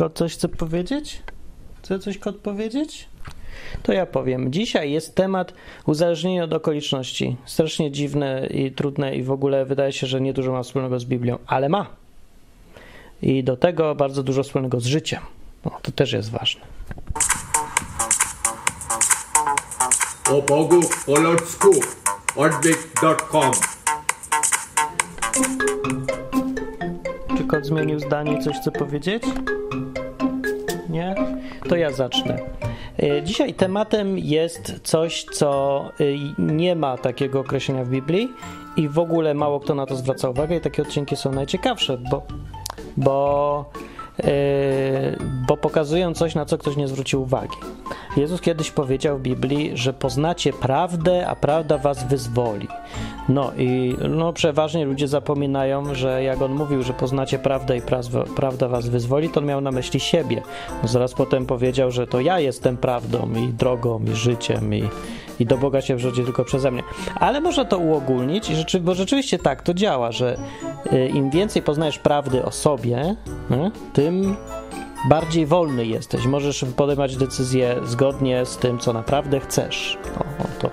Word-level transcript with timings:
Kot 0.00 0.18
coś 0.18 0.34
chce 0.34 0.48
powiedzieć? 0.48 1.22
Chce 1.78 1.98
coś 1.98 2.18
kot 2.18 2.36
powiedzieć? 2.36 3.08
To 3.82 3.92
ja 3.92 4.06
powiem. 4.06 4.52
Dzisiaj 4.52 4.90
jest 4.90 5.14
temat 5.14 5.54
uzależnienia 5.86 6.44
od 6.44 6.52
okoliczności. 6.52 7.36
Strasznie 7.44 7.90
dziwne 7.90 8.46
i 8.50 8.72
trudne 8.72 9.16
i 9.16 9.22
w 9.22 9.30
ogóle 9.30 9.64
wydaje 9.64 9.92
się, 9.92 10.06
że 10.06 10.20
niedużo 10.20 10.52
ma 10.52 10.62
wspólnego 10.62 11.00
z 11.00 11.04
Biblią, 11.04 11.38
ale 11.46 11.68
ma. 11.68 11.86
I 13.22 13.44
do 13.44 13.56
tego 13.56 13.94
bardzo 13.94 14.22
dużo 14.22 14.42
wspólnego 14.42 14.80
z 14.80 14.86
życiem. 14.86 15.20
No, 15.64 15.78
to 15.82 15.92
też 15.92 16.12
jest 16.12 16.30
ważne. 16.30 16.60
o 20.30 20.42
Bogu 20.42 20.80
po 21.06 21.20
ludzku 21.20 21.70
odwyk.com 22.36 23.50
Czy 27.36 27.44
kot 27.44 27.66
zmienił 27.66 28.00
zdanie 28.00 28.32
i 28.32 28.42
coś 28.42 28.56
chce 28.56 28.70
powiedzieć? 28.70 29.22
Nie? 30.90 31.14
To 31.68 31.76
ja 31.76 31.92
zacznę. 31.92 32.38
E, 33.02 33.22
Dzisiaj 33.22 33.54
tematem 33.54 34.18
jest 34.18 34.80
coś, 34.82 35.24
co 35.24 35.84
y, 36.00 36.16
nie 36.38 36.76
ma 36.76 36.96
takiego 36.96 37.40
określenia 37.40 37.84
w 37.84 37.88
Biblii 37.88 38.28
i 38.76 38.88
w 38.88 38.98
ogóle 38.98 39.34
mało 39.34 39.60
kto 39.60 39.74
na 39.74 39.86
to 39.86 39.96
zwraca 39.96 40.30
uwagę 40.30 40.56
i 40.56 40.60
takie 40.60 40.82
odcinki 40.82 41.16
są 41.16 41.32
najciekawsze, 41.32 41.98
bo, 42.10 42.22
bo, 42.96 43.70
bo 45.48 45.56
pokazują 45.56 46.14
coś, 46.14 46.34
na 46.34 46.44
co 46.44 46.58
ktoś 46.58 46.76
nie 46.76 46.88
zwrócił 46.88 47.22
uwagi. 47.22 47.56
Jezus 48.16 48.40
kiedyś 48.40 48.70
powiedział 48.70 49.18
w 49.18 49.22
Biblii, 49.22 49.70
że 49.74 49.92
poznacie 49.92 50.52
prawdę, 50.52 51.28
a 51.28 51.36
prawda 51.36 51.78
was 51.78 52.04
wyzwoli. 52.04 52.68
No 53.28 53.52
i 53.58 53.96
no, 54.08 54.32
przeważnie 54.32 54.84
ludzie 54.84 55.08
zapominają, 55.08 55.94
że 55.94 56.22
jak 56.22 56.42
on 56.42 56.54
mówił, 56.54 56.82
że 56.82 56.92
poznacie 56.92 57.38
prawdę 57.38 57.76
i 57.76 57.82
prawda 58.36 58.68
was 58.68 58.88
wyzwoli, 58.88 59.28
to 59.28 59.40
on 59.40 59.46
miał 59.46 59.60
na 59.60 59.70
myśli 59.70 60.00
siebie. 60.00 60.42
No, 60.82 60.88
zaraz 60.88 61.14
potem 61.14 61.46
powiedział, 61.46 61.90
że 61.90 62.06
to 62.06 62.20
ja 62.20 62.40
jestem 62.40 62.76
prawdą 62.76 63.30
i 63.34 63.48
drogą 63.48 64.00
i 64.12 64.14
życiem 64.14 64.74
i, 64.74 64.82
i 65.40 65.46
do 65.46 65.58
Boga 65.58 65.80
się 65.80 65.96
wrzuci 65.96 66.24
tylko 66.24 66.44
przeze 66.44 66.70
mnie. 66.70 66.82
Ale 67.14 67.40
można 67.40 67.64
to 67.64 67.78
uogólnić, 67.78 68.50
bo 68.80 68.94
rzeczywiście 68.94 69.38
tak 69.38 69.62
to 69.62 69.74
działa, 69.74 70.12
że 70.12 70.36
y, 70.92 71.08
im 71.08 71.30
więcej 71.30 71.62
poznajesz 71.62 71.98
prawdy 71.98 72.44
o 72.44 72.50
sobie, 72.50 73.16
y, 73.50 73.70
tym 73.92 74.36
bardziej 75.08 75.46
wolny 75.46 75.86
jesteś. 75.86 76.26
Możesz 76.26 76.64
podejmować 76.76 77.16
decyzje 77.16 77.76
zgodnie 77.84 78.46
z 78.46 78.56
tym, 78.56 78.78
co 78.78 78.92
naprawdę 78.92 79.40
chcesz. 79.40 79.98
O, 80.18 80.44
to 80.60 80.70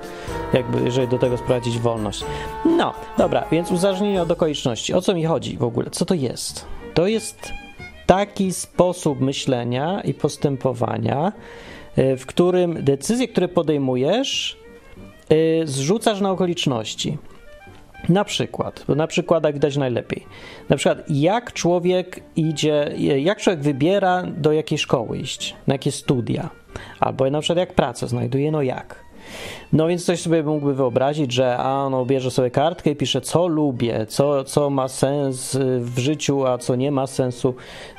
jakby, 0.53 0.81
jeżeli 0.81 1.07
do 1.07 1.17
tego 1.17 1.37
sprowadzić 1.37 1.79
wolność. 1.79 2.23
No, 2.65 2.93
dobra, 3.17 3.43
więc 3.51 3.71
uzależnienie 3.71 4.21
od 4.21 4.31
okoliczności. 4.31 4.93
O 4.93 5.01
co 5.01 5.13
mi 5.13 5.25
chodzi 5.25 5.57
w 5.57 5.63
ogóle? 5.63 5.89
Co 5.89 6.05
to 6.05 6.13
jest? 6.13 6.65
To 6.93 7.07
jest 7.07 7.53
taki 8.05 8.53
sposób 8.53 9.19
myślenia 9.19 10.01
i 10.01 10.13
postępowania, 10.13 11.31
w 11.97 12.25
którym 12.25 12.83
decyzje, 12.83 13.27
które 13.27 13.47
podejmujesz, 13.47 14.57
y, 15.31 15.61
zrzucasz 15.65 16.21
na 16.21 16.31
okoliczności. 16.31 17.17
Na 18.09 18.23
przykład, 18.23 18.83
bo 18.87 18.95
na 18.95 19.07
przykładach 19.07 19.53
widać 19.53 19.77
najlepiej. 19.77 20.25
Na 20.69 20.75
przykład, 20.75 21.03
jak 21.09 21.53
człowiek 21.53 22.19
idzie, 22.35 22.91
jak 23.17 23.41
człowiek 23.41 23.61
wybiera, 23.61 24.23
do 24.23 24.51
jakiej 24.51 24.77
szkoły 24.77 25.17
iść, 25.17 25.55
na 25.67 25.73
jakie 25.73 25.91
studia, 25.91 26.49
albo 26.99 27.29
na 27.29 27.41
przykład 27.41 27.57
jak 27.57 27.73
pracę 27.73 28.07
znajduje, 28.07 28.51
no 28.51 28.61
jak. 28.61 29.06
No 29.73 29.87
więc 29.87 30.03
ktoś 30.03 30.21
sobie 30.21 30.43
mógłby 30.43 30.73
wyobrazić, 30.73 31.31
że 31.31 31.57
a 31.57 31.89
no 31.89 32.05
bierze 32.05 32.31
sobie 32.31 32.51
kartkę 32.51 32.91
i 32.91 32.95
pisze 32.95 33.21
co 33.21 33.47
lubię, 33.47 34.05
co, 34.05 34.43
co 34.43 34.69
ma 34.69 34.87
sens 34.87 35.55
y, 35.55 35.79
w 35.79 35.99
życiu, 35.99 36.45
a 36.45 36.57
co 36.57 36.75
nie 36.75 36.91
ma 36.91 37.07
sensu, 37.07 37.55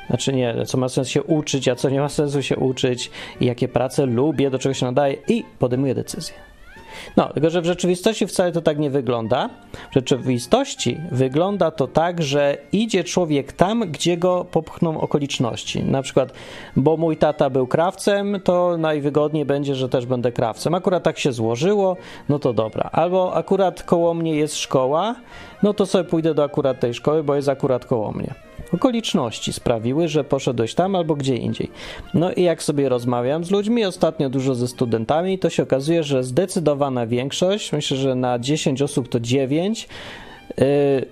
znaczy 0.07 0.33
nie, 0.33 0.65
co 0.65 0.77
ma 0.77 0.89
sens 0.89 1.07
się 1.07 1.23
uczyć, 1.23 1.67
a 1.67 1.75
co 1.75 1.89
nie 1.89 1.99
ma 1.99 2.09
sensu 2.09 2.43
się 2.43 2.57
uczyć, 2.57 3.11
jakie 3.41 3.67
prace 3.67 4.05
lubię, 4.05 4.49
do 4.49 4.59
czego 4.59 4.73
się 4.73 4.85
nadaje. 4.85 5.17
I 5.27 5.43
podejmuje 5.59 5.95
decyzję. 5.95 6.48
No, 7.17 7.33
tylko 7.33 7.49
że 7.49 7.61
w 7.61 7.65
rzeczywistości 7.65 8.27
wcale 8.27 8.51
to 8.51 8.61
tak 8.61 8.79
nie 8.79 8.89
wygląda. 8.89 9.49
W 9.91 9.93
rzeczywistości 9.93 10.97
wygląda 11.11 11.71
to 11.71 11.87
tak, 11.87 12.23
że 12.23 12.57
idzie 12.71 13.03
człowiek 13.03 13.53
tam, 13.53 13.91
gdzie 13.91 14.17
go 14.17 14.45
popchną 14.51 15.01
okoliczności. 15.01 15.83
Na 15.83 16.01
przykład, 16.01 16.33
bo 16.75 16.97
mój 16.97 17.17
tata 17.17 17.49
był 17.49 17.67
krawcem, 17.67 18.39
to 18.43 18.77
najwygodniej 18.77 19.45
będzie, 19.45 19.75
że 19.75 19.89
też 19.89 20.05
będę 20.05 20.31
krawcem. 20.31 20.75
Akurat 20.75 21.03
tak 21.03 21.19
się 21.19 21.31
złożyło, 21.31 21.97
no 22.29 22.39
to 22.39 22.53
dobra. 22.53 22.89
Albo 22.91 23.35
akurat 23.35 23.83
koło 23.83 24.13
mnie 24.13 24.35
jest 24.35 24.57
szkoła, 24.57 25.15
no 25.63 25.73
to 25.73 25.85
sobie 25.85 26.03
pójdę 26.03 26.33
do 26.33 26.43
akurat 26.43 26.79
tej 26.79 26.93
szkoły, 26.93 27.23
bo 27.23 27.35
jest 27.35 27.49
akurat 27.49 27.85
koło 27.85 28.11
mnie. 28.11 28.48
Okoliczności 28.73 29.53
sprawiły, 29.53 30.07
że 30.07 30.23
poszedłeś 30.23 30.73
tam 30.73 30.95
albo 30.95 31.15
gdzie 31.15 31.35
indziej. 31.35 31.71
No 32.13 32.31
i 32.31 32.43
jak 32.43 32.63
sobie 32.63 32.89
rozmawiam 32.89 33.43
z 33.43 33.51
ludźmi, 33.51 33.85
ostatnio 33.85 34.29
dużo 34.29 34.55
ze 34.55 34.67
studentami, 34.67 35.39
to 35.39 35.49
się 35.49 35.63
okazuje, 35.63 36.03
że 36.03 36.23
zdecydowana 36.23 37.07
większość, 37.07 37.71
myślę, 37.71 37.97
że 37.97 38.15
na 38.15 38.39
10 38.39 38.81
osób 38.81 39.09
to 39.09 39.19
9, 39.19 39.87
yy, 40.57 40.65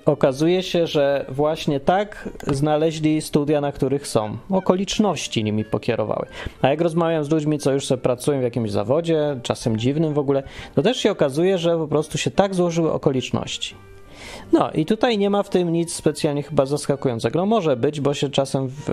okazuje 0.05 0.63
się, 0.63 0.87
że 0.87 1.25
właśnie 1.29 1.79
tak 1.79 2.29
znaleźli 2.47 3.21
studia, 3.21 3.61
na 3.61 3.71
których 3.71 4.07
są. 4.07 4.37
Okoliczności 4.49 5.43
nimi 5.43 5.65
pokierowały. 5.65 6.25
A 6.61 6.69
jak 6.69 6.81
rozmawiam 6.81 7.23
z 7.23 7.29
ludźmi, 7.29 7.59
co 7.59 7.73
już 7.73 7.85
sobie 7.85 8.01
pracują 8.01 8.39
w 8.39 8.43
jakimś 8.43 8.71
zawodzie, 8.71 9.39
czasem 9.43 9.77
dziwnym 9.77 10.13
w 10.13 10.19
ogóle, 10.19 10.43
to 10.75 10.81
też 10.81 10.97
się 10.97 11.11
okazuje, 11.11 11.57
że 11.57 11.77
po 11.77 11.87
prostu 11.87 12.17
się 12.17 12.31
tak 12.31 12.55
złożyły 12.55 12.91
okoliczności. 12.91 13.86
No 14.53 14.71
i 14.71 14.85
tutaj 14.85 15.17
nie 15.17 15.29
ma 15.29 15.43
w 15.43 15.49
tym 15.49 15.73
nic 15.73 15.93
specjalnie 15.93 16.43
chyba 16.43 16.65
zaskakującego. 16.65 17.39
No 17.39 17.45
może 17.45 17.75
być, 17.75 18.01
bo 18.01 18.13
się 18.13 18.29
czasem, 18.29 18.67
w, 18.67 18.89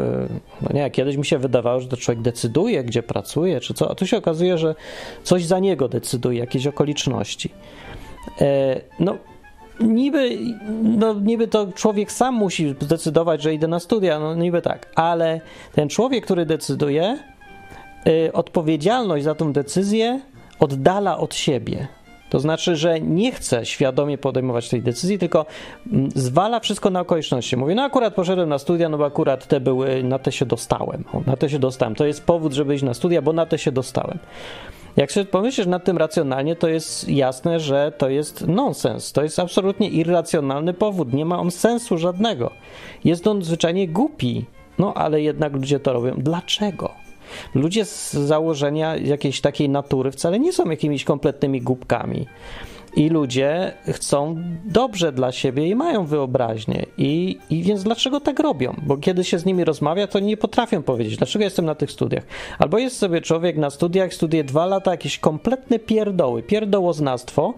no 0.62 0.68
nie, 0.74 0.90
kiedyś 0.90 1.16
mi 1.16 1.24
się 1.24 1.38
wydawało, 1.38 1.80
że 1.80 1.88
to 1.88 1.96
człowiek 1.96 2.22
decyduje, 2.22 2.84
gdzie 2.84 3.02
pracuje, 3.02 3.60
czy 3.60 3.74
co, 3.74 3.90
a 3.90 3.94
tu 3.94 4.06
się 4.06 4.16
okazuje, 4.16 4.58
że 4.58 4.74
coś 5.22 5.44
za 5.44 5.58
niego 5.58 5.88
decyduje, 5.88 6.38
jakieś 6.38 6.66
okoliczności. 6.66 7.50
E, 8.40 8.80
no 8.98 9.16
niby, 9.80 10.38
no 10.82 11.14
niby 11.14 11.48
to 11.48 11.66
człowiek 11.72 12.12
sam 12.12 12.34
musi 12.34 12.74
zdecydować, 12.80 13.42
że 13.42 13.54
idę 13.54 13.68
na 13.68 13.80
studia, 13.80 14.20
no 14.20 14.34
niby 14.34 14.62
tak, 14.62 14.92
ale 14.94 15.40
ten 15.72 15.88
człowiek, 15.88 16.24
który 16.24 16.46
decyduje, 16.46 17.18
y, 18.08 18.32
odpowiedzialność 18.32 19.24
za 19.24 19.34
tą 19.34 19.52
decyzję 19.52 20.20
oddala 20.60 21.18
od 21.18 21.34
siebie. 21.34 21.88
To 22.34 22.40
znaczy, 22.40 22.76
że 22.76 23.00
nie 23.00 23.32
chce 23.32 23.66
świadomie 23.66 24.18
podejmować 24.18 24.68
tej 24.68 24.82
decyzji, 24.82 25.18
tylko 25.18 25.46
mm, 25.92 26.08
zwala 26.14 26.60
wszystko 26.60 26.90
na 26.90 27.00
okoliczności. 27.00 27.56
Mówi, 27.56 27.74
no 27.74 27.82
akurat 27.82 28.14
poszedłem 28.14 28.48
na 28.48 28.58
studia, 28.58 28.88
no 28.88 28.98
bo 28.98 29.06
akurat 29.06 29.46
te 29.46 29.60
były, 29.60 30.02
na 30.02 30.18
te 30.18 30.32
się 30.32 30.46
dostałem. 30.46 31.04
O, 31.12 31.20
na 31.26 31.36
te 31.36 31.50
się 31.50 31.58
dostałem. 31.58 31.94
To 31.94 32.06
jest 32.06 32.24
powód, 32.24 32.52
żeby 32.52 32.74
iść 32.74 32.84
na 32.84 32.94
studia, 32.94 33.22
bo 33.22 33.32
na 33.32 33.46
te 33.46 33.58
się 33.58 33.72
dostałem. 33.72 34.18
Jak 34.96 35.12
sobie 35.12 35.26
pomyślisz 35.26 35.66
nad 35.66 35.84
tym 35.84 35.98
racjonalnie, 35.98 36.56
to 36.56 36.68
jest 36.68 37.08
jasne, 37.08 37.60
że 37.60 37.92
to 37.98 38.08
jest 38.08 38.46
nonsens. 38.46 39.12
To 39.12 39.22
jest 39.22 39.38
absolutnie 39.38 39.88
irracjonalny 39.88 40.74
powód. 40.74 41.12
Nie 41.12 41.24
ma 41.24 41.38
on 41.38 41.50
sensu 41.50 41.98
żadnego. 41.98 42.50
Jest 43.04 43.26
on 43.26 43.42
zwyczajnie 43.42 43.88
głupi. 43.88 44.44
No 44.78 44.94
ale 44.94 45.22
jednak 45.22 45.52
ludzie 45.52 45.80
to 45.80 45.92
robią. 45.92 46.14
Dlaczego? 46.18 47.03
Ludzie 47.54 47.84
z 47.84 48.12
założenia 48.12 48.96
jakiejś 48.96 49.40
takiej 49.40 49.68
natury 49.68 50.10
wcale 50.10 50.38
nie 50.38 50.52
są 50.52 50.70
jakimiś 50.70 51.04
kompletnymi 51.04 51.60
głupkami. 51.60 52.26
I 52.96 53.08
ludzie 53.08 53.72
chcą 53.92 54.36
dobrze 54.64 55.12
dla 55.12 55.32
siebie 55.32 55.68
i 55.68 55.74
mają 55.74 56.06
wyobraźnię. 56.06 56.86
I, 56.98 57.38
I 57.50 57.62
więc 57.62 57.82
dlaczego 57.82 58.20
tak 58.20 58.40
robią? 58.40 58.76
Bo 58.82 58.96
kiedy 58.96 59.24
się 59.24 59.38
z 59.38 59.44
nimi 59.44 59.64
rozmawia, 59.64 60.06
to 60.06 60.20
nie 60.20 60.36
potrafią 60.36 60.82
powiedzieć, 60.82 61.16
dlaczego 61.16 61.44
jestem 61.44 61.64
na 61.64 61.74
tych 61.74 61.90
studiach. 61.90 62.24
Albo 62.58 62.78
jest 62.78 62.98
sobie 62.98 63.20
człowiek 63.20 63.56
na 63.56 63.70
studiach, 63.70 64.14
studiuje 64.14 64.44
dwa 64.44 64.66
lata, 64.66 64.90
jakieś 64.90 65.18
kompletne 65.18 65.78
pierdoły, 65.78 66.42
pierdołoznawstwo 66.42 67.54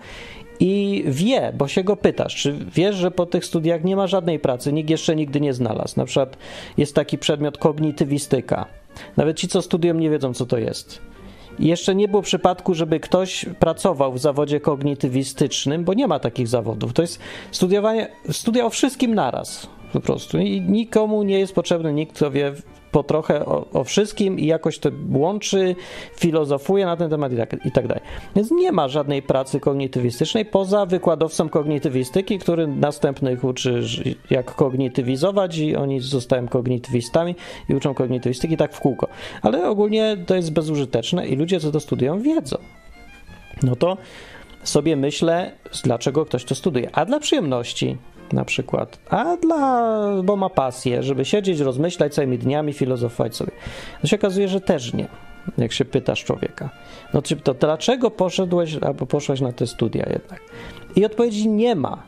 i 0.60 1.04
wie, 1.06 1.53
bo 1.58 1.69
się 1.69 1.84
go 1.84 1.97
pytasz, 1.97 2.37
czy 2.37 2.58
wiesz, 2.75 2.97
że 2.97 3.10
po 3.10 3.26
tych 3.26 3.44
studiach 3.44 3.84
nie 3.84 3.97
ma 3.97 4.06
żadnej 4.06 4.38
pracy, 4.38 4.72
nikt 4.72 4.91
jeszcze 4.91 5.16
nigdy 5.16 5.41
nie 5.41 5.54
znalazł. 5.54 5.94
Na 5.97 6.04
przykład 6.04 6.37
jest 6.76 6.94
taki 6.94 7.19
przedmiot 7.19 7.58
kognitywistyka. 7.58 8.66
Nawet 9.17 9.38
ci, 9.38 9.49
co 9.49 9.62
studiują, 9.62 9.94
nie 9.94 10.11
wiedzą, 10.11 10.35
co 10.35 10.47
to 10.47 10.59
jest. 10.59 11.00
I 11.59 11.67
jeszcze 11.67 11.94
nie 11.94 12.09
było 12.09 12.23
przypadku, 12.23 12.75
żeby 12.75 13.00
ktoś 13.00 13.47
pracował 13.59 14.12
w 14.12 14.19
zawodzie 14.19 14.61
kognitywistycznym, 14.61 15.85
bo 15.85 15.94
nie 15.94 16.06
ma 16.06 16.19
takich 16.19 16.49
zawodów. 16.49 16.93
To 16.93 17.03
jest 17.03 17.19
studiowanie, 17.50 18.09
studia 18.31 18.67
o 18.67 18.70
wszystkim 18.70 19.15
naraz 19.15 19.69
po 19.93 20.00
prostu. 20.00 20.38
I 20.38 20.61
nikomu 20.61 21.23
nie 21.23 21.38
jest 21.38 21.55
potrzebny 21.55 21.93
nikt, 21.93 22.17
kto 22.17 22.31
wie 22.31 22.53
po 22.96 23.02
trochę 23.02 23.46
o, 23.46 23.66
o 23.72 23.84
wszystkim 23.84 24.38
i 24.38 24.46
jakoś 24.46 24.78
to 24.78 24.90
łączy, 25.12 25.76
filozofuje 26.16 26.87
na 26.87 26.96
ten 26.96 27.10
temat 27.10 27.32
i 27.32 27.37
tak, 27.37 27.66
i 27.66 27.70
tak 27.70 27.87
dalej. 27.87 28.02
Więc 28.37 28.50
nie 28.50 28.72
ma 28.72 28.88
żadnej 28.88 29.22
pracy 29.22 29.60
kognitywistycznej 29.60 30.44
poza 30.44 30.87
wykładowcą 30.87 31.48
kognitywistyki, 31.48 32.38
który 32.38 32.66
następnych 32.66 33.44
uczy, 33.44 33.82
jak 34.31 34.54
kognitywizować 34.54 35.58
i 35.58 35.76
oni 35.76 36.00
zostają 36.00 36.48
kognitywistami 36.48 37.34
i 37.69 37.75
uczą 37.75 37.94
kognitywistyki 37.94 38.56
tak 38.56 38.75
w 38.75 38.81
kółko. 38.81 39.08
Ale 39.43 39.69
ogólnie 39.69 40.16
to 40.26 40.34
jest 40.34 40.52
bezużyteczne 40.52 41.26
i 41.26 41.37
ludzie, 41.37 41.60
co 41.60 41.72
to 41.72 41.81
studiują, 41.81 42.20
wiedzą. 42.20 42.56
No 43.62 43.76
to 43.76 43.96
sobie 44.62 44.96
myślę, 44.96 45.52
dlaczego 45.84 46.25
ktoś 46.25 46.44
to 46.44 46.54
studiuje. 46.54 46.90
A 46.93 47.04
dla 47.04 47.20
przyjemności, 47.20 47.96
na 48.32 48.44
przykład, 48.44 48.99
a 49.11 49.37
dla, 49.37 50.23
bo 50.25 50.37
ma 50.37 50.50
pasję, 50.50 51.02
żeby 51.02 51.25
siedzieć, 51.25 51.61
rozmyślać 51.61 52.14
całymi 52.14 52.38
dniami, 52.38 52.73
filozofować 52.73 53.37
sobie. 53.37 53.52
To 54.00 54.06
się 54.06 54.17
okazuje, 54.17 54.49
że 54.49 54.61
też 54.61 54.93
nie, 54.94 55.08
jak 55.58 55.73
się 55.73 55.84
pytasz 55.84 56.25
człowieka. 56.25 56.70
No 57.14 57.23
to 57.44 57.55
dlaczego 57.55 58.11
poszedłeś 58.11 58.76
albo 58.76 59.06
poszłaś 59.06 59.40
na 59.40 59.52
te 59.52 59.67
studia 59.67 60.06
jednak? 60.11 60.40
I 60.96 61.05
odpowiedzi 61.05 61.49
nie 61.49 61.75
ma. 61.75 62.02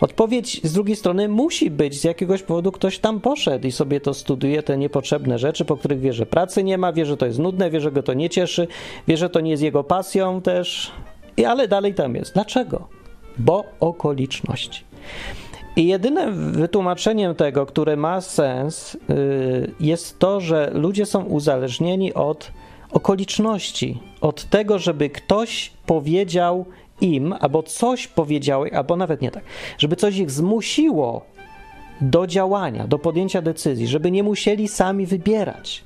Odpowiedź 0.00 0.60
z 0.64 0.72
drugiej 0.72 0.96
strony 0.96 1.28
musi 1.28 1.70
być, 1.70 2.00
z 2.00 2.04
jakiegoś 2.04 2.42
powodu 2.42 2.72
ktoś 2.72 2.98
tam 2.98 3.20
poszedł 3.20 3.66
i 3.66 3.72
sobie 3.72 4.00
to 4.00 4.14
studiuje, 4.14 4.62
te 4.62 4.78
niepotrzebne 4.78 5.38
rzeczy, 5.38 5.64
po 5.64 5.76
których 5.76 6.00
wie, 6.00 6.12
że 6.12 6.26
pracy 6.26 6.64
nie 6.64 6.78
ma, 6.78 6.92
wie, 6.92 7.06
że 7.06 7.16
to 7.16 7.26
jest 7.26 7.38
nudne, 7.38 7.70
wie, 7.70 7.80
że 7.80 7.92
go 7.92 8.02
to 8.02 8.14
nie 8.14 8.30
cieszy, 8.30 8.68
wie, 9.08 9.16
że 9.16 9.30
to 9.30 9.40
nie 9.40 9.50
jest 9.50 9.62
jego 9.62 9.84
pasją 9.84 10.42
też, 10.42 10.92
I, 11.36 11.44
ale 11.44 11.68
dalej 11.68 11.94
tam 11.94 12.14
jest. 12.14 12.34
Dlaczego? 12.34 12.88
Bo 13.38 13.64
okoliczności. 13.80 14.84
I 15.76 15.86
jedynym 15.86 16.52
wytłumaczeniem 16.52 17.34
tego, 17.34 17.66
które 17.66 17.96
ma 17.96 18.20
sens, 18.20 18.96
yy, 19.08 19.74
jest 19.80 20.18
to, 20.18 20.40
że 20.40 20.70
ludzie 20.74 21.06
są 21.06 21.24
uzależnieni 21.24 22.14
od 22.14 22.52
okoliczności, 22.92 23.98
od 24.20 24.44
tego, 24.44 24.78
żeby 24.78 25.10
ktoś 25.10 25.72
powiedział 25.86 26.64
im, 27.00 27.34
albo 27.40 27.62
coś 27.62 28.06
powiedziały, 28.06 28.72
albo 28.72 28.96
nawet 28.96 29.22
nie 29.22 29.30
tak, 29.30 29.44
żeby 29.78 29.96
coś 29.96 30.16
ich 30.16 30.30
zmusiło 30.30 31.24
do 32.00 32.26
działania, 32.26 32.86
do 32.86 32.98
podjęcia 32.98 33.42
decyzji, 33.42 33.86
żeby 33.86 34.10
nie 34.10 34.22
musieli 34.22 34.68
sami 34.68 35.06
wybierać. 35.06 35.84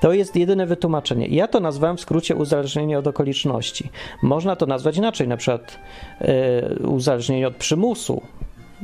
To 0.00 0.12
jest 0.12 0.36
jedyne 0.36 0.66
wytłumaczenie. 0.66 1.26
Ja 1.26 1.48
to 1.48 1.60
nazwałem 1.60 1.96
w 1.96 2.00
skrócie 2.00 2.36
uzależnienie 2.36 2.98
od 2.98 3.06
okoliczności. 3.06 3.90
Można 4.22 4.56
to 4.56 4.66
nazwać 4.66 4.96
inaczej, 4.96 5.28
na 5.28 5.36
przykład 5.36 5.78
yy, 6.80 6.88
uzależnienie 6.88 7.48
od 7.48 7.56
przymusu. 7.56 8.22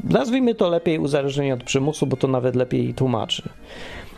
Nazwijmy 0.05 0.55
to 0.55 0.69
lepiej 0.69 0.99
uzależnienie 0.99 1.55
od 1.55 1.65
przymusu, 1.65 2.07
bo 2.07 2.17
to 2.17 2.29
nawet 2.29 2.57
lepiej 2.57 2.95
tłumaczy 2.95 3.43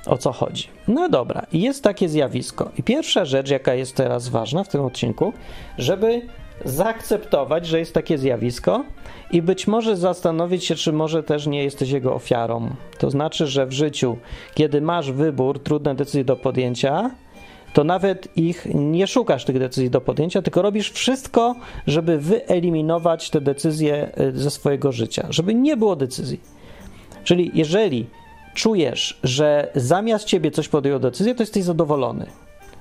o 0.06 0.18
co 0.18 0.32
chodzi. 0.32 0.68
No 0.88 1.08
dobra, 1.08 1.46
jest 1.52 1.84
takie 1.84 2.08
zjawisko. 2.08 2.70
I 2.78 2.82
pierwsza 2.82 3.24
rzecz, 3.24 3.50
jaka 3.50 3.74
jest 3.74 3.96
teraz 3.96 4.28
ważna 4.28 4.64
w 4.64 4.68
tym 4.68 4.80
odcinku, 4.80 5.32
żeby 5.78 6.22
zaakceptować, 6.64 7.66
że 7.66 7.78
jest 7.78 7.94
takie 7.94 8.18
zjawisko 8.18 8.84
i 9.30 9.42
być 9.42 9.66
może 9.66 9.96
zastanowić 9.96 10.64
się, 10.64 10.74
czy 10.74 10.92
może 10.92 11.22
też 11.22 11.46
nie 11.46 11.64
jesteś 11.64 11.90
jego 11.90 12.14
ofiarą. 12.14 12.70
To 12.98 13.10
znaczy, 13.10 13.46
że 13.46 13.66
w 13.66 13.72
życiu, 13.72 14.16
kiedy 14.54 14.80
masz 14.80 15.12
wybór, 15.12 15.62
trudne 15.62 15.94
decyzje 15.94 16.24
do 16.24 16.36
podjęcia, 16.36 17.10
to 17.72 17.84
nawet 17.84 18.28
ich 18.36 18.66
nie 18.74 19.06
szukasz 19.06 19.44
tych 19.44 19.58
decyzji 19.58 19.90
do 19.90 20.00
podjęcia, 20.00 20.42
tylko 20.42 20.62
robisz 20.62 20.90
wszystko, 20.90 21.56
żeby 21.86 22.18
wyeliminować 22.18 23.30
te 23.30 23.40
decyzje 23.40 24.14
e, 24.14 24.32
ze 24.32 24.50
swojego 24.50 24.92
życia, 24.92 25.26
żeby 25.30 25.54
nie 25.54 25.76
było 25.76 25.96
decyzji. 25.96 26.40
Czyli 27.24 27.50
jeżeli 27.54 28.06
czujesz, 28.54 29.20
że 29.24 29.70
zamiast 29.74 30.24
ciebie 30.24 30.50
coś 30.50 30.68
podjął 30.68 30.98
decyzję, 30.98 31.34
to 31.34 31.42
jesteś 31.42 31.64
zadowolony 31.64 32.26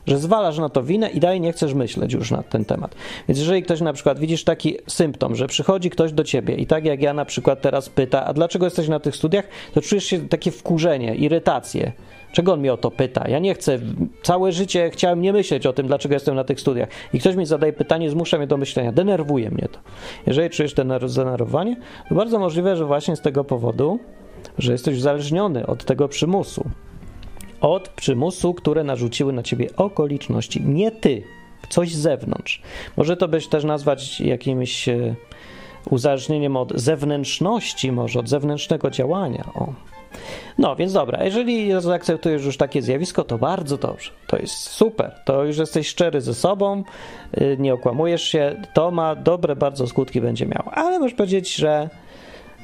że 0.07 0.17
zwalasz 0.17 0.57
na 0.57 0.69
to 0.69 0.83
winę 0.83 1.09
i 1.09 1.19
dalej 1.19 1.41
nie 1.41 1.53
chcesz 1.53 1.73
myśleć 1.73 2.13
już 2.13 2.31
na 2.31 2.43
ten 2.43 2.65
temat. 2.65 2.95
Więc 3.27 3.39
jeżeli 3.39 3.63
ktoś 3.63 3.81
na 3.81 3.93
przykład 3.93 4.19
widzisz 4.19 4.43
taki 4.43 4.77
symptom, 4.87 5.35
że 5.35 5.47
przychodzi 5.47 5.89
ktoś 5.89 6.13
do 6.13 6.23
ciebie 6.23 6.55
i 6.55 6.67
tak 6.67 6.85
jak 6.85 7.01
ja 7.01 7.13
na 7.13 7.25
przykład 7.25 7.61
teraz 7.61 7.89
pyta, 7.89 8.25
a 8.25 8.33
dlaczego 8.33 8.65
jesteś 8.65 8.87
na 8.87 8.99
tych 8.99 9.15
studiach, 9.15 9.45
to 9.73 9.81
czujesz 9.81 10.05
się 10.05 10.29
takie 10.29 10.51
wkurzenie, 10.51 11.15
irytację. 11.15 11.91
Czego 12.31 12.53
on 12.53 12.59
mnie 12.59 12.73
o 12.73 12.77
to 12.77 12.91
pyta? 12.91 13.29
Ja 13.29 13.39
nie 13.39 13.53
chcę, 13.53 13.79
całe 14.23 14.51
życie 14.51 14.89
chciałem 14.89 15.21
nie 15.21 15.33
myśleć 15.33 15.65
o 15.65 15.73
tym, 15.73 15.87
dlaczego 15.87 16.13
jestem 16.15 16.35
na 16.35 16.43
tych 16.43 16.59
studiach. 16.59 16.89
I 17.13 17.19
ktoś 17.19 17.35
mi 17.35 17.45
zadaje 17.45 17.73
pytanie, 17.73 18.09
zmusza 18.09 18.37
mnie 18.37 18.47
do 18.47 18.57
myślenia, 18.57 18.91
denerwuje 18.91 19.51
mnie 19.51 19.67
to. 19.71 19.79
Jeżeli 20.27 20.49
czujesz 20.49 20.73
zdenerwowanie, 21.05 21.75
to 22.09 22.15
bardzo 22.15 22.39
możliwe, 22.39 22.75
że 22.75 22.85
właśnie 22.85 23.15
z 23.15 23.21
tego 23.21 23.43
powodu, 23.43 23.99
że 24.57 24.71
jesteś 24.71 24.97
uzależniony 24.97 25.67
od 25.67 25.85
tego 25.85 26.07
przymusu 26.07 26.69
od 27.61 27.89
przymusu, 27.89 28.53
które 28.53 28.83
narzuciły 28.83 29.33
na 29.33 29.43
ciebie 29.43 29.69
okoliczności, 29.75 30.61
nie 30.61 30.91
ty, 30.91 31.23
coś 31.69 31.93
z 31.93 31.99
zewnątrz. 31.99 32.61
Może 32.97 33.17
to 33.17 33.27
byś 33.27 33.47
też 33.47 33.63
nazwać 33.63 34.21
jakimś 34.21 34.89
e, 34.89 35.15
uzależnieniem 35.89 36.57
od 36.57 36.73
zewnętrzności, 36.79 37.91
może 37.91 38.19
od 38.19 38.29
zewnętrznego 38.29 38.89
działania. 38.89 39.49
O. 39.55 39.73
No 40.57 40.75
więc 40.75 40.93
dobra, 40.93 41.23
jeżeli 41.23 41.81
zaakceptujesz 41.81 42.45
już 42.45 42.57
takie 42.57 42.81
zjawisko, 42.81 43.23
to 43.23 43.37
bardzo 43.37 43.77
dobrze. 43.77 44.11
To 44.27 44.37
jest 44.37 44.55
super. 44.55 45.11
To 45.25 45.43
już 45.43 45.57
jesteś 45.57 45.87
szczery 45.87 46.21
ze 46.21 46.33
sobą, 46.33 46.83
y, 47.41 47.57
nie 47.59 47.73
okłamujesz 47.73 48.23
się. 48.23 48.61
To 48.73 48.91
ma 48.91 49.15
dobre 49.15 49.55
bardzo 49.55 49.87
skutki 49.87 50.21
będzie 50.21 50.45
miało. 50.45 50.71
Ale 50.73 50.99
możesz 50.99 51.17
powiedzieć, 51.17 51.55
że 51.55 51.89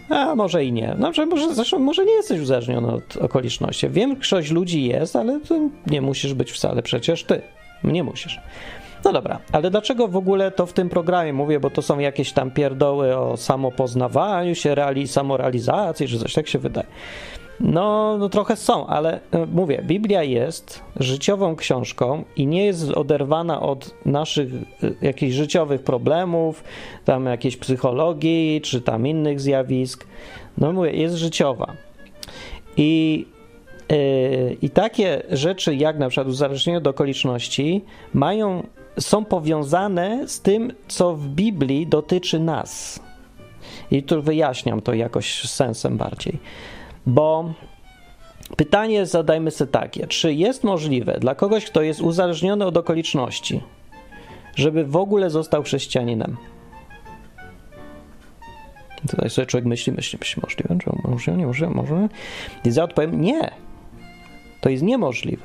a 0.09 0.36
może 0.36 0.65
i 0.65 0.71
nie. 0.71 0.94
Znaczy, 0.97 1.25
może, 1.25 1.56
zresztą 1.56 1.80
może 1.80 2.06
nie 2.06 2.13
jesteś 2.13 2.39
uzależniony 2.39 2.94
od 2.94 3.18
okoliczności. 3.18 3.89
Większość 3.89 4.51
ludzi 4.51 4.86
jest, 4.86 5.15
ale 5.15 5.39
to 5.39 5.56
nie 5.88 6.01
musisz 6.01 6.33
być 6.33 6.51
wcale 6.51 6.81
przecież 6.81 7.24
ty. 7.24 7.41
Nie 7.83 8.03
musisz. 8.03 8.39
No 9.05 9.13
dobra, 9.13 9.39
ale 9.51 9.71
dlaczego 9.71 10.07
w 10.07 10.17
ogóle 10.17 10.51
to 10.51 10.65
w 10.65 10.73
tym 10.73 10.89
programie 10.89 11.33
mówię, 11.33 11.59
bo 11.59 11.69
to 11.69 11.81
są 11.81 11.99
jakieś 11.99 12.33
tam 12.33 12.51
pierdoły 12.51 13.17
o 13.17 13.37
samopoznawaniu 13.37 14.55
się, 14.55 14.75
reali, 14.75 15.07
samorealizacji, 15.07 16.07
czy 16.07 16.19
coś 16.19 16.33
tak 16.33 16.47
się 16.47 16.59
wydaje. 16.59 16.87
No, 17.59 18.17
no 18.17 18.29
trochę 18.29 18.55
są, 18.55 18.87
ale 18.87 19.19
e, 19.31 19.45
mówię, 19.45 19.83
Biblia 19.87 20.23
jest 20.23 20.83
życiową 20.99 21.55
książką 21.55 22.23
i 22.35 22.47
nie 22.47 22.65
jest 22.65 22.91
oderwana 22.91 23.61
od 23.61 23.95
naszych 24.05 24.53
e, 24.53 24.57
jakichś 25.01 25.35
życiowych 25.35 25.83
problemów, 25.83 26.63
tam 27.05 27.25
jakiejś 27.25 27.57
psychologii, 27.57 28.61
czy 28.61 28.81
tam 28.81 29.07
innych 29.07 29.41
zjawisk. 29.41 30.07
No 30.57 30.73
mówię, 30.73 30.91
jest 30.91 31.15
życiowa. 31.15 31.73
I, 32.77 33.25
I 34.61 34.69
takie 34.69 35.23
rzeczy, 35.29 35.75
jak 35.75 35.99
na 35.99 36.09
przykład 36.09 36.27
uzależnienie 36.27 36.77
od 36.77 36.87
okoliczności, 36.87 37.81
mają, 38.13 38.67
są 38.99 39.25
powiązane 39.25 40.27
z 40.27 40.41
tym, 40.41 40.73
co 40.87 41.15
w 41.15 41.27
Biblii 41.27 41.87
dotyczy 41.87 42.39
nas. 42.39 42.99
I 43.91 44.03
tu 44.03 44.21
wyjaśniam 44.21 44.81
to 44.81 44.93
jakoś 44.93 45.49
sensem 45.49 45.97
bardziej. 45.97 46.39
Bo 47.05 47.53
pytanie 48.57 49.05
zadajmy 49.05 49.51
sobie 49.51 49.71
takie: 49.71 50.07
czy 50.07 50.33
jest 50.33 50.63
możliwe 50.63 51.17
dla 51.19 51.35
kogoś, 51.35 51.65
kto 51.65 51.81
jest 51.81 52.01
uzależniony 52.01 52.65
od 52.65 52.77
okoliczności, 52.77 53.61
żeby 54.55 54.85
w 54.85 54.95
ogóle 54.95 55.29
został 55.29 55.63
chrześcijaninem? 55.63 56.38
Tutaj 59.09 59.29
sobie 59.29 59.45
człowiek 59.45 59.65
myśli, 59.65 59.93
myśli, 59.93 60.19
myśli 60.19 60.41
możliwe, 60.43 60.77
czy 60.83 61.09
może, 61.09 61.31
nie 61.31 61.45
może, 61.45 61.69
może. 61.69 62.09
I 62.65 62.71
za 62.71 62.83
odpowiem 62.83 63.21
nie. 63.21 63.64
To 64.65 64.69
jest 64.69 64.83
niemożliwe. 64.83 65.44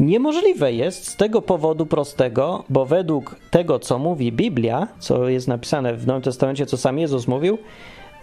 Niemożliwe 0.00 0.72
jest 0.72 1.08
z 1.08 1.16
tego 1.16 1.42
powodu 1.42 1.86
prostego, 1.86 2.64
bo 2.68 2.86
według 2.86 3.36
tego, 3.50 3.78
co 3.78 3.98
mówi 3.98 4.32
Biblia, 4.32 4.88
co 4.98 5.28
jest 5.28 5.48
napisane 5.48 5.94
w 5.94 6.06
Nowym 6.06 6.22
Testamencie, 6.22 6.66
co 6.66 6.76
sam 6.76 6.98
Jezus 6.98 7.28
mówił, 7.28 7.58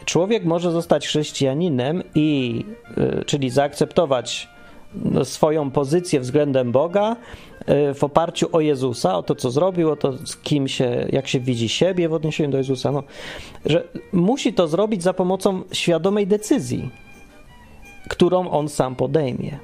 człowiek 0.06 0.46
może 0.46 0.72
zostać 0.72 1.08
chrześcijaninem 1.08 2.04
i 2.16 2.60
y, 2.98 3.26
czyli 3.26 3.50
zaakceptować 3.50 4.50
no, 4.96 5.26
swoją 5.26 5.72
pozycję 5.72 6.20
względem 6.20 6.72
Boga 6.72 7.16
y, 7.62 7.94
w 7.94 8.04
oparciu 8.04 8.48
o 8.52 8.60
Jezusa, 8.60 9.18
o 9.18 9.24
to, 9.24 9.36
co 9.36 9.52
zrobił, 9.52 9.92
o 9.92 9.96
to, 9.96 10.14
z 10.28 10.38
kim 10.38 10.68
się, 10.68 11.08
jak 11.12 11.28
się 11.28 11.40
widzi 11.40 11.70
siebie 11.70 12.10
w 12.10 12.14
odniesieniu 12.14 12.52
do 12.52 12.58
Jezusa, 12.58 12.92
no, 12.92 13.04
że 13.66 13.84
musi 14.12 14.54
to 14.54 14.68
zrobić 14.68 15.04
za 15.04 15.14
pomocą 15.14 15.62
świadomej 15.72 16.28
decyzji, 16.28 16.90
którą 18.10 18.50
on 18.50 18.70
sam 18.70 18.96
podejmie. 18.96 19.60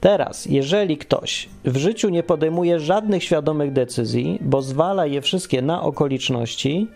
Teraz, 0.00 0.46
jeżeli 0.46 0.96
ktoś 0.96 1.48
w 1.64 1.76
życiu 1.76 2.08
nie 2.08 2.22
podejmuje 2.22 2.80
żadnych 2.80 3.24
świadomych 3.24 3.72
decyzji, 3.72 4.38
bo 4.40 4.62
zwala 4.62 5.06
je 5.06 5.20
wszystkie 5.20 5.62
na 5.62 5.82
okoliczności, 5.82 6.86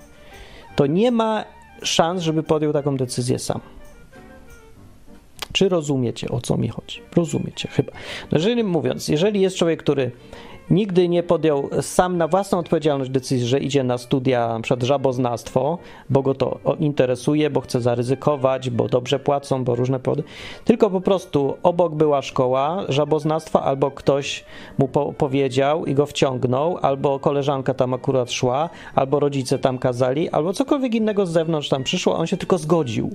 to 0.76 0.86
nie 0.86 1.10
ma 1.10 1.44
szans, 1.82 2.22
żeby 2.22 2.42
podjął 2.42 2.72
taką 2.72 2.96
decyzję 2.96 3.38
sam. 3.38 3.60
Czy 5.52 5.68
rozumiecie, 5.68 6.28
o 6.28 6.40
co 6.40 6.56
mi 6.56 6.68
chodzi? 6.68 7.00
Rozumiecie 7.16 7.68
chyba. 7.68 7.92
No 8.32 8.38
jeżeli 8.38 8.64
mówiąc, 8.64 9.08
jeżeli 9.08 9.40
jest 9.40 9.56
człowiek, 9.56 9.82
który 9.82 10.10
nigdy 10.70 11.08
nie 11.08 11.22
podjął 11.22 11.68
sam 11.80 12.16
na 12.16 12.28
własną 12.28 12.58
odpowiedzialność 12.58 13.10
decyzji, 13.10 13.46
że 13.46 13.58
idzie 13.58 13.84
na 13.84 13.98
studia 13.98 14.58
przed 14.62 14.82
żaboznawstwo, 14.82 15.78
bo 16.10 16.22
go 16.22 16.34
to 16.34 16.58
interesuje, 16.80 17.50
bo 17.50 17.60
chce 17.60 17.80
zaryzykować, 17.80 18.70
bo 18.70 18.88
dobrze 18.88 19.18
płacą, 19.18 19.64
bo 19.64 19.74
różne 19.74 20.00
powody, 20.00 20.22
tylko 20.64 20.90
po 20.90 21.00
prostu 21.00 21.56
obok 21.62 21.94
była 21.94 22.22
szkoła 22.22 22.84
żaboznawstwa, 22.88 23.62
albo 23.62 23.90
ktoś 23.90 24.44
mu 24.78 24.88
po 24.88 25.12
powiedział 25.12 25.86
i 25.86 25.94
go 25.94 26.06
wciągnął, 26.06 26.78
albo 26.82 27.18
koleżanka 27.18 27.74
tam 27.74 27.94
akurat 27.94 28.32
szła, 28.32 28.70
albo 28.94 29.20
rodzice 29.20 29.58
tam 29.58 29.78
kazali, 29.78 30.30
albo 30.30 30.52
cokolwiek 30.52 30.94
innego 30.94 31.26
z 31.26 31.30
zewnątrz 31.30 31.68
tam 31.68 31.84
przyszło, 31.84 32.16
a 32.16 32.18
on 32.18 32.26
się 32.26 32.36
tylko 32.36 32.58
zgodził. 32.58 33.10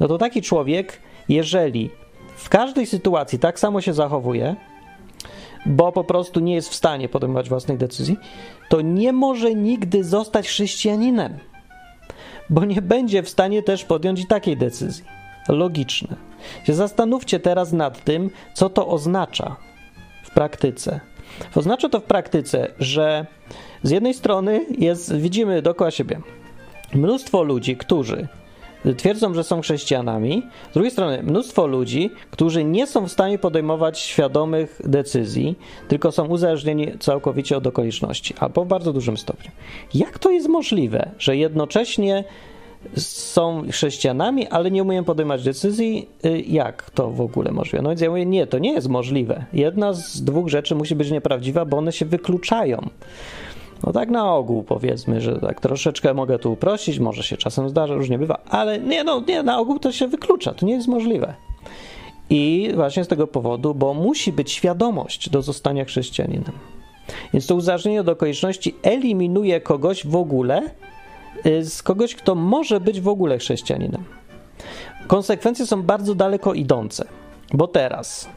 No 0.00 0.08
to 0.08 0.18
taki 0.18 0.42
człowiek, 0.42 1.00
jeżeli 1.28 1.90
w 2.36 2.48
każdej 2.48 2.86
sytuacji 2.86 3.38
tak 3.38 3.58
samo 3.58 3.80
się 3.80 3.94
zachowuje, 3.94 4.56
bo 5.66 5.92
po 5.92 6.04
prostu 6.04 6.40
nie 6.40 6.54
jest 6.54 6.68
w 6.68 6.74
stanie 6.74 7.08
podejmować 7.08 7.48
własnych 7.48 7.78
decyzji, 7.78 8.16
to 8.68 8.80
nie 8.80 9.12
może 9.12 9.54
nigdy 9.54 10.04
zostać 10.04 10.48
chrześcijaninem. 10.48 11.38
bo 12.50 12.64
nie 12.64 12.82
będzie 12.82 13.22
w 13.22 13.28
stanie 13.28 13.62
też 13.62 13.84
podjąć 13.84 14.20
i 14.20 14.26
takiej 14.26 14.56
decyzji. 14.56 15.04
Logiczne. 15.48 16.16
Zastanówcie 16.68 17.40
teraz 17.40 17.72
nad 17.72 18.04
tym, 18.04 18.30
co 18.54 18.70
to 18.70 18.88
oznacza 18.88 19.56
w 20.24 20.30
praktyce. 20.30 21.00
Oznacza 21.54 21.88
to 21.88 22.00
w 22.00 22.04
praktyce, 22.04 22.70
że 22.78 23.26
z 23.82 23.90
jednej 23.90 24.14
strony 24.14 24.66
jest, 24.78 25.16
widzimy 25.16 25.62
dookoła 25.62 25.90
siebie 25.90 26.20
mnóstwo 26.94 27.42
ludzi, 27.42 27.76
którzy 27.76 28.28
twierdzą, 28.96 29.34
że 29.34 29.44
są 29.44 29.60
chrześcijanami. 29.60 30.42
Z 30.70 30.74
drugiej 30.74 30.90
strony, 30.90 31.22
mnóstwo 31.22 31.66
ludzi, 31.66 32.10
którzy 32.30 32.64
nie 32.64 32.86
są 32.86 33.08
w 33.08 33.12
stanie 33.12 33.38
podejmować 33.38 33.98
świadomych 33.98 34.80
decyzji, 34.84 35.58
tylko 35.88 36.12
są 36.12 36.26
uzależnieni 36.26 36.98
całkowicie 36.98 37.56
od 37.56 37.66
okoliczności, 37.66 38.34
albo 38.40 38.64
w 38.64 38.68
bardzo 38.68 38.92
dużym 38.92 39.16
stopniu. 39.16 39.50
Jak 39.94 40.18
to 40.18 40.30
jest 40.30 40.48
możliwe, 40.48 41.10
że 41.18 41.36
jednocześnie 41.36 42.24
są 42.96 43.62
chrześcijanami, 43.70 44.48
ale 44.48 44.70
nie 44.70 44.82
umieją 44.82 45.04
podejmować 45.04 45.44
decyzji? 45.44 46.08
Y, 46.24 46.40
jak 46.40 46.90
to 46.90 47.10
w 47.10 47.20
ogóle 47.20 47.52
możliwe? 47.52 47.82
No 47.82 47.88
więc 47.88 48.00
ja 48.00 48.10
mówię, 48.10 48.26
nie, 48.26 48.46
to 48.46 48.58
nie 48.58 48.72
jest 48.72 48.88
możliwe. 48.88 49.44
Jedna 49.52 49.92
z 49.92 50.22
dwóch 50.22 50.48
rzeczy 50.48 50.74
musi 50.74 50.94
być 50.94 51.10
nieprawdziwa, 51.10 51.64
bo 51.64 51.76
one 51.76 51.92
się 51.92 52.04
wykluczają. 52.04 52.88
No 53.86 53.92
tak 53.92 54.10
na 54.10 54.34
ogół 54.34 54.62
powiedzmy, 54.62 55.20
że 55.20 55.40
tak 55.40 55.60
troszeczkę 55.60 56.14
mogę 56.14 56.38
tu 56.38 56.52
uprościć, 56.52 56.98
może 56.98 57.22
się 57.22 57.36
czasem 57.36 57.68
zdarza, 57.68 57.94
różnie 57.94 58.18
bywa, 58.18 58.38
ale 58.48 58.78
nie, 58.78 59.04
no 59.04 59.22
nie, 59.28 59.42
na 59.42 59.58
ogół 59.58 59.78
to 59.78 59.92
się 59.92 60.08
wyklucza, 60.08 60.54
to 60.54 60.66
nie 60.66 60.74
jest 60.74 60.88
możliwe. 60.88 61.34
I 62.30 62.70
właśnie 62.74 63.04
z 63.04 63.08
tego 63.08 63.26
powodu, 63.26 63.74
bo 63.74 63.94
musi 63.94 64.32
być 64.32 64.52
świadomość 64.52 65.30
do 65.30 65.42
zostania 65.42 65.84
chrześcijaninem. 65.84 66.52
Więc 67.32 67.46
to 67.46 67.54
uzależnienie 67.54 68.00
od 68.00 68.08
okoliczności 68.08 68.74
eliminuje 68.82 69.60
kogoś 69.60 70.06
w 70.06 70.16
ogóle 70.16 70.62
y, 71.46 71.64
z 71.64 71.82
kogoś, 71.82 72.14
kto 72.14 72.34
może 72.34 72.80
być 72.80 73.00
w 73.00 73.08
ogóle 73.08 73.38
chrześcijaninem. 73.38 74.04
Konsekwencje 75.06 75.66
są 75.66 75.82
bardzo 75.82 76.14
daleko 76.14 76.54
idące, 76.54 77.08
bo 77.52 77.68
teraz 77.68 78.28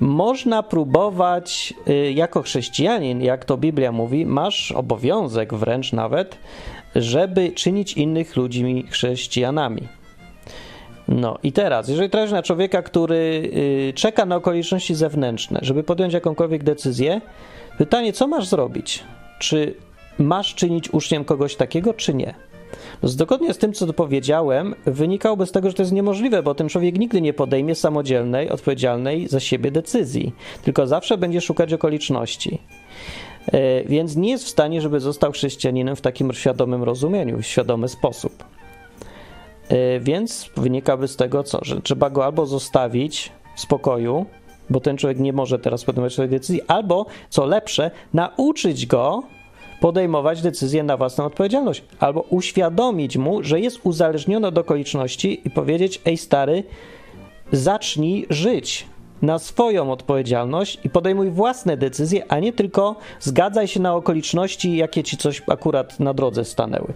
można 0.00 0.62
próbować, 0.62 1.74
y, 1.88 2.12
jako 2.12 2.42
chrześcijanin, 2.42 3.22
jak 3.22 3.44
to 3.44 3.56
Biblia 3.56 3.92
mówi, 3.92 4.26
masz 4.26 4.72
obowiązek 4.72 5.54
wręcz 5.54 5.92
nawet, 5.92 6.38
żeby 6.94 7.52
czynić 7.52 7.92
innych 7.92 8.36
ludźmi 8.36 8.86
chrześcijanami. 8.90 9.82
No 11.08 11.38
i 11.42 11.52
teraz, 11.52 11.88
jeżeli 11.88 12.10
trafisz 12.10 12.32
na 12.32 12.42
człowieka, 12.42 12.82
który 12.82 13.50
y, 13.88 13.92
czeka 13.94 14.26
na 14.26 14.36
okoliczności 14.36 14.94
zewnętrzne, 14.94 15.58
żeby 15.62 15.82
podjąć 15.82 16.14
jakąkolwiek 16.14 16.64
decyzję, 16.64 17.20
pytanie, 17.78 18.12
co 18.12 18.26
masz 18.26 18.46
zrobić? 18.46 19.04
Czy 19.38 19.74
masz 20.18 20.54
czynić 20.54 20.90
uczniem 20.90 21.24
kogoś 21.24 21.56
takiego, 21.56 21.94
czy 21.94 22.14
nie? 22.14 22.34
No, 23.02 23.08
zgodnie 23.08 23.54
z 23.54 23.58
tym, 23.58 23.72
co 23.72 23.92
powiedziałem, 23.92 24.74
wynikałoby 24.86 25.46
z 25.46 25.52
tego, 25.52 25.68
że 25.68 25.74
to 25.74 25.82
jest 25.82 25.92
niemożliwe, 25.92 26.42
bo 26.42 26.54
ten 26.54 26.68
człowiek 26.68 26.98
nigdy 26.98 27.20
nie 27.20 27.32
podejmie 27.32 27.74
samodzielnej, 27.74 28.50
odpowiedzialnej 28.50 29.28
za 29.28 29.40
siebie 29.40 29.70
decyzji, 29.70 30.32
tylko 30.62 30.86
zawsze 30.86 31.18
będzie 31.18 31.40
szukać 31.40 31.72
okoliczności. 31.72 32.58
E, 33.52 33.84
więc 33.84 34.16
nie 34.16 34.30
jest 34.30 34.44
w 34.44 34.48
stanie, 34.48 34.80
żeby 34.80 35.00
został 35.00 35.32
chrześcijaninem 35.32 35.96
w 35.96 36.00
takim 36.00 36.32
świadomym 36.32 36.82
rozumieniu, 36.82 37.38
w 37.38 37.46
świadomy 37.46 37.88
sposób. 37.88 38.44
E, 39.68 40.00
więc 40.00 40.50
wynikałoby 40.56 41.08
z 41.08 41.16
tego, 41.16 41.42
co, 41.42 41.58
że 41.62 41.80
trzeba 41.80 42.10
go 42.10 42.24
albo 42.24 42.46
zostawić 42.46 43.32
w 43.56 43.60
spokoju, 43.60 44.26
bo 44.70 44.80
ten 44.80 44.96
człowiek 44.96 45.18
nie 45.18 45.32
może 45.32 45.58
teraz 45.58 45.84
podejmować 45.84 46.12
swojej 46.12 46.30
decyzji, 46.30 46.62
albo 46.68 47.06
co 47.30 47.44
lepsze, 47.44 47.90
nauczyć 48.14 48.86
go 48.86 49.22
podejmować 49.84 50.42
decyzje 50.42 50.82
na 50.82 50.96
własną 50.96 51.24
odpowiedzialność, 51.24 51.84
albo 51.98 52.20
uświadomić 52.20 53.16
mu, 53.16 53.42
że 53.42 53.60
jest 53.60 53.80
uzależniony 53.82 54.46
od 54.46 54.58
okoliczności 54.58 55.40
i 55.44 55.50
powiedzieć: 55.50 56.00
Ej, 56.04 56.16
stary, 56.16 56.64
zacznij 57.52 58.26
żyć 58.30 58.86
na 59.24 59.38
swoją 59.38 59.92
odpowiedzialność 59.92 60.78
i 60.84 60.90
podejmuj 60.90 61.30
własne 61.30 61.76
decyzje, 61.76 62.32
a 62.32 62.38
nie 62.38 62.52
tylko 62.52 62.96
zgadzaj 63.20 63.68
się 63.68 63.80
na 63.80 63.94
okoliczności, 63.94 64.76
jakie 64.76 65.02
ci 65.02 65.16
coś 65.16 65.42
akurat 65.46 66.00
na 66.00 66.14
drodze 66.14 66.44
stanęły. 66.44 66.92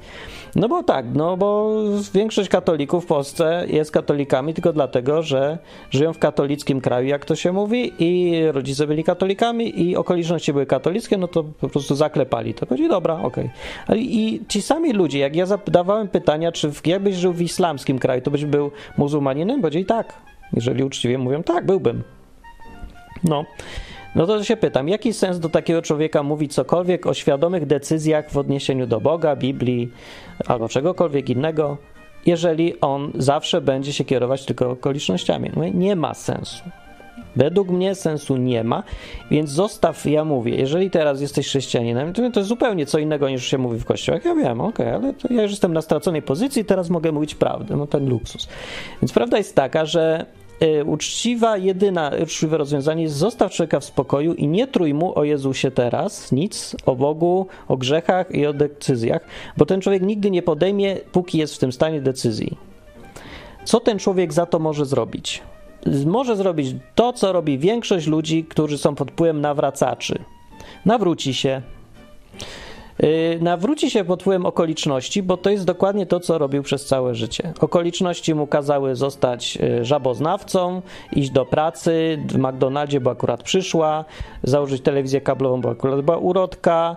No 0.57 0.69
bo 0.69 0.83
tak, 0.83 1.07
no 1.15 1.37
bo 1.37 1.73
większość 2.15 2.49
katolików 2.49 3.05
w 3.05 3.07
Polsce 3.07 3.67
jest 3.69 3.91
katolikami 3.91 4.55
tylko 4.55 4.73
dlatego, 4.73 5.23
że 5.23 5.59
żyją 5.91 6.13
w 6.13 6.19
katolickim 6.19 6.81
kraju, 6.81 7.09
jak 7.09 7.25
to 7.25 7.37
się 7.37 7.53
mówi, 7.53 7.93
i 7.99 8.43
rodzice 8.53 8.87
byli 8.87 9.05
katolikami 9.05 9.83
i 9.83 9.97
okoliczności 9.97 10.53
były 10.53 10.67
katolickie, 10.67 11.17
no 11.17 11.29
to 11.29 11.45
po 11.45 11.69
prostu 11.69 11.95
zaklepali 11.95 12.55
to. 12.55 12.67
Chodzi, 12.67 12.89
dobra, 12.89 13.15
okej. 13.23 13.51
Okay. 13.85 13.99
I 13.99 14.41
ci 14.49 14.63
sami 14.63 14.93
ludzie, 14.93 15.19
jak 15.19 15.37
ja 15.37 15.47
zadawałem 15.47 16.09
pytania, 16.09 16.53
czy 16.53 16.71
jakbyś 16.87 17.15
żył 17.15 17.33
w 17.33 17.43
islamskim 17.43 17.99
kraju, 17.99 18.23
to 18.23 18.31
byś 18.31 18.45
był 18.45 18.71
muzułmaninem? 18.99 19.61
Powiedzieli 19.61 19.85
tak. 19.85 20.15
Jeżeli 20.53 20.85
uczciwie 20.85 21.19
mówią, 21.19 21.43
tak, 21.43 21.67
byłbym. 21.67 22.03
No. 23.25 23.45
No 24.15 24.27
to 24.27 24.45
się 24.45 24.57
pytam, 24.57 24.89
jaki 24.89 25.13
sens 25.13 25.39
do 25.39 25.49
takiego 25.49 25.83
człowieka 25.83 26.23
mówić 26.23 26.55
cokolwiek 26.55 27.07
o 27.07 27.15
świadomych 27.15 27.67
decyzjach 27.67 28.31
w 28.31 28.37
odniesieniu 28.39 28.87
do 28.87 29.01
Boga, 29.01 29.37
Biblii 29.37 29.93
albo 30.47 30.69
czegokolwiek 30.69 31.31
innego, 31.31 31.77
jeżeli 32.27 32.81
on 32.81 33.13
zawsze 33.15 33.61
będzie 33.61 33.93
się 33.93 34.05
kierować 34.05 34.45
tylko 34.45 34.71
okolicznościami? 34.71 35.51
No, 35.57 35.65
nie 35.69 35.97
ma 35.97 36.15
sensu. 36.15 36.65
Według 37.37 37.69
mnie 37.69 37.95
sensu 37.95 38.37
nie 38.37 38.65
ma, 38.65 38.83
więc 39.31 39.51
zostaw, 39.51 40.07
ja 40.07 40.25
mówię, 40.25 40.55
jeżeli 40.55 40.91
teraz 40.91 41.21
jesteś 41.21 41.47
chrześcijaninem, 41.47 42.13
to, 42.13 42.23
jest 42.23 42.49
zupełnie 42.49 42.87
co 42.87 42.99
innego 42.99 43.29
niż 43.29 43.47
się 43.47 43.59
mówi 43.59 43.81
w 43.81 43.85
kościołach. 43.85 44.25
Ja 44.25 44.35
wiem, 44.35 44.61
okej, 44.61 44.95
okay, 44.95 44.95
ale 44.95 45.15
ja 45.37 45.43
już 45.43 45.51
jestem 45.51 45.73
na 45.73 45.83
straconej 45.83 46.23
pozycji, 46.23 46.65
teraz 46.65 46.91
mogę 46.91 47.13
mówić 47.13 47.35
prawdę, 47.35 47.77
no 47.77 47.87
ten 47.87 48.09
luksus. 48.09 48.49
Więc 49.03 49.13
prawda 49.13 49.39
jest 49.39 49.55
taka, 49.55 49.87
że 49.87 50.27
uczciwa, 50.87 51.57
jedyna 51.57 52.11
uczciwe 52.23 52.59
rozwiązanie 52.59 53.03
jest 53.03 53.17
zostaw 53.17 53.53
człowieka 53.53 53.81
w 53.81 53.85
spokoju 53.85 54.35
i 54.35 54.49
nie 54.49 54.67
trój 54.67 54.95
mu 54.95 55.19
o 55.19 55.25
Jezusie 55.25 55.71
teraz 55.71 56.33
nic, 56.33 56.77
o 56.87 56.97
Bogu, 56.97 57.47
o 57.69 57.77
grzechach 57.77 58.35
i 58.35 58.47
o 58.47 58.53
decyzjach, 58.53 59.23
bo 59.57 59.67
ten 59.67 59.81
człowiek 59.81 60.03
nigdy 60.03 60.31
nie 60.31 60.43
podejmie, 60.43 60.97
póki 61.13 61.39
jest 61.39 61.55
w 61.55 61.59
tym 61.59 61.73
stanie 61.73 62.01
decyzji. 62.01 62.57
Co 63.65 63.81
ten 63.81 63.99
człowiek 63.99 64.33
za 64.33 64.47
to 64.47 64.59
może 64.59 64.87
zrobić? 64.87 65.43
Może 66.07 66.37
zrobić 66.37 66.77
to, 66.95 67.13
co 67.13 67.33
robi 67.33 67.59
większość 67.59 68.07
ludzi, 68.07 68.45
którzy 68.45 68.79
są 68.79 68.95
pod 68.95 69.11
wpływem 69.11 69.41
nawracaczy. 69.41 70.19
Nawróci 70.85 71.35
się, 71.35 71.63
nawróci 73.41 73.91
się 73.91 74.05
pod 74.05 74.23
wpływem 74.23 74.47
okoliczności, 74.47 75.23
bo 75.23 75.37
to 75.37 75.51
jest 75.51 75.65
dokładnie 75.65 76.07
to, 76.07 76.21
co 76.21 76.39
robił 76.39 76.63
przez 76.63 76.87
całe 76.87 77.15
życie. 77.15 77.53
Okoliczności 77.61 78.35
mu 78.35 78.47
kazały 78.47 78.97
zostać 78.97 79.59
y, 79.81 79.85
żaboznawcą, 79.85 80.83
iść 81.13 81.31
do 81.31 81.47
pracy 81.47 82.19
w 82.29 82.39
McDonaldzie, 82.39 83.01
bo 83.01 83.11
akurat 83.11 83.43
przyszła, 83.43 84.05
założyć 84.43 84.83
telewizję 84.83 85.21
kablową, 85.21 85.61
bo 85.61 85.71
akurat 85.71 86.01
była 86.01 86.19
urodka, 86.19 86.97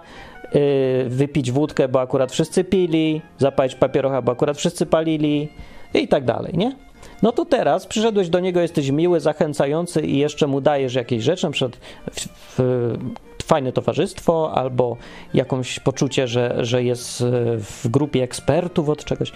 y, 0.56 1.06
wypić 1.08 1.52
wódkę, 1.52 1.88
bo 1.88 2.02
akurat 2.02 2.32
wszyscy 2.32 2.64
pili, 2.64 3.22
zapalić 3.38 3.76
papierocha, 3.76 4.22
bo 4.22 4.32
akurat 4.32 4.58
wszyscy 4.58 4.86
palili 4.86 5.50
i 5.94 6.08
tak 6.08 6.26
dalej, 6.26 6.54
nie? 6.58 6.76
No 7.22 7.32
to 7.32 7.46
teraz 7.46 7.88
przyszedłeś 7.88 8.30
do 8.30 8.40
niego, 8.40 8.62
jesteś 8.62 8.92
miły, 8.92 9.20
zachęcający 9.20 10.02
i 10.02 10.18
jeszcze 10.18 10.48
mu 10.48 10.62
dajesz 10.62 10.96
jakieś 10.96 11.24
rzeczy, 11.24 11.46
na 11.46 11.52
przykład 11.52 11.78
w, 12.12 12.28
w, 12.58 12.98
fajne 13.52 13.72
towarzystwo 13.72 14.52
albo 14.56 14.98
jakąś 15.34 15.80
poczucie, 15.80 16.28
że, 16.28 16.66
że 16.66 16.84
jest 16.84 17.24
w 17.58 17.88
grupie 17.88 18.24
ekspertów 18.24 18.90
od 18.90 19.06
czegoś. 19.06 19.32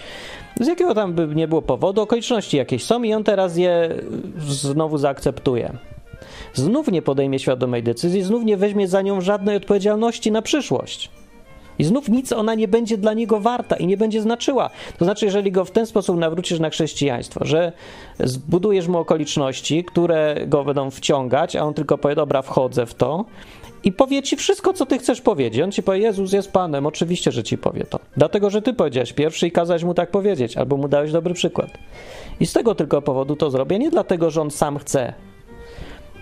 Z 0.60 0.66
jakiego 0.66 0.94
tam 0.94 1.12
by 1.12 1.26
nie 1.34 1.48
było 1.48 1.62
powodu, 1.62 2.02
okoliczności 2.02 2.56
jakieś 2.56 2.84
są 2.84 3.02
i 3.02 3.14
on 3.14 3.24
teraz 3.24 3.56
je 3.56 3.94
znowu 4.48 4.98
zaakceptuje. 4.98 5.72
Znów 6.54 6.92
nie 6.92 7.02
podejmie 7.02 7.38
świadomej 7.38 7.82
decyzji, 7.82 8.22
znów 8.22 8.44
nie 8.44 8.56
weźmie 8.56 8.88
za 8.88 9.02
nią 9.02 9.20
żadnej 9.20 9.56
odpowiedzialności 9.56 10.32
na 10.32 10.42
przyszłość. 10.42 11.10
I 11.78 11.84
znów 11.84 12.08
nic 12.08 12.32
ona 12.32 12.54
nie 12.54 12.68
będzie 12.68 12.98
dla 12.98 13.12
niego 13.14 13.40
warta 13.40 13.76
i 13.76 13.86
nie 13.86 13.96
będzie 13.96 14.22
znaczyła. 14.22 14.70
To 14.98 15.04
znaczy, 15.04 15.24
jeżeli 15.24 15.52
go 15.52 15.64
w 15.64 15.70
ten 15.70 15.86
sposób 15.86 16.16
nawrócisz 16.16 16.60
na 16.60 16.70
chrześcijaństwo, 16.70 17.44
że 17.44 17.72
zbudujesz 18.20 18.88
mu 18.88 18.98
okoliczności, 18.98 19.84
które 19.84 20.36
go 20.46 20.64
będą 20.64 20.90
wciągać, 20.90 21.56
a 21.56 21.62
on 21.62 21.74
tylko 21.74 21.98
powie, 21.98 22.14
dobra, 22.14 22.42
wchodzę 22.42 22.86
w 22.86 22.94
to, 22.94 23.24
i 23.84 23.92
powie 23.92 24.22
ci 24.22 24.36
wszystko, 24.36 24.72
co 24.72 24.86
ty 24.86 24.98
chcesz 24.98 25.20
powiedzieć. 25.20 25.62
On 25.62 25.72
ci 25.72 25.82
powie, 25.82 25.98
Jezus 25.98 26.32
jest 26.32 26.52
Panem, 26.52 26.86
oczywiście, 26.86 27.32
że 27.32 27.42
ci 27.42 27.58
powie 27.58 27.84
to. 27.84 27.98
Dlatego, 28.16 28.50
że 28.50 28.62
ty 28.62 28.74
powiedziałeś 28.74 29.12
pierwszy 29.12 29.46
i 29.46 29.52
kazałeś 29.52 29.84
mu 29.84 29.94
tak 29.94 30.10
powiedzieć, 30.10 30.56
albo 30.56 30.76
mu 30.76 30.88
dałeś 30.88 31.12
dobry 31.12 31.34
przykład. 31.34 31.70
I 32.40 32.46
z 32.46 32.52
tego 32.52 32.74
tylko 32.74 33.02
powodu 33.02 33.36
to 33.36 33.50
zrobię, 33.50 33.78
nie 33.78 33.90
dlatego, 33.90 34.30
że 34.30 34.40
on 34.40 34.50
sam 34.50 34.78
chce, 34.78 35.12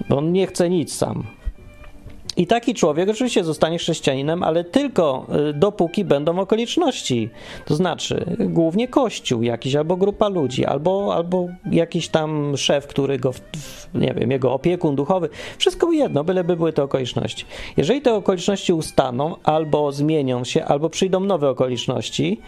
bo 0.08 0.18
on 0.18 0.32
nie 0.32 0.46
chce 0.46 0.70
nic 0.70 0.94
sam. 0.94 1.24
I 2.36 2.46
taki 2.46 2.74
człowiek 2.74 3.08
oczywiście 3.08 3.44
zostanie 3.44 3.78
chrześcijaninem, 3.78 4.42
ale 4.42 4.64
tylko 4.64 5.26
y, 5.50 5.52
dopóki 5.52 6.04
będą 6.04 6.38
okoliczności. 6.38 7.30
To 7.64 7.74
znaczy, 7.74 8.36
głównie 8.38 8.88
kościół 8.88 9.42
jakiś, 9.42 9.74
albo 9.74 9.96
grupa 9.96 10.28
ludzi, 10.28 10.64
albo, 10.64 11.14
albo 11.14 11.48
jakiś 11.70 12.08
tam 12.08 12.56
szef, 12.56 12.86
który 12.86 13.18
go, 13.18 13.32
nie 13.94 14.14
wiem, 14.14 14.30
jego 14.30 14.52
opiekun 14.52 14.96
duchowy. 14.96 15.28
Wszystko 15.58 15.92
jedno, 15.92 16.24
byleby 16.24 16.56
były 16.56 16.72
te 16.72 16.82
okoliczności. 16.82 17.44
Jeżeli 17.76 18.02
te 18.02 18.14
okoliczności 18.14 18.72
ustaną, 18.72 19.36
albo 19.44 19.92
zmienią 19.92 20.44
się, 20.44 20.64
albo 20.64 20.90
przyjdą 20.90 21.20
nowe 21.20 21.50
okoliczności, 21.50 22.40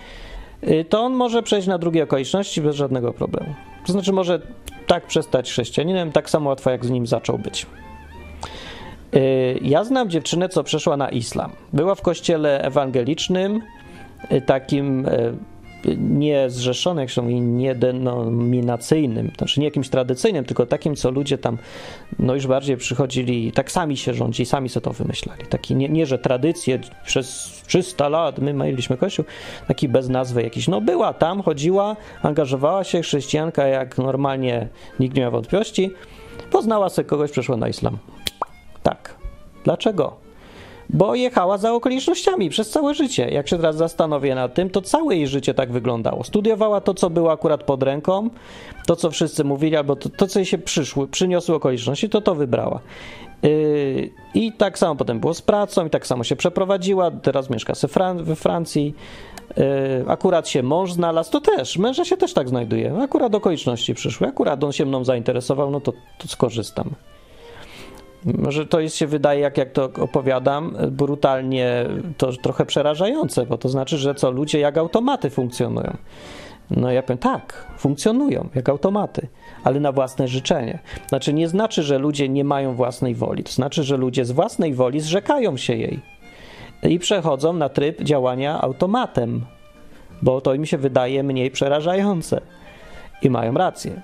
y, 0.63 0.85
to 0.89 1.01
on 1.01 1.15
może 1.15 1.43
przejść 1.43 1.69
na 1.69 1.79
drugie 1.79 2.05
okoliczności 2.05 2.61
bez 2.61 2.77
żadnego 2.77 3.13
problemu. 3.13 3.55
To 3.87 3.93
znaczy 3.93 4.13
może 4.13 4.41
tak 4.87 5.07
przestać 5.07 5.51
chrześcijaninem, 5.51 6.13
tak 6.13 6.31
samo 6.31 6.51
łatwo 6.51 6.71
jak 6.71 6.85
z 6.85 6.91
nim 6.91 7.07
zaczął 7.07 7.39
być. 7.39 7.67
Y, 9.15 9.59
ja 9.63 9.85
znam 9.85 10.11
dziewczynę, 10.11 10.49
co 10.49 10.65
przeszła 10.65 10.97
na 10.97 11.09
islam. 11.09 11.51
Była 11.73 11.95
w 11.95 12.03
kościele 12.03 12.63
ewangelicznym, 12.63 13.63
y, 14.33 14.41
takim 14.41 15.07
nie 15.99 16.51
zrzeszonym, 16.51 17.01
jak 17.01 17.11
się 17.11 17.23
mówi, 17.23 17.41
niedenominacyjnym, 17.41 19.31
znaczy 19.39 19.61
nie 19.61 19.67
jakimś 19.67 19.89
tradycyjnym, 19.89 20.45
tylko 20.45 20.67
takim, 20.67 20.97
co 20.97 21.11
ludzie 21.11 21.39
tam 21.39 21.59
no 22.19 22.35
już 22.35 22.47
bardziej 22.47 22.77
przychodzili, 22.77 23.53
tak 23.53 23.73
sami 23.73 23.97
się 23.97 24.15
rządzili, 24.15 24.47
sami 24.47 24.69
sobie 24.69 24.85
to 24.85 24.93
wymyślali. 24.93 25.47
Taki 25.47 25.77
nie, 25.77 25.89
nie, 25.89 26.07
że 26.07 26.19
tradycje 26.19 26.81
przez 27.07 27.27
300 27.67 28.09
lat 28.09 28.39
my 28.39 28.53
mieliśmy 28.53 28.97
kościół, 28.97 29.25
taki 29.69 29.89
bez 29.89 30.09
nazwy 30.09 30.43
jakiś. 30.43 30.69
No 30.69 30.81
była 30.81 31.13
tam, 31.13 31.43
chodziła, 31.43 31.97
angażowała 32.23 32.85
się, 32.85 33.03
chrześcijanka 33.03 33.67
jak 33.67 33.99
normalnie, 33.99 34.69
nikt 35.01 35.17
nie 35.17 35.23
miał 35.23 35.33
wątpliwości, 35.33 35.91
poznała 36.51 36.89
sobie 36.89 37.09
kogoś, 37.09 37.31
przeszła 37.31 37.57
na 37.57 37.69
islam. 37.69 37.99
Tak. 38.87 39.15
Dlaczego? 39.65 40.17
bo 40.91 41.15
jechała 41.15 41.59
za 41.59 41.73
okolicznościami 41.73 42.51
przez 42.51 42.71
całe 42.71 42.95
życie. 42.95 43.29
Jak 43.31 43.49
się 43.49 43.57
teraz 43.57 43.77
zastanowię 43.77 44.35
nad 44.35 44.55
tym, 44.55 44.71
to 44.71 44.83
całe 44.83 45.17
jej 45.17 45.27
życie 45.27 45.55
tak 45.55 45.73
wyglądało. 45.73 46.25
Studiowała 46.25 46.81
to, 46.81 46.95
co 46.95 47.11
było 47.11 47.33
akurat 47.33 47.63
pod 47.63 47.83
ręką, 47.83 48.31
to, 48.87 48.97
co 48.97 49.11
wszyscy 49.11 49.45
mówili, 49.45 49.77
albo 49.77 49.97
to, 49.97 50.09
to 50.09 50.27
co 50.27 50.39
jej 50.39 50.47
się 50.47 50.59
przyszły, 50.59 51.09
przyniosły 51.09 51.55
okoliczności, 51.55 52.09
to 52.09 52.21
to 52.21 52.35
wybrała. 52.35 52.81
Yy, 53.43 54.11
I 54.35 54.53
tak 54.53 54.79
samo 54.79 54.97
potem 54.97 55.21
było 55.21 55.35
z 55.35 55.43
pracą, 55.43 55.87
i 55.87 55.91
tak 55.91 56.07
samo 56.07 56.25
się 56.25 56.37
przeprowadziła. 56.37 57.11
Teraz 57.11 57.51
mieszka 57.51 57.73
we 58.17 58.37
Francji. 58.37 58.95
Yy, 59.57 59.65
akurat 60.07 60.49
się 60.49 60.63
mąż 60.63 60.93
znalazł, 60.93 61.31
to 61.31 61.41
też. 61.41 61.79
Męża 61.79 62.05
się 62.05 62.17
też 62.17 62.35
tak 62.35 62.49
znajduje. 62.49 62.99
Akurat 63.03 63.35
okoliczności 63.35 63.95
przyszły. 63.95 64.29
Akurat 64.29 64.65
on 64.65 64.73
się 64.73 64.87
mną 64.87 65.05
zainteresował, 65.05 65.71
no 65.71 65.81
to, 65.81 65.93
to 65.93 66.29
skorzystam. 66.29 66.91
Może 68.27 68.67
to 68.67 68.81
jest, 68.81 68.97
się 68.97 69.07
wydaje, 69.07 69.41
jak, 69.41 69.59
jak 69.59 69.73
to 69.73 69.85
opowiadam, 69.85 70.77
brutalnie 70.91 71.87
to 72.17 72.33
trochę 72.33 72.67
przerażające, 72.67 73.47
bo 73.47 73.59
to 73.59 73.69
znaczy, 73.69 73.99
że 73.99 74.15
co, 74.15 74.31
ludzie 74.31 74.59
jak 74.59 74.79
automaty 74.79 75.31
funkcjonują. 75.31 75.97
No 76.71 76.93
ja 76.93 77.03
powiem, 77.03 77.19
tak, 77.19 77.67
funkcjonują 77.79 78.49
jak 78.55 78.69
automaty, 78.69 79.29
ale 79.65 79.81
na 79.81 79.93
własne 79.93 80.29
życzenie. 80.29 80.79
Znaczy 81.09 81.33
nie 81.33 81.49
znaczy, 81.49 81.83
że 81.83 81.99
ludzie 81.99 82.29
nie 82.29 82.45
mają 82.45 82.75
własnej 82.75 83.15
woli, 83.15 83.45
to 83.45 83.53
znaczy, 83.53 83.83
że 83.85 83.97
ludzie 83.97 84.25
z 84.25 84.33
własnej 84.33 84.75
woli 84.75 85.01
zrzekają 85.01 85.57
się 85.57 85.77
jej 85.77 86.01
i 86.83 86.99
przechodzą 86.99 87.53
na 87.53 87.69
tryb 87.69 88.03
działania 88.03 88.61
automatem, 88.61 89.45
bo 90.23 90.41
to 90.41 90.55
im 90.55 90.67
się 90.67 90.79
wydaje 90.79 91.23
mniej 91.23 91.51
przerażające 91.51 92.41
i 93.23 93.31
mają 93.31 93.55
rację 93.55 94.03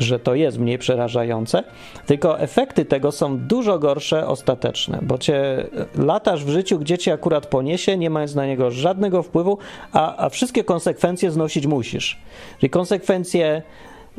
że 0.00 0.18
to 0.18 0.34
jest 0.34 0.58
mniej 0.58 0.78
przerażające, 0.78 1.64
tylko 2.06 2.40
efekty 2.40 2.84
tego 2.84 3.12
są 3.12 3.38
dużo 3.38 3.78
gorsze 3.78 4.26
ostateczne, 4.26 4.98
bo 5.02 5.18
cię 5.18 5.66
latasz 5.98 6.44
w 6.44 6.48
życiu, 6.48 6.78
gdzie 6.78 6.98
cię 6.98 7.12
akurat 7.12 7.46
poniesie, 7.46 7.96
nie 7.96 8.10
mając 8.10 8.34
na 8.34 8.46
niego 8.46 8.70
żadnego 8.70 9.22
wpływu, 9.22 9.58
a, 9.92 10.16
a 10.16 10.28
wszystkie 10.28 10.64
konsekwencje 10.64 11.30
znosić 11.30 11.66
musisz. 11.66 12.18
Czyli 12.58 12.70
konsekwencje 12.70 13.62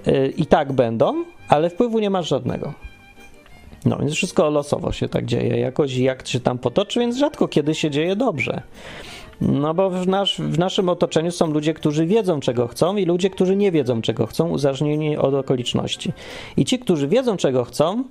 y, 0.08 0.34
i 0.38 0.46
tak 0.46 0.74
będą, 0.74 1.24
ale 1.48 1.70
wpływu 1.70 2.00
nie 2.00 2.10
masz 2.10 2.30
żadnego. 2.30 2.74
No 3.86 3.98
więc 3.98 4.14
wszystko 4.14 4.50
losowo 4.50 4.92
się 4.92 5.10
tak 5.10 5.26
dzieje, 5.26 5.60
jakoś 5.60 5.98
jak 5.98 6.28
się 6.28 6.40
tam 6.40 6.58
potoczy, 6.58 7.00
więc 7.00 7.18
rzadko 7.18 7.48
kiedy 7.48 7.76
się 7.76 7.90
dzieje 7.90 8.16
dobrze. 8.16 8.62
No 9.41 9.74
bo 9.74 9.89
w, 9.89 10.07
nasz, 10.07 10.41
w 10.41 10.60
naszym 10.60 10.89
otoczeniu 10.89 11.31
są 11.31 11.51
ludzie, 11.51 11.74
którzy 11.74 12.05
wiedzą, 12.05 12.39
czego 12.39 12.67
chcą 12.67 12.95
i 12.95 13.05
ludzie, 13.05 13.29
którzy 13.29 13.55
nie 13.55 13.71
wiedzą, 13.71 14.01
czego 14.01 14.27
chcą, 14.27 14.50
uzależnieni 14.50 15.17
od 15.17 15.33
okoliczności. 15.33 16.13
I 16.57 16.65
ci, 16.65 16.79
którzy 16.79 17.07
wiedzą, 17.07 17.38
czego 17.38 17.63
chcą, 17.63 18.03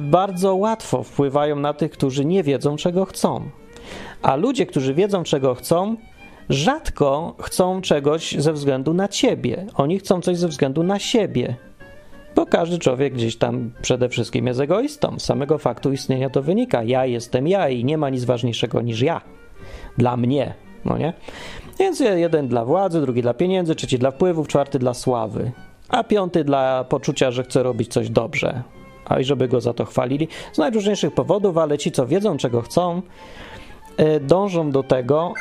bardzo 0.00 0.54
łatwo 0.54 1.02
wpływają 1.02 1.56
na 1.56 1.72
tych, 1.72 1.90
którzy 1.90 2.24
nie 2.24 2.42
wiedzą, 2.42 2.76
czego 2.76 3.04
chcą. 3.04 3.40
A 4.22 4.36
ludzie, 4.36 4.66
którzy 4.66 4.94
wiedzą, 4.94 5.22
czego 5.22 5.54
chcą, 5.54 5.96
rzadko 6.48 7.34
chcą 7.40 7.80
czegoś 7.80 8.32
ze 8.38 8.52
względu 8.52 8.94
na 8.94 9.08
ciebie. 9.08 9.66
Oni 9.74 9.98
chcą 9.98 10.20
coś 10.20 10.36
ze 10.36 10.48
względu 10.48 10.82
na 10.82 10.98
siebie. 10.98 11.56
Bo 12.34 12.46
każdy 12.46 12.78
człowiek 12.78 13.14
gdzieś 13.14 13.36
tam 13.36 13.72
przede 13.82 14.08
wszystkim 14.08 14.46
jest 14.46 14.60
egoistą. 14.60 15.18
Z 15.18 15.24
samego 15.24 15.58
faktu 15.58 15.92
istnienia 15.92 16.30
to 16.30 16.42
wynika. 16.42 16.82
Ja 16.82 17.06
jestem 17.06 17.48
ja 17.48 17.68
i 17.68 17.84
nie 17.84 17.98
ma 17.98 18.10
nic 18.10 18.24
ważniejszego 18.24 18.82
niż 18.82 19.00
ja 19.00 19.20
dla 19.98 20.16
mnie, 20.16 20.54
no 20.84 20.98
nie? 20.98 21.12
Więc 21.78 22.00
jeden 22.00 22.48
dla 22.48 22.64
władzy, 22.64 23.00
drugi 23.00 23.22
dla 23.22 23.34
pieniędzy, 23.34 23.74
trzeci 23.74 23.98
dla 23.98 24.10
wpływów, 24.10 24.48
czwarty 24.48 24.78
dla 24.78 24.94
sławy, 24.94 25.52
a 25.88 26.04
piąty 26.04 26.44
dla 26.44 26.84
poczucia, 26.84 27.30
że 27.30 27.42
chce 27.42 27.62
robić 27.62 27.92
coś 27.92 28.10
dobrze, 28.10 28.62
a 29.04 29.20
i 29.20 29.24
żeby 29.24 29.48
go 29.48 29.60
za 29.60 29.72
to 29.72 29.84
chwalili. 29.84 30.28
Z 30.52 30.58
najróżniejszych 30.58 31.14
powodów, 31.14 31.58
ale 31.58 31.78
ci, 31.78 31.92
co 31.92 32.06
wiedzą, 32.06 32.36
czego 32.36 32.62
chcą, 32.62 33.02
e, 33.96 34.20
dążą 34.20 34.70
do 34.70 34.82
tego 34.82 35.34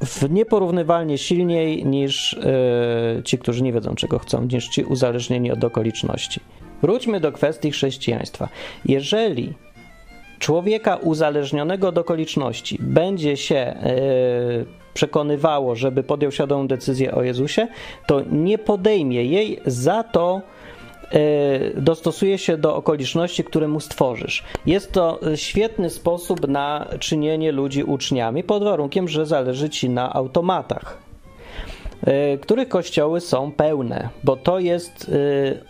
w 0.00 0.30
nieporównywalnie 0.30 1.18
silniej 1.18 1.86
niż 1.86 2.32
e, 2.32 3.22
ci, 3.24 3.38
którzy 3.38 3.62
nie 3.62 3.72
wiedzą, 3.72 3.94
czego 3.94 4.18
chcą, 4.18 4.44
niż 4.44 4.68
ci 4.68 4.84
uzależnieni 4.84 5.52
od 5.52 5.64
okoliczności. 5.64 6.40
Wróćmy 6.82 7.20
do 7.20 7.32
kwestii 7.32 7.70
chrześcijaństwa. 7.70 8.48
Jeżeli 8.84 9.54
człowieka 10.38 10.96
uzależnionego 10.96 11.88
od 11.88 11.98
okoliczności 11.98 12.78
będzie 12.80 13.36
się 13.36 13.56
e, 13.56 13.76
przekonywało, 14.94 15.76
żeby 15.76 16.02
podjął 16.02 16.32
świadomą 16.32 16.66
decyzję 16.66 17.14
o 17.14 17.22
Jezusie, 17.22 17.68
to 18.06 18.22
nie 18.30 18.58
podejmie 18.58 19.24
jej, 19.24 19.60
za 19.66 20.02
to 20.02 20.40
e, 21.12 21.80
dostosuje 21.80 22.38
się 22.38 22.56
do 22.56 22.76
okoliczności, 22.76 23.44
które 23.44 23.68
mu 23.68 23.80
stworzysz. 23.80 24.44
Jest 24.66 24.92
to 24.92 25.20
świetny 25.34 25.90
sposób 25.90 26.48
na 26.48 26.86
czynienie 26.98 27.52
ludzi 27.52 27.84
uczniami, 27.84 28.42
pod 28.42 28.64
warunkiem, 28.64 29.08
że 29.08 29.26
zależy 29.26 29.70
ci 29.70 29.90
na 29.90 30.12
automatach 30.12 30.98
e, 32.02 32.38
których 32.38 32.68
kościoły 32.68 33.20
są 33.20 33.52
pełne, 33.52 34.08
bo 34.24 34.36
to 34.36 34.58
jest 34.58 35.10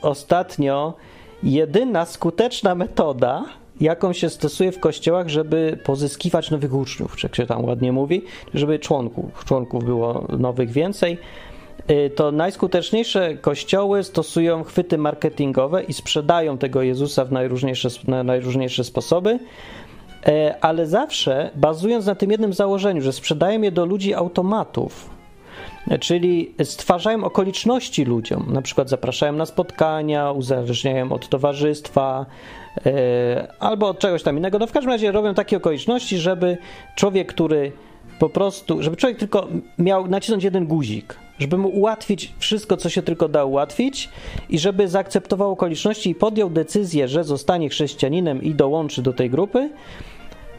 ostatnio 0.02 0.94
jedyna 1.42 2.04
skuteczna 2.04 2.74
metoda 2.74 3.44
jaką 3.80 4.12
się 4.12 4.30
stosuje 4.30 4.72
w 4.72 4.80
kościołach, 4.80 5.28
żeby 5.28 5.78
pozyskiwać 5.84 6.50
nowych 6.50 6.74
uczniów, 6.74 7.22
jak 7.22 7.36
się 7.36 7.46
tam 7.46 7.64
ładnie 7.64 7.92
mówi, 7.92 8.24
żeby 8.54 8.78
członków, 8.78 9.44
członków 9.44 9.84
było 9.84 10.26
nowych 10.38 10.70
więcej. 10.70 11.18
Y, 11.90 12.10
to 12.10 12.32
najskuteczniejsze 12.32 13.36
kościoły 13.36 14.04
stosują 14.04 14.64
chwyty 14.64 14.98
marketingowe 14.98 15.84
i 15.84 15.92
sprzedają 15.92 16.58
tego 16.58 16.82
Jezusa 16.82 17.24
w 17.24 17.32
najróżniejsze, 17.32 17.88
na 18.08 18.22
najróżniejsze 18.22 18.84
sposoby, 18.84 19.30
y, 20.28 20.60
ale 20.60 20.86
zawsze 20.86 21.50
bazując 21.54 22.06
na 22.06 22.14
tym 22.14 22.30
jednym 22.30 22.52
założeniu, 22.52 23.02
że 23.02 23.12
sprzedają 23.12 23.62
je 23.62 23.72
do 23.72 23.86
ludzi 23.86 24.14
automatów, 24.14 25.10
czyli 26.00 26.54
stwarzają 26.64 27.24
okoliczności 27.24 28.04
ludziom, 28.04 28.46
na 28.52 28.62
przykład 28.62 28.88
zapraszają 28.88 29.32
na 29.32 29.46
spotkania, 29.46 30.32
uzależniają 30.32 31.12
od 31.12 31.28
towarzystwa 31.28 32.26
albo 33.60 33.88
od 33.88 33.98
czegoś 33.98 34.22
tam 34.22 34.36
innego. 34.36 34.58
No 34.58 34.66
w 34.66 34.72
każdym 34.72 34.92
razie 34.92 35.12
robią 35.12 35.34
takie 35.34 35.56
okoliczności, 35.56 36.18
żeby 36.18 36.58
człowiek, 36.96 37.28
który 37.28 37.72
po 38.18 38.28
prostu, 38.28 38.82
żeby 38.82 38.96
człowiek 38.96 39.18
tylko 39.18 39.48
miał 39.78 40.08
nacisnąć 40.08 40.44
jeden 40.44 40.66
guzik, 40.66 41.16
żeby 41.38 41.58
mu 41.58 41.68
ułatwić 41.68 42.34
wszystko, 42.38 42.76
co 42.76 42.88
się 42.88 43.02
tylko 43.02 43.28
da 43.28 43.44
ułatwić 43.44 44.08
i 44.48 44.58
żeby 44.58 44.88
zaakceptował 44.88 45.52
okoliczności 45.52 46.10
i 46.10 46.14
podjął 46.14 46.50
decyzję, 46.50 47.08
że 47.08 47.24
zostanie 47.24 47.68
chrześcijaninem 47.68 48.42
i 48.42 48.54
dołączy 48.54 49.02
do 49.02 49.12
tej 49.12 49.30
grupy, 49.30 49.70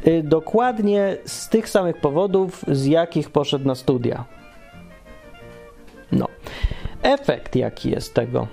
e, 0.04 0.24
dokładnie 0.24 1.18
z 1.26 1.50
tych 1.50 1.70
samych 1.70 2.02
powodów, 2.02 2.66
z 2.68 2.86
jakich 2.86 3.30
poszedł 3.30 3.68
na 3.68 3.76
studia. 3.76 4.26
No. 6.12 6.28
Efekt 7.02 7.56
jaki 7.56 7.90
jest 7.90 8.14
tego? 8.14 8.48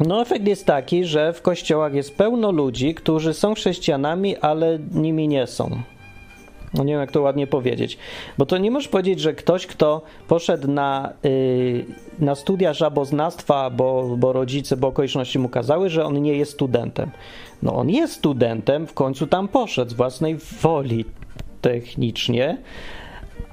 No, 0.00 0.22
efekt 0.22 0.46
jest 0.46 0.66
taki, 0.66 1.04
że 1.04 1.32
w 1.32 1.42
kościołach 1.42 1.94
jest 1.94 2.16
pełno 2.16 2.52
ludzi, 2.52 2.94
którzy 2.94 3.34
są 3.34 3.54
chrześcijanami, 3.54 4.36
ale 4.36 4.78
nimi 4.92 5.28
nie 5.28 5.46
są. 5.46 5.70
No 6.74 6.84
nie 6.84 6.92
wiem, 6.92 7.00
jak 7.00 7.12
to 7.12 7.22
ładnie 7.22 7.46
powiedzieć. 7.46 7.98
Bo 8.38 8.46
to 8.46 8.58
nie 8.58 8.70
możesz 8.70 8.88
powiedzieć, 8.88 9.20
że 9.20 9.34
ktoś, 9.34 9.66
kto 9.66 10.02
poszedł 10.28 10.70
na, 10.70 11.12
yy, 11.22 11.84
na 12.18 12.34
studia 12.34 12.72
żaboznawstwa, 12.72 13.70
bo, 13.70 14.16
bo 14.16 14.32
rodzice, 14.32 14.76
bo 14.76 14.88
okoliczności 14.88 15.38
mu 15.38 15.48
kazały, 15.48 15.90
że 15.90 16.04
on 16.04 16.22
nie 16.22 16.34
jest 16.34 16.52
studentem. 16.52 17.10
No 17.62 17.74
on 17.74 17.90
jest 17.90 18.12
studentem, 18.12 18.86
w 18.86 18.94
końcu 18.94 19.26
tam 19.26 19.48
poszedł 19.48 19.90
z 19.90 19.94
własnej 19.94 20.36
woli 20.60 21.04
technicznie, 21.60 22.58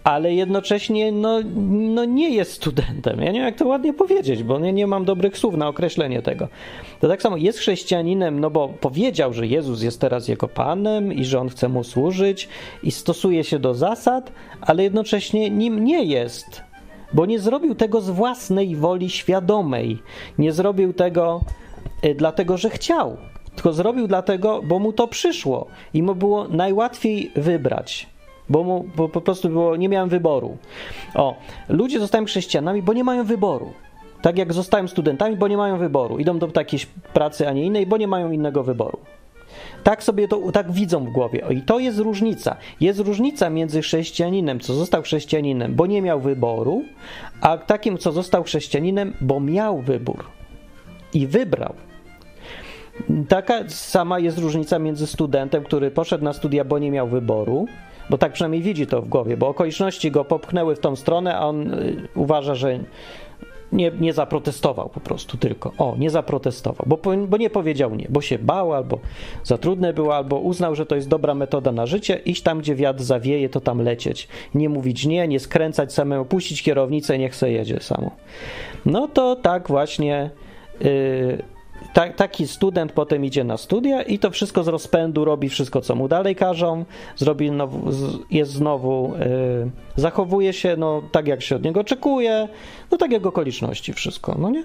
ale 0.03 0.33
jednocześnie 0.33 1.11
no, 1.11 1.39
no 1.69 2.05
nie 2.05 2.29
jest 2.29 2.51
studentem. 2.51 3.19
Ja 3.19 3.25
nie 3.25 3.39
wiem, 3.39 3.45
jak 3.45 3.55
to 3.55 3.67
ładnie 3.67 3.93
powiedzieć, 3.93 4.43
bo 4.43 4.59
nie, 4.59 4.73
nie 4.73 4.87
mam 4.87 5.05
dobrych 5.05 5.37
słów 5.37 5.57
na 5.57 5.67
określenie 5.67 6.21
tego. 6.21 6.47
To 6.99 7.07
tak 7.07 7.21
samo 7.21 7.37
jest 7.37 7.59
chrześcijaninem, 7.59 8.39
no 8.39 8.49
bo 8.49 8.69
powiedział, 8.69 9.33
że 9.33 9.47
Jezus 9.47 9.81
jest 9.81 10.01
teraz 10.01 10.27
jego 10.27 10.47
Panem 10.47 11.13
i 11.13 11.25
że 11.25 11.39
on 11.39 11.49
chce 11.49 11.69
mu 11.69 11.83
służyć 11.83 12.49
i 12.83 12.91
stosuje 12.91 13.43
się 13.43 13.59
do 13.59 13.73
zasad, 13.73 14.31
ale 14.61 14.83
jednocześnie 14.83 15.49
nim 15.49 15.85
nie 15.85 16.03
jest. 16.03 16.63
bo 17.13 17.25
nie 17.25 17.39
zrobił 17.39 17.75
tego 17.75 18.01
z 18.01 18.09
własnej 18.09 18.75
woli 18.75 19.09
świadomej. 19.09 19.99
Nie 20.37 20.51
zrobił 20.51 20.93
tego 20.93 21.41
y, 22.05 22.15
dlatego, 22.15 22.57
że 22.57 22.69
chciał, 22.69 23.17
tylko 23.55 23.73
zrobił 23.73 24.07
dlatego, 24.07 24.61
bo 24.61 24.79
mu 24.79 24.93
to 24.93 25.07
przyszło 25.07 25.67
i 25.93 26.03
mu 26.03 26.15
było 26.15 26.47
najłatwiej 26.47 27.31
wybrać. 27.35 28.12
Bo, 28.53 28.63
mu, 28.63 28.85
bo 28.95 29.09
po 29.09 29.21
prostu 29.21 29.49
było, 29.49 29.75
nie 29.75 29.89
miałem 29.89 30.09
wyboru. 30.09 30.57
O, 31.15 31.35
ludzie 31.69 31.99
zostają 31.99 32.25
chrześcijanami, 32.25 32.81
bo 32.81 32.93
nie 32.93 33.03
mają 33.03 33.23
wyboru. 33.23 33.73
Tak 34.21 34.37
jak 34.37 34.53
zostają 34.53 34.87
studentami, 34.87 35.37
bo 35.37 35.47
nie 35.47 35.57
mają 35.57 35.77
wyboru. 35.77 36.19
Idą 36.19 36.39
do 36.39 36.49
jakiejś 36.55 36.85
pracy, 36.85 37.47
a 37.47 37.51
nie 37.53 37.65
innej, 37.65 37.87
bo 37.87 37.97
nie 37.97 38.07
mają 38.07 38.31
innego 38.31 38.63
wyboru. 38.63 38.99
Tak 39.83 40.03
sobie 40.03 40.27
to 40.27 40.51
tak 40.51 40.71
widzą 40.71 41.05
w 41.05 41.09
głowie. 41.09 41.43
I 41.49 41.61
to 41.61 41.79
jest 41.79 41.99
różnica. 41.99 42.55
Jest 42.81 42.99
różnica 42.99 43.49
między 43.49 43.81
chrześcijaninem, 43.81 44.59
co 44.59 44.73
został 44.73 45.01
chrześcijaninem, 45.01 45.75
bo 45.75 45.85
nie 45.85 46.01
miał 46.01 46.19
wyboru, 46.19 46.83
a 47.41 47.57
takim, 47.57 47.97
co 47.97 48.11
został 48.11 48.43
chrześcijaninem, 48.43 49.13
bo 49.21 49.39
miał 49.39 49.81
wybór 49.81 50.25
i 51.13 51.27
wybrał. 51.27 51.73
Taka 53.29 53.69
sama 53.69 54.19
jest 54.19 54.37
różnica 54.37 54.79
między 54.79 55.07
studentem, 55.07 55.63
który 55.63 55.91
poszedł 55.91 56.23
na 56.23 56.33
studia, 56.33 56.63
bo 56.63 56.79
nie 56.79 56.91
miał 56.91 57.07
wyboru, 57.07 57.67
bo 58.13 58.17
tak 58.17 58.33
przynajmniej 58.33 58.61
widzi 58.61 58.87
to 58.87 59.01
w 59.01 59.07
głowie, 59.07 59.37
bo 59.37 59.47
okoliczności 59.47 60.11
go 60.11 60.25
popchnęły 60.25 60.75
w 60.75 60.79
tą 60.79 60.95
stronę, 60.95 61.35
a 61.35 61.47
on 61.47 61.73
y, 61.73 62.07
uważa, 62.15 62.55
że 62.55 62.79
nie, 63.71 63.91
nie 63.99 64.13
zaprotestował 64.13 64.89
po 64.89 64.99
prostu 64.99 65.37
tylko. 65.37 65.71
O, 65.77 65.95
nie 65.97 66.09
zaprotestował, 66.09 66.85
bo, 66.87 66.99
bo 67.27 67.37
nie 67.37 67.49
powiedział 67.49 67.95
nie, 67.95 68.07
bo 68.09 68.21
się 68.21 68.39
bał, 68.39 68.73
albo 68.73 68.99
za 69.43 69.57
trudne 69.57 69.93
było, 69.93 70.15
albo 70.15 70.39
uznał, 70.39 70.75
że 70.75 70.85
to 70.85 70.95
jest 70.95 71.07
dobra 71.07 71.35
metoda 71.35 71.71
na 71.71 71.85
życie, 71.85 72.15
iść 72.25 72.41
tam, 72.41 72.59
gdzie 72.59 72.75
wiatr 72.75 73.03
zawieje, 73.03 73.49
to 73.49 73.61
tam 73.61 73.81
lecieć. 73.81 74.27
Nie 74.55 74.69
mówić 74.69 75.05
nie, 75.05 75.27
nie 75.27 75.39
skręcać 75.39 75.93
samemu, 75.93 76.25
puścić 76.25 76.63
kierownicę, 76.63 77.17
niech 77.17 77.35
se 77.35 77.51
jedzie 77.51 77.79
samo. 77.79 78.11
No 78.85 79.07
to 79.07 79.35
tak 79.35 79.67
właśnie... 79.67 80.29
Yy, 80.81 81.52
ta, 81.93 82.13
taki 82.13 82.47
student 82.47 82.91
potem 82.91 83.25
idzie 83.25 83.43
na 83.43 83.57
studia 83.57 84.01
i 84.01 84.19
to 84.19 84.31
wszystko 84.31 84.63
z 84.63 84.67
rozpędu 84.67 85.25
robi 85.25 85.49
wszystko, 85.49 85.81
co 85.81 85.95
mu 85.95 86.07
dalej 86.07 86.35
każą, 86.35 86.85
zrobi 87.15 87.51
now, 87.51 87.71
jest 88.31 88.51
znowu, 88.51 89.13
yy, 89.19 89.71
zachowuje 89.95 90.53
się 90.53 90.75
no, 90.77 91.01
tak, 91.11 91.27
jak 91.27 91.41
się 91.41 91.55
od 91.55 91.63
niego 91.63 91.79
oczekuje, 91.79 92.47
no 92.91 92.97
tak 92.97 93.11
jak 93.11 93.25
okoliczności 93.25 93.93
wszystko, 93.93 94.35
no 94.39 94.49
nie? 94.49 94.63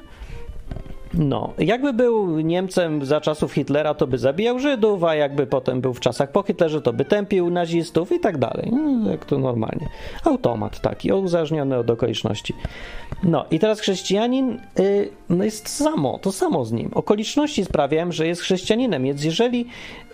No, 1.14 1.52
jakby 1.58 1.92
był 1.92 2.40
Niemcem 2.40 3.04
za 3.04 3.20
czasów 3.20 3.52
Hitlera, 3.52 3.94
to 3.94 4.06
by 4.06 4.18
zabijał 4.18 4.58
Żydów, 4.58 5.04
a 5.04 5.14
jakby 5.14 5.46
potem 5.46 5.80
był 5.80 5.94
w 5.94 6.00
czasach 6.00 6.32
po 6.32 6.42
Hitlerze, 6.42 6.80
to 6.80 6.92
by 6.92 7.04
tępił 7.04 7.50
nazistów 7.50 8.12
i 8.12 8.20
tak 8.20 8.38
dalej. 8.38 8.70
No, 8.72 9.10
jak 9.10 9.24
to 9.24 9.38
normalnie. 9.38 9.88
Automat 10.24 10.80
taki, 10.80 11.12
uzależniony 11.12 11.76
od 11.76 11.90
okoliczności. 11.90 12.54
No 13.22 13.44
i 13.50 13.58
teraz 13.58 13.80
chrześcijanin 13.80 14.60
yy, 14.78 15.08
no 15.28 15.44
jest 15.44 15.68
samo, 15.68 16.18
to 16.18 16.32
samo 16.32 16.64
z 16.64 16.72
nim. 16.72 16.90
Okoliczności 16.94 17.64
sprawiają, 17.64 18.12
że 18.12 18.26
jest 18.26 18.42
chrześcijaninem, 18.42 19.02
więc 19.02 19.24
jeżeli 19.24 19.66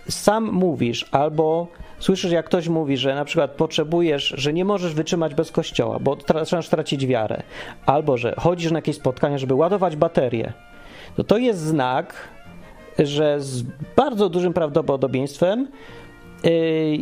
sam 0.09 0.52
mówisz 0.52 1.09
albo 1.12 1.66
słyszysz, 1.98 2.33
jak 2.33 2.46
ktoś 2.46 2.68
mówi, 2.68 2.96
że 2.96 3.14
na 3.14 3.24
przykład 3.24 3.50
potrzebujesz, 3.50 4.35
że 4.37 4.52
nie 4.52 4.64
możesz 4.64 4.94
wytrzymać 4.94 5.35
bez 5.35 5.52
kościoła, 5.52 5.98
bo 5.98 6.16
zaczynasz 6.35 6.68
tracić 6.68 7.07
wiarę, 7.07 7.42
albo 7.87 8.16
że 8.16 8.35
chodzisz 8.38 8.72
na 8.72 8.78
jakieś 8.78 8.96
spotkania, 8.96 9.38
żeby 9.38 9.54
ładować 9.54 9.96
baterię, 9.96 10.52
to 11.16 11.24
to 11.24 11.38
jest 11.38 11.61
znak, 11.61 12.14
że 12.98 13.40
z 13.40 13.62
bardzo 13.96 14.29
dużym 14.29 14.53
prawdopodobieństwem 14.53 15.68
yy, 16.44 16.50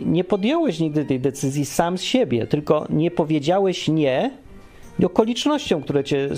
nie 0.07 0.25
podjąłeś 0.25 0.81
nigdy 0.81 1.05
tej 1.05 1.20
decyzji 1.20 1.64
sam 1.64 1.98
z 1.98 2.03
siebie, 2.03 2.46
tylko 2.46 2.87
nie 2.90 3.11
powiedziałeś 3.11 3.88
nie 3.88 4.31
okolicznościom, 5.05 5.83
które 5.83 6.05
cię 6.05 6.29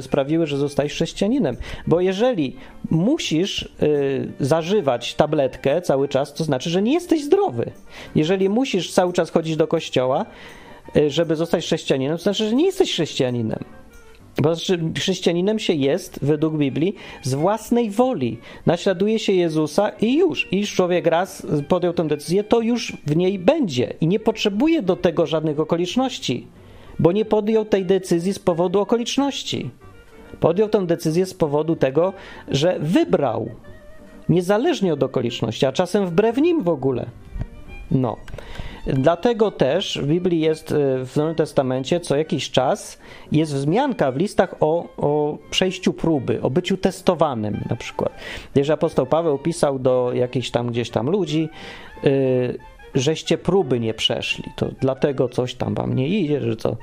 sprawiły, 0.00 0.46
że 0.46 0.56
zostałeś 0.56 0.92
chrześcijaninem. 0.92 1.56
Bo 1.86 2.00
jeżeli 2.00 2.56
musisz 2.90 3.62
y, 3.62 4.32
zażywać 4.40 5.14
tabletkę 5.14 5.82
cały 5.82 6.08
czas, 6.08 6.34
to 6.34 6.44
znaczy, 6.44 6.70
że 6.70 6.82
nie 6.82 6.92
jesteś 6.92 7.24
zdrowy. 7.24 7.70
Jeżeli 8.14 8.48
musisz 8.48 8.92
cały 8.92 9.12
czas 9.12 9.30
chodzić 9.30 9.56
do 9.56 9.66
kościoła, 9.66 10.26
y, 10.96 11.10
żeby 11.10 11.36
zostać 11.36 11.64
chrześcijaninem, 11.64 12.16
to 12.16 12.22
znaczy, 12.22 12.48
że 12.48 12.54
nie 12.54 12.64
jesteś 12.64 12.92
chrześcijaninem. 12.92 13.64
Bo 14.42 14.54
chrześcijaninem 14.96 15.58
się 15.58 15.72
jest, 15.72 16.18
według 16.22 16.56
Biblii, 16.56 16.94
z 17.22 17.34
własnej 17.34 17.90
woli. 17.90 18.38
Naśladuje 18.66 19.18
się 19.18 19.32
Jezusa 19.32 19.88
i 19.88 20.18
już. 20.18 20.48
I 20.52 20.66
człowiek 20.66 21.06
raz 21.06 21.46
podjął 21.68 21.92
tę 21.92 22.08
decyzję, 22.08 22.44
to 22.44 22.60
już 22.60 22.96
w 23.06 23.16
niej 23.16 23.38
będzie. 23.38 23.94
I 24.00 24.06
nie 24.06 24.20
potrzebuje 24.20 24.82
do 24.82 24.96
tego 24.96 25.26
żadnych 25.26 25.60
okoliczności, 25.60 26.46
bo 26.98 27.12
nie 27.12 27.24
podjął 27.24 27.64
tej 27.64 27.84
decyzji 27.84 28.32
z 28.32 28.38
powodu 28.38 28.80
okoliczności. 28.80 29.70
Podjął 30.40 30.68
tę 30.68 30.86
decyzję 30.86 31.26
z 31.26 31.34
powodu 31.34 31.76
tego, 31.76 32.12
że 32.48 32.78
wybrał, 32.80 33.50
niezależnie 34.28 34.92
od 34.92 35.02
okoliczności, 35.02 35.66
a 35.66 35.72
czasem 35.72 36.06
wbrew 36.06 36.36
nim 36.36 36.62
w 36.62 36.68
ogóle. 36.68 37.06
No. 37.90 38.16
Dlatego 38.86 39.50
też 39.50 39.98
w 40.02 40.06
Biblii 40.06 40.40
jest 40.40 40.72
e, 40.72 41.04
w 41.06 41.16
Nowym 41.16 41.34
Testamencie 41.34 42.00
co 42.00 42.16
jakiś 42.16 42.50
czas 42.50 42.98
jest 43.32 43.54
wzmianka 43.54 44.12
w 44.12 44.16
listach 44.16 44.54
o, 44.60 44.88
o 44.96 45.38
przejściu 45.50 45.92
próby, 45.92 46.42
o 46.42 46.50
byciu 46.50 46.76
testowanym 46.76 47.64
na 47.70 47.76
przykład. 47.76 48.12
Jeżeli 48.54 48.74
apostoł 48.74 49.06
Paweł 49.06 49.38
pisał 49.38 49.78
do 49.78 50.10
jakichś 50.14 50.50
tam 50.50 50.66
gdzieś 50.66 50.90
tam 50.90 51.10
ludzi, 51.10 51.48
yy, 52.02 52.58
żeście 52.94 53.38
próby 53.38 53.80
nie 53.80 53.94
przeszli, 53.94 54.44
to 54.56 54.68
dlatego 54.80 55.28
coś 55.28 55.54
tam 55.54 55.74
wam 55.74 55.94
nie 55.94 56.08
idzie, 56.08 56.40
że 56.40 56.56
co. 56.56 56.76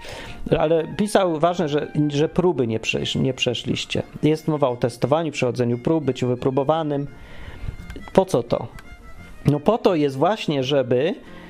Ale 0.59 0.87
pisał 0.97 1.39
ważne, 1.39 1.69
że, 1.69 1.91
że 2.07 2.29
próby 2.29 2.67
nie, 2.67 2.79
przesz, 2.79 3.15
nie 3.15 3.33
przeszliście. 3.33 4.03
Jest 4.23 4.47
mowa 4.47 4.69
o 4.69 4.75
testowaniu, 4.75 5.31
przechodzeniu 5.31 5.77
prób, 5.77 6.03
byciu 6.03 6.27
wypróbowanym. 6.27 7.07
Po 8.13 8.25
co 8.25 8.43
to? 8.43 8.67
No 9.45 9.59
po 9.59 9.77
to 9.77 9.95
jest 9.95 10.17
właśnie, 10.17 10.63
żeby 10.63 11.15
Y, 11.15 11.40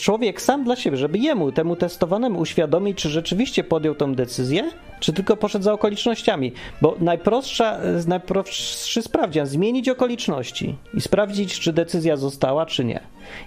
człowiek 0.00 0.42
sam 0.42 0.64
dla 0.64 0.76
siebie, 0.76 0.96
żeby 0.96 1.18
jemu, 1.18 1.52
temu 1.52 1.76
testowanemu 1.76 2.40
uświadomić, 2.40 2.98
czy 2.98 3.08
rzeczywiście 3.08 3.64
podjął 3.64 3.94
tą 3.94 4.14
decyzję, 4.14 4.70
czy 5.00 5.12
tylko 5.12 5.36
poszedł 5.36 5.64
za 5.64 5.72
okolicznościami. 5.72 6.52
Bo 6.82 6.96
najprostsza, 7.00 7.78
najprostszy 8.06 9.02
sprawdzian, 9.02 9.46
zmienić 9.46 9.88
okoliczności 9.88 10.74
i 10.94 11.00
sprawdzić, 11.00 11.60
czy 11.60 11.72
decyzja 11.72 12.16
została, 12.16 12.66
czy 12.66 12.84
nie. 12.84 13.00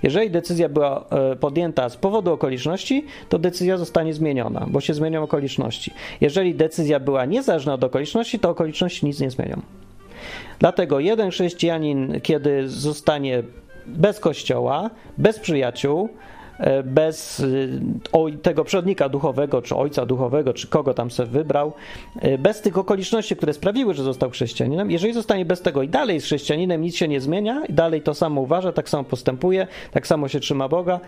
Jeżeli 0.03 0.29
decyzja 0.31 0.69
była 0.69 1.05
e, 1.09 1.35
podjęta 1.35 1.89
z 1.89 1.97
powodu 1.97 2.33
okoliczności, 2.33 3.05
to 3.29 3.39
decyzja 3.39 3.77
zostanie 3.77 4.13
zmieniona, 4.13 4.65
bo 4.69 4.81
się 4.81 4.93
zmienią 4.93 5.23
okoliczności. 5.23 5.93
Jeżeli 6.21 6.55
decyzja 6.55 6.99
była 6.99 7.25
niezależna 7.25 7.73
od 7.73 7.83
okoliczności, 7.83 8.39
to 8.39 8.49
okoliczności 8.49 9.05
nic 9.05 9.19
nie 9.19 9.31
zmienią. 9.31 9.61
Dlatego 10.59 10.99
jeden 10.99 11.29
chrześcijanin, 11.29 12.21
kiedy 12.21 12.69
zostanie 12.69 13.43
bez 13.87 14.19
kościoła, 14.19 14.89
bez 15.17 15.39
przyjaciół, 15.39 16.09
e, 16.59 16.83
bez 16.83 17.43
e, 18.13 18.37
tego 18.37 18.63
przodnika 18.63 19.09
duchowego, 19.09 19.61
czy 19.61 19.75
ojca 19.75 20.05
duchowego, 20.05 20.53
czy 20.53 20.67
kogo 20.67 20.93
tam 20.93 21.11
sobie 21.11 21.29
wybrał, 21.29 21.73
e, 22.19 22.37
bez 22.37 22.61
tych 22.61 22.77
okoliczności, 22.77 23.35
które 23.35 23.53
sprawiły, 23.53 23.93
że 23.93 24.03
został 24.03 24.29
chrześcijaninem, 24.29 24.91
jeżeli 24.91 25.13
zostanie 25.13 25.45
bez 25.45 25.61
tego 25.61 25.83
i 25.83 25.89
dalej 25.89 26.13
jest 26.13 26.25
chrześcijaninem, 26.25 26.81
nic 26.81 26.95
się 26.95 27.07
nie 27.07 27.21
zmienia, 27.21 27.65
i 27.69 27.73
dalej 27.73 28.01
to 28.01 28.13
samo 28.13 28.41
uważa, 28.41 28.71
tak 28.71 28.89
samo 28.89 29.03
postępuje, 29.03 29.67
tak 29.91 30.07
samo 30.07 30.27
się 30.27 30.39
trzyma 30.39 30.67
Boga, 30.67 30.99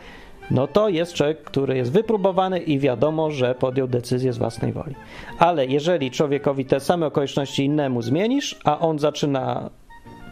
no 0.52 0.68
to 0.68 0.90
jest 0.90 1.14
człowiek, 1.14 1.44
który 1.44 1.78
jest 1.78 1.92
wypróbowany 1.92 2.60
i 2.60 2.80
wiadomo, 2.80 3.32
że 3.32 3.56
podjął 3.56 3.88
decyzję 3.88 4.34
z 4.34 4.38
własnej 4.38 4.74
woli. 4.74 4.96
Ale 5.40 5.66
jeżeli 5.66 6.12
człowiekowi 6.12 6.66
te 6.66 6.80
same 6.80 7.06
okoliczności 7.06 7.66
innemu 7.66 8.02
zmienisz, 8.02 8.60
a 8.64 8.80
on 8.80 9.00
zaczyna 9.00 9.70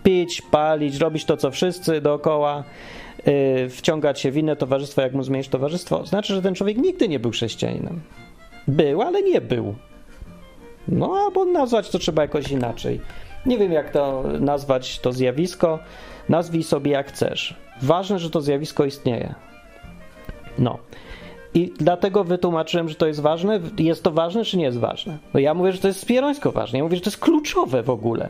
pić, 0.07 0.41
palić, 0.41 0.97
robić 0.97 1.25
to, 1.25 1.37
co 1.37 1.51
wszyscy 1.51 2.01
dookoła, 2.01 2.63
yy, 3.25 3.69
wciągać 3.69 4.19
się 4.19 4.31
w 4.31 4.37
inne 4.37 4.55
towarzystwo, 4.55 5.01
jak 5.01 5.13
mu 5.13 5.23
zmienić 5.23 5.47
towarzystwo, 5.47 6.05
znaczy, 6.05 6.35
że 6.35 6.41
ten 6.41 6.55
człowiek 6.55 6.77
nigdy 6.77 7.09
nie 7.09 7.19
był 7.19 7.31
chrześcijaninem. 7.31 8.01
Był, 8.67 9.01
ale 9.01 9.23
nie 9.23 9.41
był. 9.41 9.75
No, 10.87 11.13
albo 11.25 11.45
nazwać 11.45 11.89
to 11.89 11.99
trzeba 11.99 12.21
jakoś 12.21 12.51
inaczej. 12.51 13.01
Nie 13.45 13.57
wiem, 13.57 13.71
jak 13.71 13.91
to 13.91 14.23
nazwać 14.39 14.99
to 14.99 15.11
zjawisko. 15.13 15.79
Nazwij 16.29 16.63
sobie 16.63 16.91
jak 16.91 17.07
chcesz. 17.07 17.55
Ważne, 17.81 18.19
że 18.19 18.29
to 18.29 18.41
zjawisko 18.41 18.85
istnieje. 18.85 19.35
No. 20.59 20.77
I 21.53 21.73
dlatego 21.79 22.23
wytłumaczyłem, 22.23 22.89
że 22.89 22.95
to 22.95 23.07
jest 23.07 23.19
ważne. 23.19 23.59
Jest 23.77 24.03
to 24.03 24.11
ważne, 24.11 24.45
czy 24.45 24.57
nie 24.57 24.65
jest 24.65 24.79
ważne? 24.79 25.17
No 25.33 25.39
ja 25.39 25.53
mówię, 25.53 25.71
że 25.71 25.79
to 25.79 25.87
jest 25.87 25.99
spierońsko 25.99 26.51
ważne. 26.51 26.79
Ja 26.79 26.83
mówię, 26.83 26.95
że 26.95 27.01
to 27.01 27.09
jest 27.09 27.19
kluczowe 27.19 27.83
w 27.83 27.89
ogóle. 27.89 28.29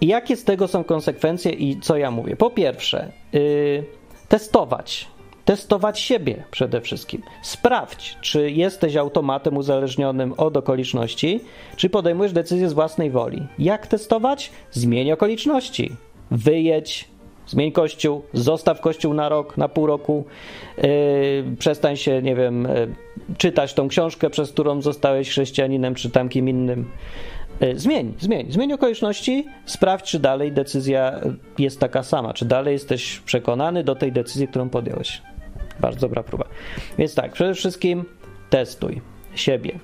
I 0.00 0.06
jakie 0.06 0.36
z 0.36 0.44
tego 0.44 0.68
są 0.68 0.84
konsekwencje 0.84 1.52
i 1.52 1.80
co 1.80 1.96
ja 1.96 2.10
mówię? 2.10 2.36
Po 2.36 2.50
pierwsze, 2.50 3.12
yy, 3.32 3.84
testować. 4.28 5.08
Testować 5.44 6.00
siebie 6.00 6.44
przede 6.50 6.80
wszystkim. 6.80 7.22
Sprawdź, 7.42 8.18
czy 8.20 8.50
jesteś 8.50 8.96
automatem 8.96 9.56
uzależnionym 9.56 10.32
od 10.36 10.56
okoliczności, 10.56 11.40
czy 11.76 11.90
podejmujesz 11.90 12.32
decyzję 12.32 12.68
z 12.68 12.72
własnej 12.72 13.10
woli. 13.10 13.46
Jak 13.58 13.86
testować? 13.86 14.50
Zmień 14.70 15.12
okoliczności. 15.12 15.96
Wyjedź, 16.30 17.08
Zmień 17.46 17.72
kościół, 17.72 18.22
zostaw 18.32 18.80
kościół 18.80 19.14
na 19.14 19.28
rok, 19.28 19.56
na 19.56 19.68
pół 19.68 19.86
roku, 19.86 20.24
yy, 20.76 20.84
przestań 21.58 21.96
się, 21.96 22.22
nie 22.22 22.36
wiem, 22.36 22.68
yy, 23.28 23.36
czytać 23.38 23.74
tą 23.74 23.88
książkę, 23.88 24.30
przez 24.30 24.52
którą 24.52 24.82
zostałeś 24.82 25.28
chrześcijaninem 25.28 25.94
czy 25.94 26.10
tam 26.10 26.28
kim 26.28 26.48
innym. 26.48 26.90
Yy, 27.60 27.78
zmień, 27.78 28.14
zmień, 28.18 28.52
zmień 28.52 28.72
okoliczności, 28.72 29.46
sprawdź, 29.64 30.10
czy 30.10 30.18
dalej 30.18 30.52
decyzja 30.52 31.20
jest 31.58 31.80
taka 31.80 32.02
sama, 32.02 32.34
czy 32.34 32.44
dalej 32.44 32.72
jesteś 32.72 33.20
przekonany 33.20 33.84
do 33.84 33.94
tej 33.94 34.12
decyzji, 34.12 34.48
którą 34.48 34.68
podjąłeś. 34.68 35.22
Bardzo 35.80 36.00
dobra 36.00 36.22
próba. 36.22 36.44
Więc 36.98 37.14
tak, 37.14 37.32
przede 37.32 37.54
wszystkim 37.54 38.04
testuj 38.50 39.00
siebie. 39.34 39.78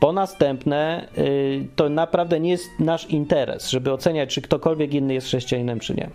Po 0.00 0.12
następne, 0.12 1.08
yy, 1.16 1.66
to 1.76 1.88
naprawdę 1.88 2.40
nie 2.40 2.50
jest 2.50 2.70
nasz 2.78 3.10
interes, 3.10 3.70
żeby 3.70 3.92
oceniać, 3.92 4.34
czy 4.34 4.42
ktokolwiek 4.42 4.94
inny 4.94 5.14
jest 5.14 5.26
chrześcijaninem, 5.26 5.80
czy 5.80 5.94
nie. 5.94 6.10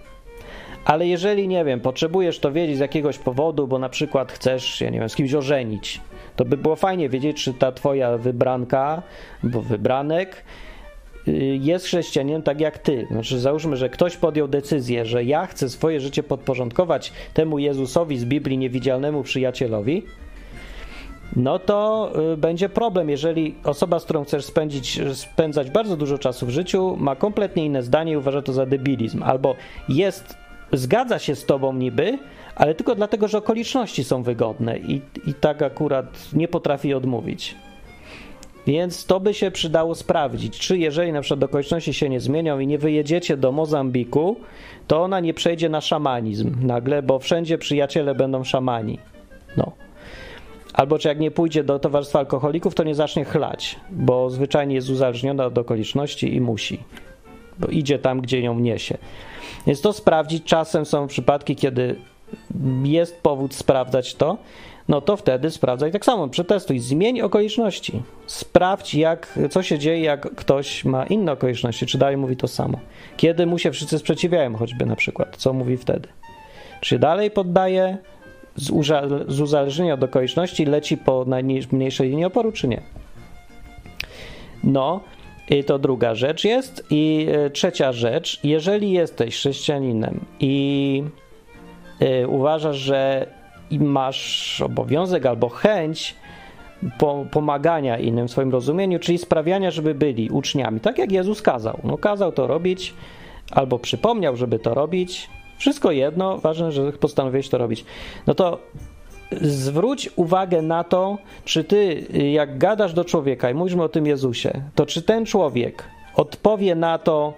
Ale 0.86 1.08
jeżeli, 1.08 1.48
nie 1.48 1.66
wiem, 1.66 1.80
potrzebujesz 1.80 2.40
to 2.40 2.52
wiedzieć 2.52 2.78
z 2.78 2.80
jakiegoś 2.80 3.18
powodu, 3.18 3.68
bo 3.68 3.80
na 3.80 3.90
przykład 3.90 4.32
chcesz, 4.32 4.82
ja 4.82 4.90
nie 4.90 5.00
wiem, 5.00 5.10
z 5.10 5.16
kimś 5.16 5.34
ożenić, 5.34 6.02
to 6.36 6.46
by 6.46 6.58
było 6.58 6.76
fajnie 6.76 7.10
wiedzieć, 7.10 7.44
czy 7.44 7.54
ta 7.54 7.72
twoja 7.72 8.18
wybranka, 8.18 9.02
bo 9.44 9.62
wybranek 9.62 10.36
y, 10.36 10.71
jest 11.60 11.86
chrześcijaninem 11.86 12.42
tak 12.42 12.62
jak 12.62 12.78
ty. 12.78 13.08
Znaczy, 13.12 13.40
załóżmy, 13.40 13.78
że 13.78 13.90
ktoś 13.90 14.18
podjął 14.18 14.48
decyzję, 14.48 15.06
że 15.06 15.24
ja 15.24 15.46
chcę 15.46 15.70
swoje 15.70 16.00
życie 16.00 16.24
podporządkować 16.24 17.14
temu 17.34 17.60
Jezusowi 17.60 18.18
z 18.18 18.26
Biblii 18.26 18.58
niewidzialnemu 18.58 19.24
przyjacielowi, 19.24 20.04
no 21.36 21.60
to 21.60 22.12
y, 22.34 22.38
będzie 22.38 22.70
problem, 22.70 23.10
jeżeli 23.10 23.56
osoba, 23.64 24.00
z 24.00 24.04
którą 24.04 24.24
chcesz 24.24 24.46
spędzić, 24.46 25.00
spędzać 25.14 25.72
bardzo 25.72 25.98
dużo 25.98 26.18
czasu 26.18 26.46
w 26.46 26.50
życiu, 26.50 26.98
ma 27.00 27.16
kompletnie 27.16 27.66
inne 27.66 27.84
zdanie 27.84 28.12
i 28.12 28.18
uważa 28.18 28.42
to 28.42 28.54
za 28.54 28.66
debilizm, 28.66 29.24
albo 29.24 29.56
jest 29.90 30.38
zgadza 30.74 31.20
się 31.20 31.36
z 31.36 31.46
tobą 31.46 31.74
niby, 31.74 32.20
ale 32.56 32.76
tylko 32.76 32.96
dlatego, 32.96 33.28
że 33.28 33.38
okoliczności 33.38 34.04
są 34.04 34.24
wygodne 34.24 34.78
i, 34.78 35.02
i 35.28 35.34
tak 35.34 35.62
akurat 35.62 36.34
nie 36.34 36.48
potrafi 36.48 36.94
odmówić. 36.94 37.56
Więc 38.72 39.06
to 39.06 39.20
by 39.20 39.34
się 39.34 39.52
przydało 39.52 39.96
sprawdzić, 39.96 40.60
czy 40.60 40.78
jeżeli 40.78 41.12
na 41.12 41.22
przykład 41.22 41.50
okoliczności 41.50 41.94
się 41.94 42.10
nie 42.10 42.20
zmienią 42.20 42.60
i 42.60 42.68
nie 42.68 42.78
wyjedziecie 42.78 43.38
do 43.38 43.52
Mozambiku, 43.52 44.36
to 44.88 45.04
ona 45.04 45.20
nie 45.20 45.34
przejdzie 45.34 45.70
na 45.70 45.82
szamanizm 45.82 46.56
nagle, 46.62 47.04
bo 47.04 47.20
wszędzie 47.20 47.58
przyjaciele 47.58 48.16
będą 48.16 48.44
szamani. 48.44 49.00
No. 49.58 49.72
Albo 50.74 51.00
czy 51.00 51.08
jak 51.08 51.20
nie 51.20 51.32
pójdzie 51.32 51.64
do 51.64 51.80
towarzystwa 51.80 52.20
alkoholików, 52.20 52.76
to 52.76 52.84
nie 52.84 52.96
zacznie 52.96 53.26
chlać, 53.26 53.76
bo 53.90 54.30
zwyczajnie 54.30 54.76
jest 54.76 54.90
uzależniona 54.90 55.46
od 55.46 55.58
okoliczności 55.58 56.36
i 56.36 56.42
musi. 56.42 56.80
Bo 57.60 57.68
idzie 57.68 58.00
tam, 58.00 58.22
gdzie 58.22 58.42
ją 58.42 58.60
niesie. 58.60 58.98
Więc 59.68 59.82
to 59.82 59.94
sprawdzić. 59.94 60.44
Czasem 60.44 60.86
są 60.86 61.08
przypadki, 61.08 61.56
kiedy 61.56 61.96
jest 62.84 63.22
powód 63.22 63.56
sprawdzać 63.56 64.16
to, 64.16 64.38
no 64.92 65.02
to 65.02 65.18
wtedy 65.18 65.52
sprawdzaj 65.52 65.92
tak 65.92 66.06
samo. 66.06 66.28
Przetestuj, 66.28 66.80
zmień 66.80 67.22
okoliczności. 67.22 68.02
Sprawdź, 68.28 68.96
jak, 68.96 69.40
co 69.50 69.64
się 69.64 69.80
dzieje, 69.80 70.04
jak 70.04 70.36
ktoś 70.36 70.86
ma 70.86 71.06
inne 71.06 71.32
okoliczności, 71.32 71.86
czy 71.86 71.98
dalej 71.98 72.18
mówi 72.18 72.38
to 72.38 72.48
samo. 72.48 72.80
Kiedy 73.18 73.46
mu 73.46 73.58
się 73.58 73.72
wszyscy 73.72 74.00
sprzeciwiają, 74.00 74.56
choćby 74.56 74.86
na 74.86 74.96
przykład, 74.96 75.38
co 75.38 75.54
mówi 75.54 75.78
wtedy. 75.78 76.10
Czy 76.82 77.00
dalej 77.00 77.32
poddaje 77.32 77.98
z, 78.56 78.72
z 79.28 79.42
uzależnienia 79.42 79.94
od 79.94 80.04
okoliczności, 80.04 80.66
leci 80.66 80.98
po 80.98 81.26
najmniejszej 81.26 82.10
linii 82.10 82.26
oporu, 82.26 82.52
czy 82.52 82.68
nie? 82.68 82.82
No, 84.64 85.00
i 85.50 85.64
to 85.64 85.80
druga 85.80 86.16
rzecz 86.16 86.44
jest. 86.44 86.84
I 86.90 87.28
e, 87.32 87.50
trzecia 87.50 87.92
rzecz, 87.92 88.40
jeżeli 88.44 88.92
jesteś 88.92 89.36
chrześcijaninem 89.36 90.20
i 90.40 91.04
e, 92.00 92.28
uważasz, 92.28 92.78
że 92.78 93.28
masz 93.80 94.62
obowiązek 94.62 95.26
albo 95.26 95.50
chęć 95.50 96.16
pomagania 97.32 97.98
innym 97.98 98.28
w 98.28 98.32
swoim 98.32 98.52
rozumieniu, 98.52 99.00
czyli 99.00 99.18
sprawiania, 99.18 99.72
żeby 99.72 99.96
byli 99.96 100.30
uczniami, 100.30 100.80
tak 100.80 100.98
jak 100.98 101.12
Jezus 101.12 101.42
kazał. 101.42 101.80
No, 101.84 101.98
kazał 101.98 102.32
to 102.32 102.48
robić, 102.48 102.94
albo 103.52 103.80
przypomniał, 103.80 104.36
żeby 104.36 104.60
to 104.60 104.74
robić. 104.74 105.30
Wszystko 105.58 105.92
jedno, 105.92 106.38
ważne, 106.38 106.72
że 106.72 106.92
postanowiłeś 106.92 107.50
to 107.50 107.58
robić. 107.58 107.86
No 108.28 108.36
to 108.36 108.60
zwróć 109.42 110.10
uwagę 110.16 110.62
na 110.62 110.84
to, 110.84 111.18
czy 111.46 111.64
ty, 111.64 112.06
jak 112.32 112.58
gadasz 112.58 112.94
do 112.94 113.06
człowieka 113.06 113.50
i 113.50 113.54
mówisz 113.54 113.76
mu 113.76 113.84
o 113.84 113.90
tym 113.90 114.06
Jezusie, 114.06 114.62
to 114.76 114.86
czy 114.86 115.02
ten 115.02 115.26
człowiek 115.26 115.84
odpowie 116.16 116.76
na 116.76 116.98
to 116.98 117.34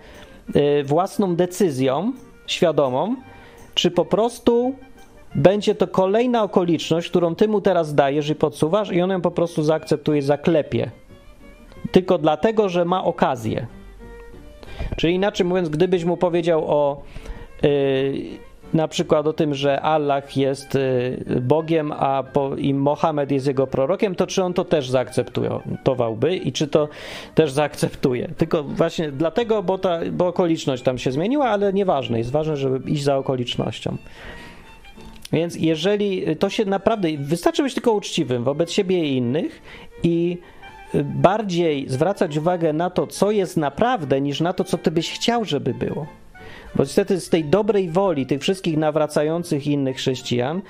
y, 0.55 0.83
własną 0.83 1.35
decyzją, 1.35 2.13
świadomą, 2.47 3.15
czy 3.73 3.91
po 3.91 4.05
prostu 4.05 4.75
będzie 5.35 5.75
to 5.75 5.87
kolejna 5.87 6.43
okoliczność, 6.43 7.09
którą 7.09 7.35
ty 7.35 7.47
mu 7.47 7.61
teraz 7.61 7.95
dajesz 7.95 8.29
i 8.29 8.35
podsuwasz, 8.35 8.91
i 8.91 9.01
on 9.01 9.09
ją 9.09 9.21
po 9.21 9.31
prostu 9.31 9.63
zaakceptuje, 9.63 10.21
zaklepie. 10.21 10.91
Tylko 11.91 12.17
dlatego, 12.17 12.69
że 12.69 12.85
ma 12.85 13.03
okazję. 13.03 13.67
Czyli 14.97 15.13
inaczej 15.13 15.45
mówiąc, 15.45 15.69
gdybyś 15.69 16.03
mu 16.03 16.17
powiedział 16.17 16.63
o. 16.67 17.01
Yy, 17.63 18.53
na 18.73 18.87
przykład 18.87 19.27
o 19.27 19.33
tym, 19.33 19.53
że 19.53 19.81
Allah 19.81 20.37
jest 20.37 20.75
y, 20.75 21.41
Bogiem, 21.41 21.91
a 21.91 22.23
po, 22.23 22.55
i 22.55 22.73
Mohamed 22.73 23.31
jest 23.31 23.47
jego 23.47 23.67
prorokiem, 23.67 24.15
to 24.15 24.27
czy 24.27 24.43
on 24.43 24.53
to 24.53 24.65
też 24.65 24.89
zaakceptowałby 24.89 26.35
i 26.35 26.51
czy 26.51 26.67
to 26.67 26.89
też 27.35 27.51
zaakceptuje. 27.51 28.27
Tylko 28.37 28.63
właśnie 28.63 29.11
dlatego, 29.11 29.63
bo, 29.63 29.77
ta, 29.77 29.99
bo 30.11 30.27
okoliczność 30.27 30.83
tam 30.83 30.97
się 30.97 31.11
zmieniła, 31.11 31.49
ale 31.49 31.73
nieważne, 31.73 32.17
jest 32.17 32.31
ważne, 32.31 32.57
żeby 32.57 32.89
iść 32.89 33.03
za 33.03 33.17
okolicznością. 33.17 33.97
Więc 35.33 35.55
jeżeli 35.55 36.35
to 36.35 36.49
się 36.49 36.65
naprawdę, 36.65 37.09
wystarczy 37.17 37.63
być 37.63 37.73
tylko 37.73 37.91
uczciwym 37.91 38.43
wobec 38.43 38.71
siebie 38.71 39.05
i 39.05 39.17
innych 39.17 39.61
i 40.03 40.37
bardziej 41.03 41.89
zwracać 41.89 42.37
uwagę 42.37 42.73
na 42.73 42.89
to, 42.89 43.07
co 43.07 43.31
jest 43.31 43.57
naprawdę, 43.57 44.21
niż 44.21 44.41
na 44.41 44.53
to, 44.53 44.63
co 44.63 44.77
ty 44.77 44.91
byś 44.91 45.11
chciał, 45.11 45.45
żeby 45.45 45.73
było. 45.73 46.07
Bo 46.75 46.83
niestety 46.83 47.19
z 47.19 47.29
tej 47.29 47.45
dobrej 47.45 47.89
woli 47.89 48.25
tych 48.25 48.41
wszystkich 48.41 48.77
nawracających 48.77 49.67
innych 49.67 49.97
chrześcijan 49.97 50.61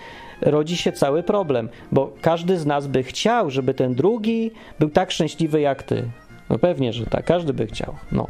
rodzi 0.42 0.78
się 0.78 0.92
cały 0.92 1.24
problem, 1.24 1.70
bo 1.92 2.14
każdy 2.22 2.58
z 2.58 2.66
nas 2.66 2.88
by 2.88 3.04
chciał, 3.04 3.50
żeby 3.50 3.74
ten 3.74 3.96
drugi 3.96 4.52
był 4.80 4.90
tak 4.90 5.12
szczęśliwy 5.12 5.62
jak 5.62 5.84
ty. 5.84 6.04
No 6.50 6.60
pewnie, 6.60 6.94
że 6.94 7.06
tak, 7.06 7.26
każdy 7.26 7.54
by 7.54 7.68
chciał. 7.68 7.96
No. 8.12 8.28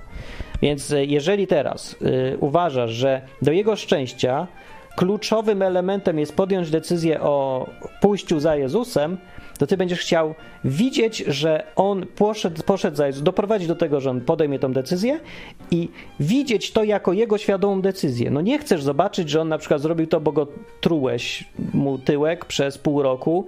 Więc 0.62 0.91
e, 0.91 1.06
jeżeli 1.06 1.48
teraz 1.48 1.96
y, 2.02 2.38
uważasz, 2.39 2.91
że 2.91 3.22
do 3.41 3.52
jego 3.52 3.76
szczęścia 3.76 4.48
kluczowym 4.95 5.62
elementem 5.62 6.19
jest 6.19 6.36
podjąć 6.36 6.69
decyzję 6.71 7.21
o 7.21 7.65
pójściu 8.01 8.39
za 8.39 8.56
Jezusem, 8.56 9.17
to 9.58 9.67
ty 9.67 9.77
będziesz 9.77 9.99
chciał 9.99 10.36
widzieć, 10.63 11.17
że 11.17 11.63
on 11.75 12.06
poszedł, 12.15 12.63
poszedł 12.63 12.97
za 12.97 13.08
Jezus, 13.08 13.23
doprowadzić 13.23 13.67
do 13.67 13.75
tego, 13.75 14.01
że 14.01 14.10
on 14.10 14.21
podejmie 14.21 14.60
tą 14.60 14.73
decyzję 14.73 15.19
i 15.71 15.89
widzieć 16.19 16.71
to 16.71 16.84
jako 16.84 17.13
jego 17.13 17.38
świadomą 17.38 17.82
decyzję. 17.82 18.32
No 18.32 18.41
nie 18.41 18.60
chcesz 18.60 18.84
zobaczyć, 18.84 19.29
że 19.29 19.41
on 19.41 19.49
na 19.49 19.58
przykład 19.58 19.82
zrobił 19.82 20.08
to, 20.08 20.19
bo 20.19 20.32
go 20.32 20.47
trułeś 20.82 21.43
mu 21.73 21.97
tyłek 21.97 22.45
przez 22.45 22.77
pół 22.77 23.01
roku 23.01 23.45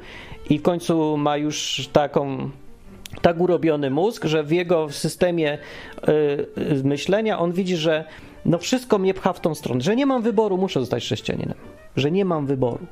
i 0.50 0.60
w 0.60 0.62
końcu 0.62 1.18
ma 1.18 1.38
już 1.38 1.90
taką 1.94 2.50
tak 3.22 3.40
urobiony 3.40 3.90
mózg, 3.90 4.26
że 4.26 4.44
w 4.44 4.52
jego 4.52 4.90
systemie 4.90 5.58
yy, 6.08 6.84
myślenia 6.84 7.40
on 7.40 7.52
widzi, 7.52 7.78
że 7.78 8.06
no 8.46 8.58
wszystko 8.58 8.98
mnie 8.98 9.14
pcha 9.14 9.34
w 9.34 9.40
tą 9.40 9.56
stronę, 9.56 9.82
że 9.82 9.96
nie 9.96 10.06
mam 10.06 10.22
wyboru, 10.22 10.58
muszę 10.58 10.80
zostać 10.80 11.04
chrześcijaninem, 11.04 11.56
że 11.96 12.12
nie 12.12 12.26
mam 12.26 12.46
wyboru. 12.46 12.86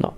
No. 0.00 0.14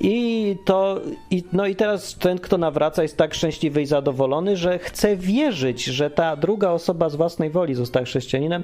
I 0.00 0.56
to, 0.64 1.00
i, 1.30 1.44
no 1.52 1.66
i 1.66 1.76
teraz 1.76 2.14
ten, 2.14 2.38
kto 2.38 2.58
nawraca, 2.58 3.02
jest 3.02 3.16
tak 3.16 3.34
szczęśliwy 3.34 3.82
i 3.82 3.86
zadowolony, 3.86 4.56
że 4.56 4.78
chce 4.78 5.16
wierzyć, 5.16 5.84
że 5.84 6.10
ta 6.10 6.36
druga 6.36 6.70
osoba 6.70 7.08
z 7.08 7.16
własnej 7.16 7.50
woli 7.50 7.74
została 7.74 8.06
chrześcijaninem. 8.06 8.62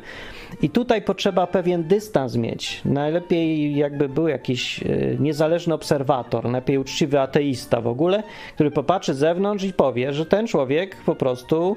I 0.62 0.70
tutaj 0.70 1.02
potrzeba 1.02 1.46
pewien 1.46 1.84
dystans 1.84 2.36
mieć. 2.36 2.80
Najlepiej 2.84 3.76
jakby 3.76 4.08
był 4.08 4.28
jakiś 4.28 4.82
e, 4.82 4.86
niezależny 5.18 5.74
obserwator, 5.74 6.44
najlepiej 6.44 6.78
uczciwy 6.78 7.20
ateista 7.20 7.80
w 7.80 7.86
ogóle, 7.86 8.22
który 8.54 8.70
popatrzy 8.70 9.14
z 9.14 9.18
zewnątrz 9.18 9.64
i 9.64 9.72
powie, 9.72 10.12
że 10.12 10.26
ten 10.26 10.46
człowiek 10.46 10.96
po 11.06 11.14
prostu 11.14 11.76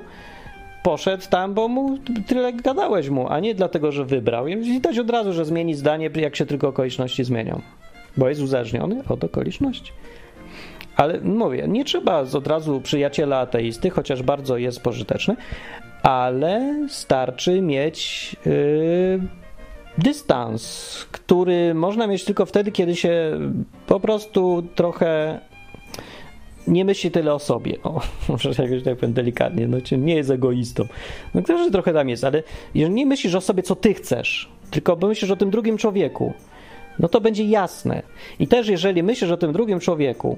poszedł 0.83 1.23
tam, 1.29 1.53
bo 1.53 1.67
mu 1.67 1.97
tyle 2.27 2.53
gadałeś 2.53 3.09
mu, 3.09 3.27
a 3.29 3.39
nie 3.39 3.55
dlatego, 3.55 3.91
że 3.91 4.05
wybrał. 4.05 4.47
I 4.47 4.57
widać 4.57 4.99
od 4.99 5.09
razu, 5.09 5.33
że 5.33 5.45
zmieni 5.45 5.73
zdanie, 5.73 6.09
jak 6.15 6.35
się 6.35 6.45
tylko 6.45 6.67
okoliczności 6.67 7.23
zmienią 7.23 7.61
bo 8.17 8.29
jest 8.29 8.41
uzależniony 8.41 9.03
od 9.09 9.23
okoliczności. 9.23 9.91
Ale 10.95 11.21
mówię, 11.21 11.65
nie 11.67 11.85
trzeba 11.85 12.19
od 12.19 12.47
razu 12.47 12.81
przyjaciela 12.81 13.37
ateisty, 13.37 13.89
chociaż 13.89 14.23
bardzo 14.23 14.57
jest 14.57 14.81
pożyteczny, 14.81 15.35
ale 16.03 16.85
starczy 16.89 17.61
mieć 17.61 18.35
yy, 18.45 19.19
dystans, 19.97 21.05
który 21.11 21.73
można 21.73 22.07
mieć 22.07 22.25
tylko 22.25 22.45
wtedy, 22.45 22.71
kiedy 22.71 22.95
się 22.95 23.39
po 23.87 23.99
prostu 23.99 24.63
trochę 24.75 25.39
nie 26.69 26.85
myśli 26.85 27.11
tyle 27.11 27.33
o 27.33 27.39
sobie. 27.39 27.81
O, 27.83 28.01
może 28.29 28.49
jakoś 28.49 28.83
tak 28.83 28.95
powiem 28.95 29.13
delikatnie, 29.13 29.67
no, 29.67 29.77
nie 29.97 30.15
jest 30.15 30.29
egoistą. 30.29 30.83
No 31.33 31.41
ktoś 31.41 31.71
trochę 31.71 31.93
tam 31.93 32.09
jest, 32.09 32.23
ale 32.23 32.43
jeżeli 32.73 32.95
nie 32.95 33.05
myślisz 33.05 33.35
o 33.35 33.41
sobie, 33.41 33.63
co 33.63 33.75
ty 33.75 33.93
chcesz, 33.93 34.49
tylko 34.71 34.95
myślisz 34.95 35.31
o 35.31 35.35
tym 35.35 35.49
drugim 35.49 35.77
człowieku, 35.77 36.33
no 36.99 37.09
to 37.09 37.21
będzie 37.21 37.43
jasne. 37.43 38.03
I 38.39 38.47
też 38.47 38.67
jeżeli 38.67 39.03
myślisz 39.03 39.31
o 39.31 39.37
tym 39.37 39.53
drugim 39.53 39.79
człowieku, 39.79 40.37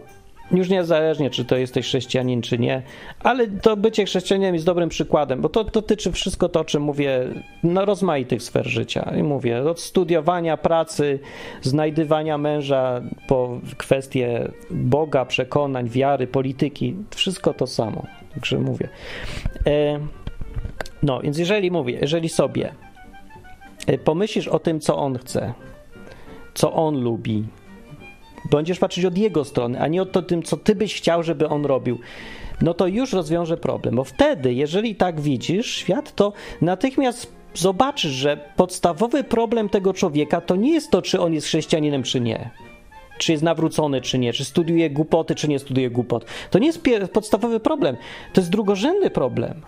już 0.53 0.69
niezależnie, 0.69 1.29
czy 1.29 1.45
to 1.45 1.57
jesteś 1.57 1.85
chrześcijanin, 1.85 2.41
czy 2.41 2.59
nie, 2.59 2.81
ale 3.19 3.47
to 3.47 3.77
bycie 3.77 4.05
chrześcijaninem 4.05 4.53
jest 4.53 4.65
dobrym 4.65 4.89
przykładem, 4.89 5.41
bo 5.41 5.49
to 5.49 5.63
dotyczy 5.63 6.11
wszystko 6.11 6.49
to, 6.49 6.59
o 6.59 6.65
czym 6.65 6.83
mówię, 6.83 7.19
no, 7.63 7.85
rozmaitych 7.85 8.43
sfer 8.43 8.67
życia. 8.67 9.13
I 9.19 9.23
mówię, 9.23 9.61
od 9.61 9.79
studiowania, 9.79 10.57
pracy, 10.57 11.19
znajdywania 11.61 12.37
męża, 12.37 13.01
po 13.27 13.59
kwestie 13.77 14.51
Boga, 14.71 15.25
przekonań, 15.25 15.89
wiary, 15.89 16.27
polityki, 16.27 16.95
wszystko 17.15 17.53
to 17.53 17.67
samo. 17.67 18.05
Także 18.33 18.59
mówię. 18.59 18.89
E, 19.67 19.99
no, 21.03 21.19
więc 21.19 21.37
jeżeli 21.37 21.71
mówię, 21.71 21.97
jeżeli 22.01 22.29
sobie 22.29 22.73
e, 23.87 23.97
pomyślisz 23.97 24.47
o 24.47 24.59
tym, 24.59 24.79
co 24.79 24.97
on 24.97 25.17
chce, 25.17 25.53
co 26.53 26.73
on 26.73 27.01
lubi, 27.03 27.43
będziesz 28.49 28.79
patrzeć 28.79 29.05
od 29.05 29.17
jego 29.17 29.45
strony, 29.45 29.81
a 29.81 29.87
nie 29.87 30.01
od 30.01 30.27
tym, 30.27 30.43
co 30.43 30.57
ty 30.57 30.75
byś 30.75 30.95
chciał, 30.95 31.23
żeby 31.23 31.49
on 31.49 31.65
robił, 31.65 31.99
no 32.61 32.73
to 32.73 32.87
już 32.87 33.13
rozwiąże 33.13 33.57
problem. 33.57 33.95
Bo 33.95 34.03
wtedy, 34.03 34.53
jeżeli 34.53 34.95
tak 34.95 35.21
widzisz 35.21 35.75
świat, 35.75 36.15
to 36.15 36.33
natychmiast 36.61 37.33
zobaczysz, 37.53 38.11
że 38.11 38.37
podstawowy 38.55 39.23
problem 39.23 39.69
tego 39.69 39.93
człowieka 39.93 40.41
to 40.41 40.55
nie 40.55 40.71
jest 40.71 40.91
to, 40.91 41.01
czy 41.01 41.21
on 41.21 41.33
jest 41.33 41.47
chrześcijaninem, 41.47 42.03
czy 42.03 42.21
nie. 42.21 42.49
Czy 43.17 43.31
jest 43.31 43.43
nawrócony, 43.43 44.01
czy 44.01 44.19
nie, 44.19 44.33
czy 44.33 44.45
studiuje 44.45 44.89
głupoty, 44.89 45.35
czy 45.35 45.47
nie 45.47 45.59
studiuje 45.59 45.89
głupot. 45.89 46.25
To 46.49 46.59
nie 46.59 46.67
jest 46.67 46.83
podstawowy 47.13 47.59
problem, 47.59 47.97
to 48.33 48.41
jest 48.41 48.51
drugorzędny 48.51 49.09
problem. 49.09 49.61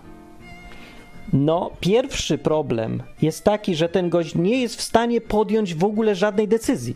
No, 1.34 1.72
pierwszy 1.80 2.38
problem 2.38 3.04
jest 3.22 3.44
taki, 3.44 3.76
że 3.76 3.90
ten 3.90 4.10
gość 4.10 4.36
nie 4.36 4.62
jest 4.62 4.76
w 4.76 4.82
stanie 4.82 5.22
podjąć 5.22 5.76
w 5.76 5.84
ogóle 5.84 6.16
żadnej 6.16 6.48
decyzji. 6.48 6.96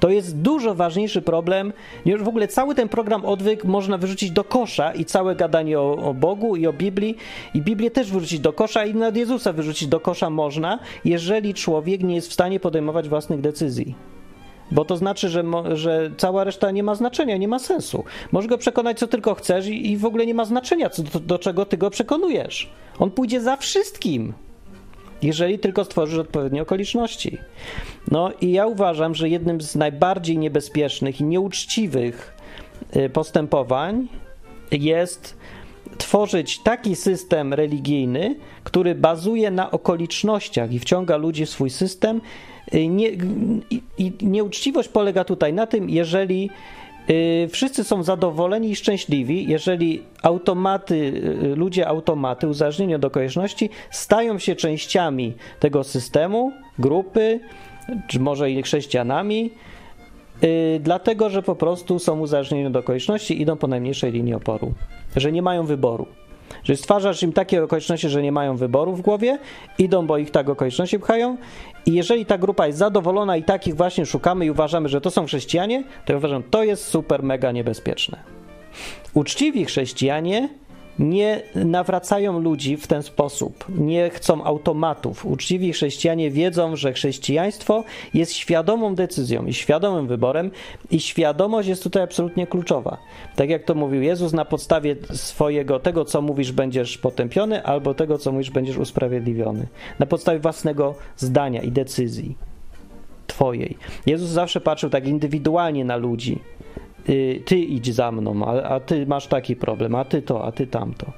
To 0.00 0.08
jest 0.08 0.36
dużo 0.36 0.74
ważniejszy 0.74 1.22
problem, 1.22 1.72
niż 2.06 2.22
w 2.22 2.28
ogóle 2.28 2.48
cały 2.48 2.74
ten 2.74 2.88
program 2.88 3.24
odwyk 3.24 3.64
można 3.64 3.98
wyrzucić 3.98 4.30
do 4.30 4.44
kosza 4.44 4.92
i 4.94 5.04
całe 5.04 5.36
gadanie 5.36 5.80
o, 5.80 5.92
o, 5.92 6.14
Bogu 6.14 6.56
i 6.56 6.66
o 6.66 6.72
Biblii, 6.72 7.16
i 7.54 7.62
Biblię 7.62 7.90
też 7.90 8.10
wyrzucić 8.10 8.40
do 8.40 8.52
kosza 8.52 8.84
i 8.84 8.94
nawet 8.94 9.16
Jezusa 9.16 9.52
wyrzucić 9.52 9.88
do 9.88 10.00
kosza 10.00 10.30
można, 10.30 10.78
jeżeli 11.04 11.54
człowiek 11.54 12.02
nie 12.02 12.14
jest 12.14 12.28
w 12.28 12.32
stanie 12.32 12.60
podejmować 12.60 13.08
własnych 13.08 13.40
decyzji. 13.40 13.94
Bo 14.70 14.84
to 14.84 14.96
znaczy, 14.96 15.28
że, 15.28 15.44
że 15.72 16.10
cała 16.16 16.44
reszta 16.44 16.70
nie 16.70 16.82
ma 16.82 16.94
znaczenia, 16.94 17.36
nie 17.36 17.48
ma 17.48 17.58
sensu. 17.58 18.04
Możesz 18.32 18.48
go 18.48 18.58
przekonać, 18.58 18.98
co 18.98 19.06
tylko 19.06 19.34
chcesz, 19.34 19.66
i, 19.66 19.90
i 19.90 19.96
w 19.96 20.04
ogóle 20.04 20.26
nie 20.26 20.34
ma 20.34 20.44
znaczenia, 20.44 20.90
co, 20.90 21.02
do, 21.02 21.20
do 21.20 21.38
czego 21.38 21.64
ty 21.64 21.76
go 21.76 21.90
przekonujesz. 21.90 22.70
On 22.98 23.10
pójdzie 23.10 23.40
za 23.40 23.56
wszystkim 23.56 24.32
jeżeli 25.22 25.58
tylko 25.58 25.84
stworzysz 25.84 26.18
odpowiednie 26.18 26.62
okoliczności. 26.62 27.38
No 28.10 28.30
i 28.40 28.52
ja 28.52 28.66
uważam, 28.66 29.14
że 29.14 29.28
jednym 29.28 29.60
z 29.60 29.76
najbardziej 29.76 30.38
niebezpiecznych 30.38 31.20
i 31.20 31.24
nieuczciwych 31.24 32.34
y, 32.96 33.10
postępowań 33.10 34.08
jest 34.70 35.36
tworzyć 35.98 36.58
taki 36.62 36.96
system 36.96 37.54
religijny, 37.54 38.36
który 38.64 38.94
bazuje 38.94 39.50
na 39.50 39.70
okolicznościach 39.70 40.72
i 40.72 40.78
wciąga 40.78 41.16
ludzi 41.16 41.46
w 41.46 41.50
swój 41.50 41.70
system. 41.70 42.20
Y, 42.74 42.86
nie, 42.88 43.08
i, 43.70 43.82
I 43.98 44.12
nieuczciwość 44.22 44.88
polega 44.88 45.24
tutaj 45.24 45.52
na 45.52 45.66
tym, 45.66 45.90
jeżeli 45.90 46.50
Y, 47.10 47.48
wszyscy 47.52 47.84
są 47.84 48.02
zadowoleni 48.02 48.70
i 48.70 48.76
szczęśliwi, 48.76 49.48
jeżeli 49.48 50.02
automaty, 50.22 50.94
y, 51.42 51.56
ludzie 51.56 51.88
automaty, 51.88 52.48
uzależnieni 52.48 52.94
od 52.94 53.04
okoliczności, 53.04 53.70
stają 53.90 54.38
się 54.38 54.56
częściami 54.56 55.34
tego 55.60 55.84
systemu, 55.84 56.52
grupy, 56.78 57.40
czy 58.06 58.20
może 58.20 58.50
i 58.50 58.62
chrześcijanami, 58.62 59.50
y, 60.44 60.80
dlatego 60.82 61.30
że 61.30 61.42
po 61.42 61.54
prostu 61.54 61.98
są 61.98 62.20
uzależnieni 62.20 62.66
od 62.66 62.76
okoliczności, 62.76 63.42
idą 63.42 63.56
po 63.56 63.66
najmniejszej 63.66 64.12
linii 64.12 64.34
oporu, 64.34 64.72
że 65.16 65.32
nie 65.32 65.42
mają 65.42 65.66
wyboru. 65.66 66.06
Że 66.64 66.76
stwarzasz 66.76 67.22
im 67.22 67.32
takie 67.32 67.64
okoliczności, 67.64 68.08
że 68.08 68.22
nie 68.22 68.32
mają 68.32 68.56
wyboru 68.56 68.92
w 68.92 69.00
głowie, 69.00 69.38
idą, 69.78 70.06
bo 70.06 70.18
ich 70.18 70.30
tak 70.30 70.48
okoliczności 70.48 70.98
pchają. 70.98 71.36
I 71.86 71.92
jeżeli 71.92 72.26
ta 72.26 72.38
grupa 72.38 72.66
jest 72.66 72.78
zadowolona 72.78 73.36
i 73.36 73.42
takich 73.42 73.76
właśnie 73.76 74.06
szukamy 74.06 74.46
i 74.46 74.50
uważamy, 74.50 74.88
że 74.88 75.00
to 75.00 75.10
są 75.10 75.26
chrześcijanie, 75.26 75.84
to 76.04 76.12
ja 76.12 76.16
uważam, 76.16 76.42
to 76.42 76.64
jest 76.64 76.84
super, 76.84 77.22
mega 77.22 77.52
niebezpieczne. 77.52 78.18
Uczciwi 79.14 79.64
chrześcijanie 79.64 80.48
nie 81.00 81.42
nawracają 81.54 82.40
ludzi 82.40 82.76
w 82.76 82.86
ten 82.86 83.02
sposób, 83.02 83.64
nie 83.68 84.10
chcą 84.10 84.44
automatów. 84.44 85.26
Uczciwi 85.26 85.72
chrześcijanie 85.72 86.30
wiedzą, 86.30 86.76
że 86.76 86.92
chrześcijaństwo 86.92 87.84
jest 88.14 88.32
świadomą 88.32 88.94
decyzją 88.94 89.46
i 89.46 89.54
świadomym 89.54 90.06
wyborem, 90.06 90.50
i 90.90 91.00
świadomość 91.00 91.68
jest 91.68 91.82
tutaj 91.82 92.02
absolutnie 92.02 92.46
kluczowa. 92.46 92.96
Tak 93.36 93.50
jak 93.50 93.64
to 93.64 93.74
mówił 93.74 94.02
Jezus, 94.02 94.32
na 94.32 94.44
podstawie 94.44 94.96
swojego, 95.12 95.80
tego 95.80 96.04
co 96.04 96.22
mówisz, 96.22 96.52
będziesz 96.52 96.98
potępiony, 96.98 97.64
albo 97.64 97.94
tego 97.94 98.18
co 98.18 98.32
mówisz, 98.32 98.50
będziesz 98.50 98.76
usprawiedliwiony. 98.76 99.66
Na 99.98 100.06
podstawie 100.06 100.38
własnego 100.38 100.94
zdania 101.16 101.62
i 101.62 101.72
decyzji. 101.72 102.36
Twojej. 103.26 103.76
Jezus 104.06 104.28
zawsze 104.28 104.60
patrzył 104.60 104.90
tak 104.90 105.06
indywidualnie 105.06 105.84
na 105.84 105.96
ludzi 105.96 106.38
ty 107.44 107.58
idź 107.58 107.94
za 107.94 108.12
mną, 108.12 108.46
a, 108.46 108.62
a, 108.62 108.80
ty 108.80 109.06
masz 109.06 109.26
taki 109.26 109.56
problem, 109.56 109.94
a 109.94 110.04
ty 110.04 110.22
to, 110.22 110.44
a 110.44 110.52
ty 110.52 110.66
tamto. 110.66 111.12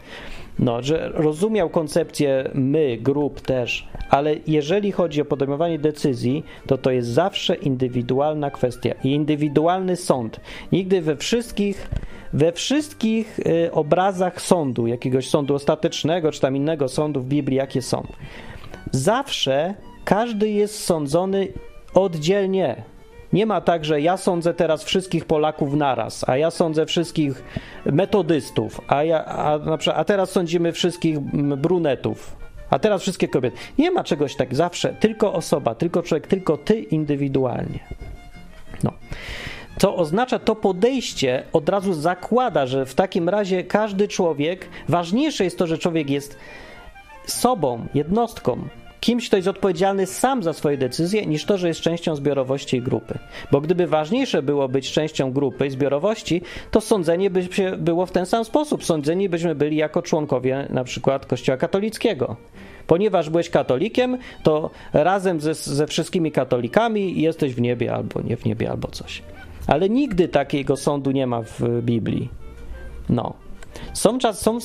No, 0.58 0.82
że 0.82 1.10
rozumiał 1.14 1.70
koncepcję 1.70 2.50
my, 2.54 2.98
grup 3.00 3.40
też, 3.40 3.88
ale 4.10 4.34
jeżeli 4.46 4.92
chodzi 4.92 5.22
o 5.22 5.24
podejmowanie 5.24 5.78
decyzji, 5.78 6.44
to 6.66 6.78
to 6.78 6.90
jest 6.90 7.08
zawsze 7.08 7.54
indywidualna 7.54 8.50
kwestia 8.50 8.94
i 9.04 9.12
indywidualny 9.12 9.96
sąd. 9.96 10.40
Nigdy 10.72 11.00
we 11.00 11.16
wszystkich 11.16 11.90
we 12.32 12.52
wszystkich 12.52 13.38
y, 13.38 13.72
obrazach 13.72 14.42
sądu, 14.42 14.86
jakiegoś 14.86 15.28
sądu 15.28 15.54
ostatecznego, 15.54 16.32
czy 16.32 16.40
tam 16.40 16.56
innego 16.56 16.88
sądu 16.88 17.20
w 17.20 17.26
Biblii, 17.26 17.56
jakie 17.56 17.82
są, 17.82 18.06
zawsze 18.90 19.74
każdy 20.04 20.50
jest 20.50 20.84
sądzony 20.84 21.48
oddzielnie, 21.94 22.82
nie 23.32 23.46
ma 23.46 23.60
tak, 23.60 23.84
że 23.84 24.00
ja 24.00 24.16
sądzę 24.16 24.54
teraz 24.54 24.84
wszystkich 24.84 25.24
Polaków 25.24 25.74
naraz, 25.74 26.28
a 26.28 26.36
ja 26.36 26.50
sądzę 26.50 26.86
wszystkich 26.86 27.44
metodystów, 27.86 28.80
a, 28.88 29.04
ja, 29.04 29.24
a, 29.24 29.58
a 29.94 30.04
teraz 30.04 30.30
sądzimy 30.30 30.72
wszystkich 30.72 31.20
brunetów, 31.56 32.36
a 32.70 32.78
teraz 32.78 33.02
wszystkie 33.02 33.28
kobiety. 33.28 33.56
Nie 33.78 33.90
ma 33.90 34.04
czegoś 34.04 34.36
tak 34.36 34.54
zawsze, 34.54 34.94
tylko 35.00 35.32
osoba, 35.32 35.74
tylko 35.74 36.02
człowiek, 36.02 36.26
tylko 36.26 36.56
ty 36.56 36.78
indywidualnie. 36.80 37.78
No. 38.82 38.92
Co 39.78 39.96
oznacza 39.96 40.38
to 40.38 40.56
podejście, 40.56 41.42
od 41.52 41.68
razu 41.68 41.92
zakłada, 41.92 42.66
że 42.66 42.86
w 42.86 42.94
takim 42.94 43.28
razie 43.28 43.64
każdy 43.64 44.08
człowiek, 44.08 44.68
ważniejsze 44.88 45.44
jest 45.44 45.58
to, 45.58 45.66
że 45.66 45.78
człowiek 45.78 46.10
jest 46.10 46.38
sobą, 47.26 47.86
jednostką, 47.94 48.68
kimś, 49.02 49.28
kto 49.28 49.36
jest 49.36 49.48
odpowiedzialny 49.48 50.06
sam 50.06 50.42
za 50.42 50.52
swoje 50.52 50.76
decyzje, 50.76 51.26
niż 51.26 51.44
to, 51.44 51.58
że 51.58 51.68
jest 51.68 51.80
częścią 51.80 52.16
zbiorowości 52.16 52.76
i 52.76 52.82
grupy. 52.82 53.18
Bo 53.50 53.60
gdyby 53.60 53.86
ważniejsze 53.86 54.42
było 54.42 54.68
być 54.68 54.92
częścią 54.92 55.32
grupy 55.32 55.66
i 55.66 55.70
zbiorowości, 55.70 56.42
to 56.70 56.80
sądzenie 56.80 57.30
by 57.30 57.42
się 57.42 57.76
było 57.76 58.06
w 58.06 58.12
ten 58.12 58.26
sam 58.26 58.44
sposób. 58.44 58.84
Sądzeni 58.84 59.28
byśmy 59.28 59.54
byli 59.54 59.76
jako 59.76 60.02
członkowie 60.02 60.66
na 60.70 60.84
przykład 60.84 61.26
Kościoła 61.26 61.58
katolickiego. 61.58 62.36
Ponieważ 62.86 63.30
byłeś 63.30 63.50
katolikiem, 63.50 64.18
to 64.42 64.70
razem 64.92 65.40
ze, 65.40 65.54
ze 65.54 65.86
wszystkimi 65.86 66.32
katolikami 66.32 67.20
jesteś 67.20 67.54
w 67.54 67.60
niebie 67.60 67.94
albo 67.94 68.20
nie 68.20 68.36
w 68.36 68.44
niebie, 68.44 68.70
albo 68.70 68.88
coś. 68.88 69.22
Ale 69.66 69.88
nigdy 69.88 70.28
takiego 70.28 70.76
sądu 70.76 71.10
nie 71.10 71.26
ma 71.26 71.42
w 71.42 71.82
Biblii. 71.82 72.28
No. 73.08 73.41
Są 73.92 74.18
czas, 74.18 74.40
są, 74.40 74.58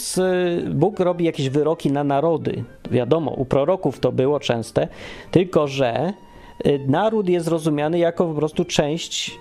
Bóg 0.70 1.00
robi 1.00 1.26
jakieś 1.26 1.50
wyroki 1.50 1.92
na 1.92 2.04
narody. 2.04 2.64
Wiadomo, 2.92 3.32
u 3.32 3.46
proroków 3.46 4.00
to 4.00 4.12
było 4.12 4.40
częste, 4.40 4.88
tylko 5.32 5.68
że 5.68 6.14
y, 6.66 6.80
naród 6.88 7.30
jest 7.30 7.48
rozumiany 7.48 8.00
jako 8.00 8.26
po 8.26 8.34
prostu 8.34 8.66
część 8.66 9.40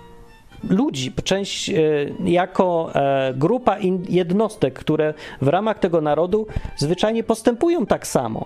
ludzi, 0.69 1.13
część 1.23 1.69
y, 1.69 2.13
jako 2.25 2.91
e, 2.95 3.33
grupa 3.33 3.77
jednostek, 4.09 4.79
które 4.79 5.13
w 5.41 5.47
ramach 5.47 5.79
tego 5.79 6.01
narodu 6.01 6.47
zwyczajnie 6.77 7.23
postępują 7.23 7.85
tak 7.85 8.07
samo. 8.07 8.45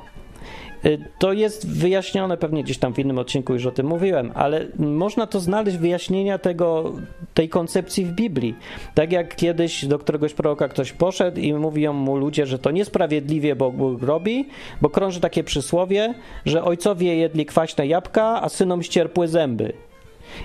Y, 0.86 0.97
to 1.19 1.34
jest 1.34 1.69
wyjaśnione 1.69 2.38
pewnie 2.38 2.63
gdzieś 2.63 2.77
tam 2.77 2.93
w 2.93 2.99
innym 2.99 3.17
odcinku, 3.17 3.53
już 3.53 3.65
o 3.65 3.71
tym 3.71 3.88
mówiłem, 3.88 4.32
ale 4.36 4.67
można 4.79 5.27
to 5.27 5.39
znaleźć 5.39 5.77
wyjaśnienia 5.77 6.38
tego, 6.38 6.93
tej 7.34 7.49
koncepcji 7.49 8.05
w 8.05 8.11
Biblii. 8.11 8.55
Tak 8.95 9.11
jak 9.11 9.36
kiedyś 9.36 9.86
do 9.86 9.99
któregoś 9.99 10.34
proroka 10.34 10.67
ktoś 10.67 10.91
poszedł 10.91 11.39
i 11.39 11.53
mówią 11.53 11.93
mu 11.93 12.15
ludzie, 12.15 12.45
że 12.45 12.59
to 12.59 12.71
niesprawiedliwie 12.71 13.55
Bóg 13.55 14.03
robi, 14.03 14.47
bo 14.82 14.89
krąży 14.89 15.19
takie 15.19 15.43
przysłowie, 15.43 16.13
że 16.45 16.63
ojcowie 16.63 17.15
jedli 17.15 17.45
kwaśne 17.45 17.88
jabłka, 17.88 18.41
a 18.41 18.49
synom 18.49 18.84
ścierpły 18.84 19.27
zęby. 19.27 19.73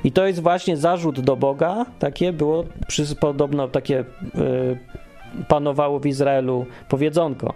I 0.04 0.12
to 0.12 0.26
jest 0.26 0.42
właśnie 0.42 0.76
zarzut 0.76 1.20
do 1.20 1.36
Boga, 1.36 1.86
takie 1.98 2.32
było, 2.32 2.64
podobno 3.20 3.68
takie 3.68 4.04
yy, 4.34 4.78
panowało 5.48 6.00
w 6.00 6.06
Izraelu 6.06 6.66
powiedzonko. 6.88 7.54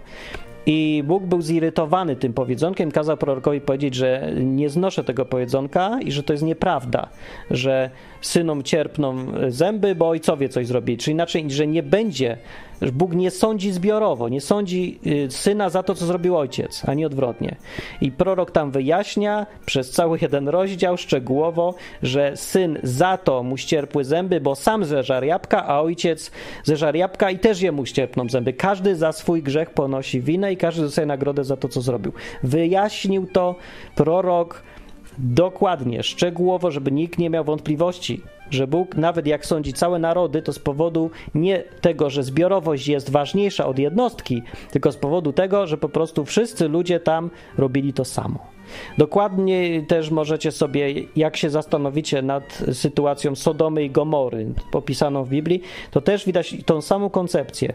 I 0.65 1.03
Bóg 1.07 1.23
był 1.23 1.41
zirytowany 1.41 2.15
tym 2.15 2.33
powiedzonkiem, 2.33 2.91
kazał 2.91 3.17
prorokowi 3.17 3.61
powiedzieć, 3.61 3.95
że 3.95 4.31
nie 4.35 4.69
znoszę 4.69 5.03
tego 5.03 5.25
powiedzonka 5.25 5.99
i 6.01 6.11
że 6.11 6.23
to 6.23 6.33
jest 6.33 6.43
nieprawda, 6.43 7.09
że 7.51 7.89
synom 8.21 8.63
cierpną 8.63 9.15
zęby, 9.47 9.95
bo 9.95 10.09
ojcowie 10.09 10.49
coś 10.49 10.67
zrobili. 10.67 10.97
Czy 10.97 11.11
inaczej, 11.11 11.51
że 11.51 11.67
nie 11.67 11.83
będzie, 11.83 12.37
Bóg 12.93 13.13
nie 13.15 13.31
sądzi 13.31 13.71
zbiorowo, 13.71 14.29
nie 14.29 14.41
sądzi 14.41 14.99
y, 15.05 15.31
syna 15.31 15.69
za 15.69 15.83
to, 15.83 15.95
co 15.95 16.05
zrobił 16.05 16.37
ojciec, 16.37 16.85
ani 16.85 17.05
odwrotnie. 17.05 17.55
I 18.01 18.11
prorok 18.11 18.51
tam 18.51 18.71
wyjaśnia 18.71 19.45
przez 19.65 19.91
cały 19.91 20.19
jeden 20.21 20.49
rozdział 20.49 20.97
szczegółowo, 20.97 21.75
że 22.03 22.37
syn 22.37 22.79
za 22.83 23.17
to 23.17 23.43
mu 23.43 23.57
ścierpły 23.57 24.03
zęby, 24.03 24.41
bo 24.41 24.55
sam 24.55 24.85
zeżar 24.85 25.23
jabłka, 25.23 25.67
a 25.67 25.81
ojciec 25.81 26.31
zeżar 26.63 26.95
jabłka 26.95 27.31
i 27.31 27.39
też 27.39 27.61
jemu 27.61 27.85
ścierpną 27.85 28.29
zęby. 28.29 28.53
Każdy 28.53 28.95
za 28.95 29.11
swój 29.11 29.43
grzech 29.43 29.69
ponosi 29.69 30.21
winę 30.21 30.53
i 30.53 30.57
każdy 30.57 30.81
dostaje 30.81 31.05
nagrodę 31.05 31.43
za 31.43 31.57
to, 31.57 31.69
co 31.69 31.81
zrobił. 31.81 32.13
Wyjaśnił 32.43 33.27
to 33.27 33.55
prorok 33.95 34.63
dokładnie, 35.17 36.03
szczegółowo, 36.03 36.71
żeby 36.71 36.91
nikt 36.91 37.19
nie 37.19 37.29
miał 37.29 37.43
wątpliwości, 37.43 38.21
że 38.51 38.67
Bóg, 38.67 38.95
nawet 38.95 39.27
jak 39.27 39.45
sądzi 39.45 39.73
całe 39.73 39.99
narody, 39.99 40.41
to 40.41 40.53
z 40.53 40.59
powodu 40.59 41.11
nie 41.35 41.63
tego, 41.81 42.09
że 42.09 42.23
zbiorowość 42.23 42.87
jest 42.87 43.09
ważniejsza 43.09 43.65
od 43.65 43.79
jednostki, 43.79 44.43
tylko 44.71 44.91
z 44.91 44.97
powodu 44.97 45.33
tego, 45.33 45.67
że 45.67 45.77
po 45.77 45.89
prostu 45.89 46.25
wszyscy 46.25 46.67
ludzie 46.67 46.99
tam 46.99 47.29
robili 47.57 47.93
to 47.93 48.05
samo. 48.05 48.39
Dokładnie 48.97 49.81
też 49.81 50.11
możecie 50.11 50.51
sobie, 50.51 50.93
jak 51.15 51.37
się 51.37 51.49
zastanowicie 51.49 52.21
nad 52.21 52.63
sytuacją 52.73 53.35
Sodomy 53.35 53.83
i 53.83 53.89
Gomory, 53.89 54.47
popisaną 54.71 55.23
w 55.23 55.29
Biblii, 55.29 55.61
to 55.91 56.01
też 56.01 56.25
widać 56.25 56.55
tą 56.65 56.81
samą 56.81 57.09
koncepcję. 57.09 57.73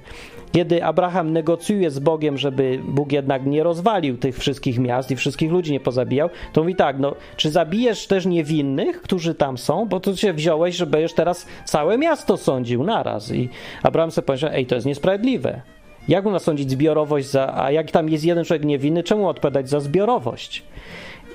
Kiedy 0.53 0.85
Abraham 0.85 1.33
negocjuje 1.33 1.91
z 1.91 1.99
Bogiem, 1.99 2.39
żeby 2.39 2.81
Bóg 2.89 3.13
jednak 3.13 3.47
nie 3.47 3.63
rozwalił 3.63 4.19
tych 4.19 4.39
wszystkich 4.39 4.79
miast 4.79 5.11
i 5.11 5.17
wszystkich 5.17 5.53
ludzi 5.53 5.73
nie 5.73 5.81
pozabijał, 5.81 6.31
to 6.53 6.61
mówi 6.61 6.75
tak, 6.75 6.99
no, 6.99 7.15
czy 7.37 7.51
zabijesz 7.51 8.07
też 8.07 8.27
niewinnych, 8.27 9.03
którzy 9.03 9.35
tam 9.35 9.59
są, 9.59 9.87
bo 9.87 10.01
to 10.01 10.17
się 10.17 10.33
wziąłeś, 10.33 10.77
że 10.77 10.87
będziesz 10.87 11.13
teraz 11.13 11.47
całe 11.65 11.99
miasto 11.99 12.37
sądził 12.37 12.85
naraz. 12.85 13.33
I 13.33 13.49
Abraham 13.83 14.11
sobie 14.11 14.27
powiedział, 14.27 14.51
ej, 14.53 14.67
to 14.67 14.75
jest 14.75 14.87
niesprawiedliwe. 14.87 15.76
Jak 16.09 16.25
można 16.25 16.39
sądzić 16.39 16.71
zbiorowość, 16.71 17.31
za, 17.31 17.55
a 17.57 17.71
jak 17.71 17.91
tam 17.91 18.09
jest 18.09 18.25
jeden 18.25 18.45
człowiek 18.45 18.65
niewinny, 18.65 19.03
czemu 19.03 19.29
odpowiadać 19.29 19.69
za 19.69 19.81
zbiorowość? 19.81 20.63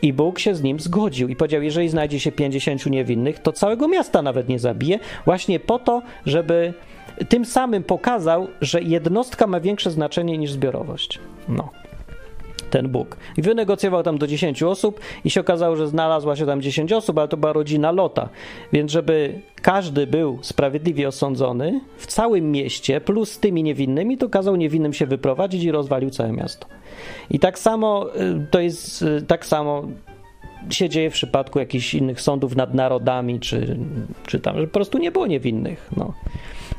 I 0.01 0.13
Bóg 0.13 0.39
się 0.39 0.55
z 0.55 0.63
nim 0.63 0.79
zgodził 0.79 1.27
i 1.27 1.35
powiedział: 1.35 1.61
Jeżeli 1.61 1.89
znajdzie 1.89 2.19
się 2.19 2.31
50 2.31 2.85
niewinnych, 2.85 3.39
to 3.39 3.51
całego 3.51 3.87
miasta 3.87 4.21
nawet 4.21 4.49
nie 4.49 4.59
zabije, 4.59 4.99
właśnie 5.25 5.59
po 5.59 5.79
to, 5.79 6.01
żeby 6.25 6.73
tym 7.29 7.45
samym 7.45 7.83
pokazał, 7.83 8.47
że 8.61 8.81
jednostka 8.81 9.47
ma 9.47 9.59
większe 9.59 9.91
znaczenie 9.91 10.37
niż 10.37 10.51
zbiorowość. 10.51 11.19
No. 11.47 11.69
Ten 12.71 12.89
Bóg. 12.89 13.17
I 13.37 13.41
wynegocjował 13.41 14.03
tam 14.03 14.17
do 14.17 14.27
10 14.27 14.63
osób, 14.63 14.99
i 15.25 15.29
się 15.29 15.41
okazało, 15.41 15.75
że 15.75 15.87
znalazła 15.87 16.35
się 16.35 16.45
tam 16.45 16.61
10 16.61 16.93
osób, 16.93 17.17
ale 17.17 17.27
to 17.27 17.37
była 17.37 17.53
rodzina 17.53 17.91
Lota. 17.91 18.29
Więc, 18.73 18.91
żeby 18.91 19.41
każdy 19.61 20.07
był 20.07 20.39
sprawiedliwie 20.41 21.07
osądzony 21.07 21.81
w 21.97 22.07
całym 22.07 22.51
mieście, 22.51 23.01
plus 23.01 23.39
tymi 23.39 23.63
niewinnymi, 23.63 24.17
to 24.17 24.29
kazał 24.29 24.55
niewinnym 24.55 24.93
się 24.93 25.05
wyprowadzić 25.05 25.63
i 25.63 25.71
rozwalił 25.71 26.09
całe 26.09 26.31
miasto. 26.31 26.67
I 27.29 27.39
tak 27.39 27.59
samo 27.59 28.15
y, 28.15 28.47
to 28.51 28.59
jest, 28.59 29.01
y, 29.01 29.21
tak 29.27 29.45
samo 29.45 29.87
się 30.69 30.89
dzieje 30.89 31.09
w 31.09 31.13
przypadku 31.13 31.59
jakichś 31.59 31.93
innych 31.93 32.21
sądów 32.21 32.55
nad 32.55 32.73
narodami, 32.73 33.39
czy, 33.39 33.77
czy 34.27 34.39
tam, 34.39 34.57
że 34.57 34.67
po 34.67 34.73
prostu 34.73 34.97
nie 34.97 35.11
było 35.11 35.27
niewinnych. 35.27 35.89
No. 35.97 36.13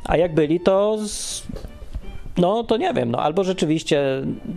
A 0.05 0.16
jak 0.16 0.34
byli, 0.34 0.61
to 0.61 0.99
no 2.37 2.64
to 2.64 2.76
nie 2.76 2.95
wiem, 2.95 3.11
no 3.11 3.18
albo 3.18 3.45
rzeczywiście 3.45 4.03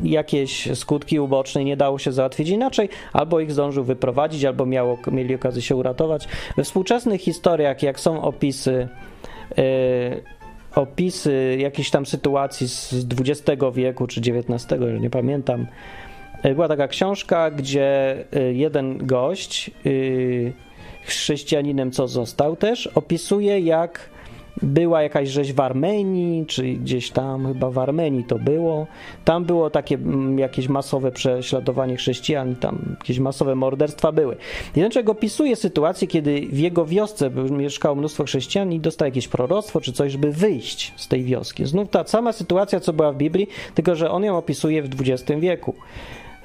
jakieś 0.04 0.78
skutki 0.78 1.20
uboczne 1.20 1.64
nie 1.64 1.78
dało 1.78 2.00
się 2.00 2.12
załatwić 2.12 2.50
inaczej, 2.50 2.90
albo 3.14 3.40
ich 3.40 3.52
zdążył 3.52 3.84
wyprowadzić, 3.84 4.46
albo 4.46 4.66
miało, 4.66 4.98
mieli 5.12 5.36
okazję 5.36 5.62
się 5.62 5.76
uratować. 5.76 6.28
We 6.58 6.64
współczesnych 6.64 7.22
historiach, 7.22 7.84
jak 7.84 8.00
są 8.00 8.22
opisy, 8.22 8.88
yy, 9.58 9.64
opisy 10.76 11.58
jakiejś 11.60 11.90
tam 11.90 12.06
sytuacji 12.06 12.68
z 12.68 12.94
XX 13.20 13.62
wieku 13.74 14.08
czy 14.08 14.20
XIX, 14.20 14.82
już 14.82 15.02
nie 15.02 15.10
pamiętam, 15.10 15.68
była 16.44 16.68
taka 16.68 16.88
książka, 16.88 17.52
gdzie 17.52 18.16
jeden 18.54 19.08
gość, 19.08 19.72
chrześcijaninem 21.04 21.92
co 21.92 22.08
został 22.08 22.56
też, 22.56 22.88
opisuje 22.88 23.60
jak 23.60 24.10
była 24.62 25.02
jakaś 25.02 25.30
rzeź 25.30 25.54
w 25.54 25.60
Armenii, 25.60 26.46
czy 26.46 26.64
gdzieś 26.64 27.12
tam, 27.12 27.48
chyba 27.48 27.70
w 27.70 27.78
Armenii 27.78 28.24
to 28.24 28.40
było. 28.40 28.88
Tam 29.26 29.46
było 29.46 29.70
takie 29.70 29.96
mm, 29.96 30.40
jakieś 30.40 30.68
masowe 30.68 31.12
prześladowanie 31.12 31.96
chrześcijan, 31.96 32.56
tam 32.56 32.96
jakieś 33.00 33.20
masowe 33.20 33.56
morderstwa 33.56 34.12
były. 34.12 34.38
Człowiek 34.74 35.10
opisuje 35.10 35.56
sytuację, 35.56 36.08
kiedy 36.08 36.42
w 36.52 36.60
jego 36.60 36.86
wiosce 36.86 37.30
mieszkało 37.52 37.96
mnóstwo 37.96 38.24
chrześcijan 38.24 38.74
i 38.74 38.80
dostał 38.80 39.06
jakieś 39.06 39.28
proroctwo 39.28 39.82
czy 39.82 39.94
coś, 39.94 40.12
żeby 40.12 40.32
wyjść 40.32 40.94
z 40.96 41.08
tej 41.08 41.24
wioski. 41.24 41.66
Znów 41.66 41.90
ta 41.90 42.08
sama 42.08 42.32
sytuacja, 42.32 42.80
co 42.80 42.94
była 42.94 43.12
w 43.12 43.18
Biblii, 43.18 43.48
tylko 43.76 43.96
że 43.96 44.12
on 44.12 44.24
ją 44.24 44.38
opisuje 44.38 44.84
w 44.84 44.90
XX 45.02 45.40
wieku. 45.40 45.76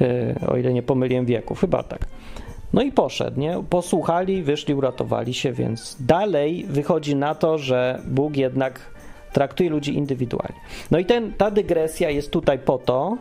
E, 0.01 0.35
o 0.49 0.57
ile 0.57 0.73
nie 0.73 0.83
pomyliłem 0.83 1.27
wieków, 1.27 1.61
chyba 1.61 1.83
tak. 1.83 2.07
No 2.73 2.83
i 2.83 2.93
poszedł, 2.93 3.41
nie? 3.41 3.62
Posłuchali, 3.71 4.43
wyszli, 4.43 4.75
uratowali 4.75 5.35
się, 5.35 5.53
więc 5.53 5.97
dalej 6.01 6.64
wychodzi 6.68 7.16
na 7.16 7.35
to, 7.35 7.59
że 7.59 8.01
Bóg 8.07 8.37
jednak 8.37 8.81
traktuje 9.33 9.71
ludzi 9.71 9.97
indywidualnie. 9.97 10.61
No 10.91 10.99
i 10.99 11.05
ten, 11.05 11.33
ta 11.33 11.51
dygresja 11.51 12.11
jest 12.11 12.31
tutaj 12.31 12.59
po 12.59 12.79
to, 12.79 13.16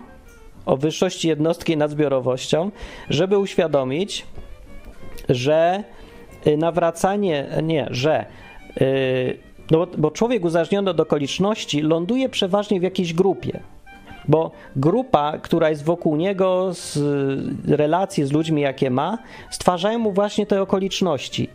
o 0.65 0.77
wyższości 0.77 1.27
jednostki 1.27 1.77
nad 1.77 1.91
zbiorowością, 1.91 2.71
żeby 3.09 3.37
uświadomić, 3.37 4.25
że 5.29 5.83
y, 6.47 6.57
nawracanie, 6.57 7.47
nie, 7.63 7.87
że 7.91 8.25
yy, 8.79 9.49
no 9.71 9.87
bo 9.97 10.11
człowiek 10.11 10.45
uzależniony 10.45 10.91
od 10.91 10.99
okoliczności 10.99 11.81
ląduje 11.81 12.29
przeważnie 12.29 12.79
w 12.79 12.83
jakiejś 12.83 13.13
grupie 13.13 13.59
bo 14.29 14.51
grupa, 14.75 15.37
która 15.37 15.69
jest 15.69 15.83
wokół 15.83 16.15
niego, 16.15 16.69
z 16.73 16.99
relacji 17.67 18.25
z 18.25 18.31
ludźmi, 18.31 18.61
jakie 18.61 18.89
ma, 18.89 19.17
stwarzają 19.49 19.99
mu 19.99 20.11
właśnie 20.11 20.45
te 20.45 20.61
okoliczności. 20.61 21.49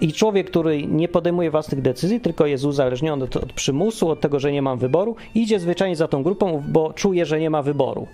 I 0.00 0.12
człowiek, 0.12 0.50
który 0.50 0.86
nie 0.86 1.08
podejmuje 1.08 1.50
własnych 1.50 1.82
decyzji, 1.82 2.20
tylko 2.20 2.46
jest 2.46 2.64
uzależniony 2.64 3.24
od, 3.24 3.36
od 3.36 3.52
przymusu, 3.52 4.08
od 4.08 4.20
tego, 4.20 4.40
że 4.40 4.52
nie 4.52 4.62
mam 4.62 4.78
wyboru, 4.78 5.16
idzie 5.34 5.60
zwyczajnie 5.60 5.96
za 5.96 6.08
tą 6.08 6.22
grupą, 6.22 6.62
bo 6.68 6.92
czuje, 6.92 7.26
że 7.26 7.40
nie 7.40 7.50
ma 7.50 7.62
wyboru. 7.62 8.06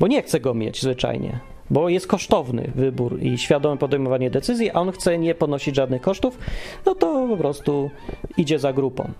Bo 0.00 0.06
nie 0.06 0.22
chce 0.22 0.40
go 0.40 0.54
mieć 0.54 0.82
zwyczajnie 0.82 1.40
bo 1.70 1.88
jest 1.88 2.06
kosztowny 2.06 2.70
wybór 2.74 3.22
i 3.22 3.38
świadome 3.38 3.76
podejmowanie 3.76 4.30
decyzji, 4.30 4.70
a 4.70 4.74
on 4.74 4.92
chce 4.92 5.18
nie 5.18 5.34
ponosić 5.34 5.76
żadnych 5.76 6.02
kosztów, 6.02 6.38
no 6.86 6.94
to 6.94 7.26
po 7.28 7.36
prostu 7.36 7.90
idzie 8.36 8.58
za 8.58 8.72
grupą. 8.72 9.10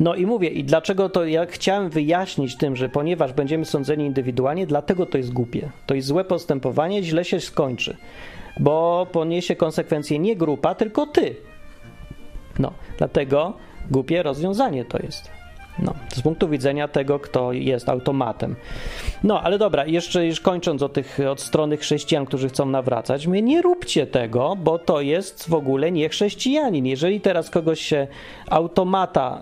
No 0.00 0.14
i 0.14 0.26
mówię, 0.26 0.48
i 0.48 0.64
dlaczego 0.64 1.08
to 1.08 1.24
ja 1.24 1.46
chciałem 1.46 1.90
wyjaśnić 1.90 2.56
tym, 2.56 2.76
że 2.76 2.88
ponieważ 2.88 3.32
będziemy 3.32 3.64
sądzeni 3.64 4.04
indywidualnie, 4.06 4.66
dlatego 4.66 5.06
to 5.06 5.18
jest 5.18 5.32
głupie. 5.32 5.70
To 5.86 5.94
jest 5.94 6.08
złe 6.08 6.24
postępowanie, 6.24 7.02
źle 7.02 7.24
się 7.24 7.40
skończy, 7.40 7.96
bo 8.60 9.06
poniesie 9.12 9.56
konsekwencje 9.56 10.18
nie 10.18 10.36
grupa, 10.36 10.74
tylko 10.74 11.06
ty. 11.06 11.36
No, 12.58 12.72
dlatego 12.98 13.52
głupie 13.90 14.22
rozwiązanie 14.22 14.84
to 14.84 14.98
jest. 14.98 15.30
No, 15.78 15.94
z 16.14 16.22
punktu 16.22 16.48
widzenia 16.48 16.88
tego, 16.88 17.18
kto 17.18 17.52
jest 17.52 17.88
automatem. 17.88 18.56
No, 19.24 19.42
ale 19.42 19.58
dobra, 19.58 19.86
jeszcze 19.86 20.26
już 20.26 20.40
kończąc 20.40 20.82
od 20.82 20.92
tych 20.92 21.18
od 21.30 21.40
strony 21.40 21.76
chrześcijan, 21.76 22.26
którzy 22.26 22.48
chcą 22.48 22.66
nawracać, 22.66 23.26
my 23.26 23.42
nie 23.42 23.62
róbcie 23.62 24.06
tego, 24.06 24.56
bo 24.56 24.78
to 24.78 25.00
jest 25.00 25.48
w 25.48 25.54
ogóle 25.54 25.92
nie 25.92 26.08
chrześcijanin. 26.08 26.86
Jeżeli 26.86 27.20
teraz 27.20 27.50
kogoś 27.50 27.80
się 27.80 28.06
automata 28.50 29.40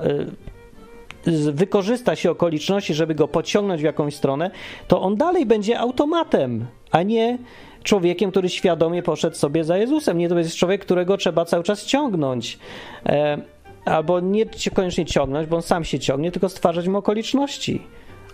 y, 1.27 1.53
wykorzysta 1.53 2.17
się 2.17 2.31
okoliczności, 2.31 2.95
żeby 2.95 3.15
go 3.15 3.29
pociągnąć 3.29 3.81
w 3.81 3.85
jakąś 3.85 4.15
stronę, 4.15 4.51
to 4.89 5.01
on 5.01 5.17
dalej 5.17 5.47
będzie 5.47 5.79
automatem, 5.79 6.67
a 6.91 7.03
nie 7.03 7.39
człowiekiem, 7.83 8.31
który 8.31 8.49
świadomie 8.49 9.03
poszedł 9.03 9.37
sobie 9.37 9.65
za 9.65 9.79
Jezusem. 9.79 10.19
Nie 10.19 10.29
to 10.29 10.39
jest 10.39 10.57
człowiek, 10.57 10.81
którego 10.81 11.17
trzeba 11.17 11.45
cały 11.45 11.65
czas 11.65 11.85
ciągnąć. 11.85 12.59
E, 13.07 13.39
albo 13.85 14.21
nie 14.21 14.47
koniecznie 14.75 15.05
ciągnąć, 15.05 15.49
bo 15.49 15.57
on 15.57 15.63
sam 15.63 15.85
się 15.85 15.99
ciągnie, 15.99 16.33
tylko 16.33 16.49
stwarzać 16.49 16.89
mu 16.89 16.99
okoliczności. 16.99 17.83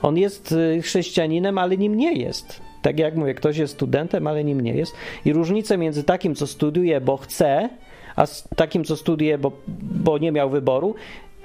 On 0.03 0.17
jest 0.17 0.53
y, 0.53 0.83
chrześcijaninem, 0.83 1.59
ale 1.59 1.77
nim 1.77 1.95
nie 1.95 2.13
jest. 2.13 2.61
Tak 2.83 2.99
jak 2.99 3.17
mówię, 3.17 3.35
ktoś 3.35 3.57
jest 3.57 3.73
studentem, 3.73 4.27
ale 4.27 4.45
nim 4.45 4.61
nie 4.61 4.75
jest. 4.75 4.95
I 5.25 5.33
różnica 5.33 5.77
między 5.77 6.05
takim, 6.05 6.35
co 6.35 6.47
studiuje, 6.47 7.01
bo 7.01 7.17
chce, 7.17 7.69
a 8.17 8.27
takim, 8.57 8.85
co 8.85 8.97
studiuje, 8.97 9.39
bo, 9.39 9.53
bo 9.83 10.19
nie 10.19 10.33
miał 10.33 10.51
wyboru, 10.51 10.95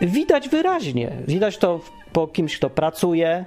widać 0.02 0.50
wyraźnie. 0.50 1.12
Widać 1.28 1.58
to 1.58 1.80
po 2.14 2.28
kimś, 2.28 2.58
kto 2.58 2.70
pracuje, 2.70 3.46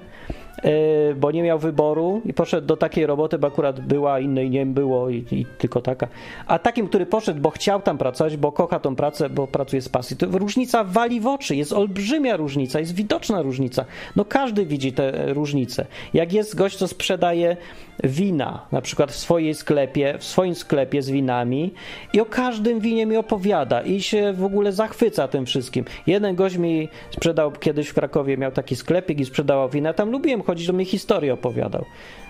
bo 1.17 1.31
nie 1.31 1.43
miał 1.43 1.59
wyboru 1.59 2.23
i 2.25 2.35
poszedł 2.35 2.67
do 2.67 2.77
takiej 2.77 3.07
roboty, 3.07 3.39
bo 3.39 3.47
akurat 3.47 3.81
była, 3.81 4.21
innej 4.21 4.51
nie 4.51 4.67
było 4.67 5.11
i, 5.11 5.25
i, 5.31 5.47
tylko 5.59 5.81
taka. 5.81 6.09
A 6.47 6.59
takim, 6.59 6.89
który 6.89 7.07
poszedł, 7.07 7.41
bo 7.41 7.51
chciał 7.51 7.83
tam 7.83 7.99
pracować, 7.99 8.37
bo 8.37 8.53
kocha 8.53 8.81
tą 8.81 8.97
pracę, 8.97 9.31
bo 9.31 9.47
pracuje 9.47 9.83
z 9.83 9.89
pasji, 9.89 10.17
to 10.17 10.27
różnica 10.27 10.85
wali 10.85 11.21
w 11.21 11.27
oczy, 11.27 11.57
jest 11.57 11.73
olbrzymia 11.73 12.37
różnica, 12.37 12.81
jest 12.81 12.95
widoczna 12.95 13.43
różnica. 13.43 13.85
No 14.17 14.25
każdy 14.25 14.67
widzi 14.67 14.93
te 14.93 15.33
różnice. 15.33 15.87
Jak 16.15 16.33
jest 16.33 16.57
gość, 16.57 16.77
co 16.77 16.89
sprzedaje 16.89 17.57
wina, 18.05 18.67
na 18.73 18.81
przykład 18.81 19.13
w 19.13 19.17
swojej 19.17 19.55
sklepie, 19.55 20.19
w 20.19 20.25
swoim 20.25 20.55
sklepie 20.55 21.03
z 21.03 21.11
winami 21.11 21.75
i 22.13 22.21
o 22.21 22.27
każdym 22.27 22.81
winie 22.81 23.07
mi 23.07 23.17
opowiada 23.17 23.83
i 23.83 24.01
się 24.01 24.33
w 24.33 24.45
ogóle 24.45 24.73
zachwyca 24.73 25.29
tym 25.29 25.47
wszystkim. 25.47 25.85
Jeden 26.07 26.35
gość 26.35 26.57
mi 26.57 26.89
sprzedał 27.11 27.53
kiedyś 27.53 27.89
w 27.89 27.95
Krakowie, 27.95 28.39
miał 28.39 28.53
taki 28.53 28.77
sklepik 28.77 29.21
i 29.21 29.25
sprzedawał 29.25 29.69
wina, 29.69 29.93
tam 29.93 30.11
lubiłem 30.11 30.43
chodzić, 30.49 30.67
to 30.67 30.73
mi 30.73 30.85
historię 30.85 31.35
opowiadał. 31.35 31.85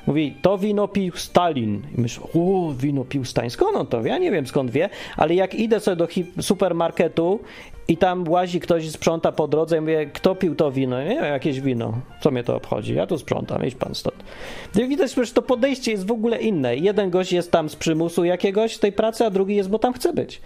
Mówi, 0.06 0.34
to 0.42 0.58
wino 0.58 0.88
pił 0.88 1.16
Stalin. 1.16 1.82
I 1.98 2.00
myślę, 2.00 2.24
o, 2.34 2.72
wino 2.72 3.04
pił 3.04 3.24
Stalin. 3.24 3.50
Skąd 3.50 3.76
on 3.76 3.86
to 3.86 4.02
wie? 4.02 4.10
Ja 4.10 4.18
nie 4.18 4.30
wiem 4.30 4.46
skąd 4.46 4.70
wie, 4.70 4.88
ale 5.16 5.34
jak 5.34 5.54
idę 5.54 5.80
sobie 5.80 5.96
do 5.96 6.08
supermarketu 6.40 7.40
i 7.88 7.96
tam 7.96 8.28
łazi 8.28 8.60
ktoś 8.60 8.90
sprząta 8.90 9.32
po 9.32 9.48
drodze 9.48 9.78
i 9.78 9.80
mówię, 9.80 10.10
kto 10.12 10.34
pił 10.34 10.54
to 10.54 10.70
wino? 10.70 11.02
Nie 11.02 11.08
wiem, 11.08 11.24
jakieś 11.24 11.60
wino. 11.60 11.92
Co 12.20 12.30
mnie 12.30 12.44
to 12.44 12.56
obchodzi? 12.56 12.94
Ja 12.94 13.06
tu 13.06 13.18
sprzątam, 13.18 13.66
idź 13.66 13.74
pan 13.74 13.94
stąd. 13.94 14.16
I 14.78 14.88
widać, 14.88 15.14
że 15.14 15.32
to 15.32 15.42
podejście 15.42 15.90
jest 15.90 16.06
w 16.06 16.12
ogóle 16.12 16.38
inne. 16.38 16.76
Jeden 16.76 17.10
gość 17.10 17.32
jest 17.32 17.50
tam 17.50 17.68
z 17.68 17.76
przymusu 17.76 18.24
jakiegoś 18.24 18.74
w 18.74 18.78
tej 18.78 18.92
pracy, 18.92 19.26
a 19.26 19.30
drugi 19.30 19.56
jest, 19.56 19.70
bo 19.70 19.78
tam 19.78 19.92
chce 19.92 20.12
być. 20.12 20.40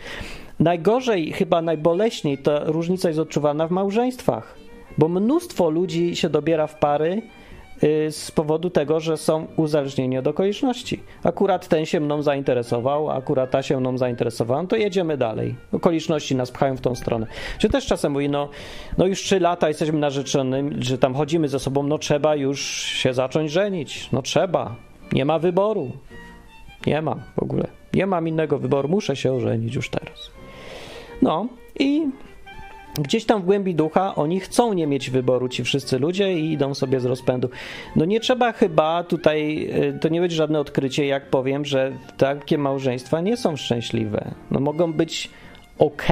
Najgorzej, 0.61 1.33
chyba 1.33 1.63
najboleśniej 1.63 2.39
ta 2.39 2.65
różnica 2.65 3.09
jest 3.09 3.21
odczuwana 3.21 3.67
w 3.67 3.71
małżeństwach, 3.71 4.57
bo 4.99 5.09
mnóstwo 5.09 5.71
ludzi 5.71 6.17
się 6.17 6.29
dobiera 6.29 6.67
w 6.67 6.79
pary, 6.79 7.23
z 8.11 8.31
powodu 8.31 8.71
tego, 8.71 9.01
że 9.01 9.17
są 9.17 9.47
uzależnieni 9.57 10.19
od 10.19 10.27
okoliczności. 10.27 11.03
Akurat 11.25 11.69
ten 11.69 11.87
się 11.87 12.01
mną 12.01 12.23
zainteresował, 12.23 13.11
akurat 13.11 13.51
ta 13.51 13.63
się 13.63 13.81
mną 13.81 13.99
zainteresowała, 13.99 14.63
no 14.63 14.69
to 14.69 14.77
jedziemy 14.77 15.17
dalej. 15.17 15.55
Okoliczności 15.73 16.37
nas 16.37 16.51
pchają 16.51 16.77
w 16.77 16.81
tą 16.81 16.95
stronę. 16.95 17.27
Czy 17.59 17.69
też 17.69 17.87
czasem 17.87 18.13
mówi, 18.13 18.29
no, 18.29 18.49
no 18.99 19.07
już 19.07 19.23
trzy 19.23 19.41
lata 19.41 19.69
jesteśmy 19.69 19.99
narzeczonymi, 19.99 20.85
że 20.85 20.99
tam 20.99 21.15
chodzimy 21.15 21.49
ze 21.49 21.59
sobą, 21.59 21.83
no 21.83 21.99
trzeba 21.99 22.37
już 22.37 22.61
się 22.83 23.15
zacząć 23.15 23.51
żenić. 23.51 24.09
No 24.13 24.23
trzeba. 24.23 24.77
Nie 25.13 25.25
ma 25.25 25.39
wyboru. 25.39 25.91
Nie 26.87 27.03
ma 27.03 27.15
w 27.37 27.43
ogóle. 27.43 27.67
Nie 27.95 28.07
mam 28.07 28.29
innego 28.29 28.59
wyboru. 28.59 28.89
Muszę 28.89 29.17
się 29.17 29.33
ożenić 29.33 29.75
już 29.75 29.91
teraz. 29.91 30.31
No 31.23 31.47
i 31.79 32.07
Gdzieś 32.99 33.25
tam 33.25 33.43
w 33.43 33.45
głębi 33.45 33.75
ducha 33.75 34.15
oni 34.15 34.41
chcą 34.41 34.73
nie 34.73 34.87
mieć 34.87 35.11
wyboru, 35.11 35.49
ci 35.49 35.65
wszyscy 35.65 35.99
ludzie, 35.99 36.39
i 36.39 36.53
idą 36.53 36.75
sobie 36.75 37.01
z 37.01 37.05
rozpędu. 37.05 37.49
No 37.97 38.05
nie 38.05 38.21
trzeba 38.21 38.53
chyba 38.53 39.05
tutaj, 39.05 39.69
y, 39.97 39.99
to 39.99 40.09
nie 40.09 40.21
będzie 40.21 40.37
żadne 40.37 40.61
odkrycie, 40.61 41.07
jak 41.07 41.31
powiem, 41.31 41.65
że 41.65 41.93
takie 42.17 42.59
małżeństwa 42.59 43.21
nie 43.21 43.37
są 43.37 43.57
szczęśliwe. 43.57 44.35
No 44.51 44.61
mogą 44.61 44.93
być 44.93 45.31
ok, 45.79 46.07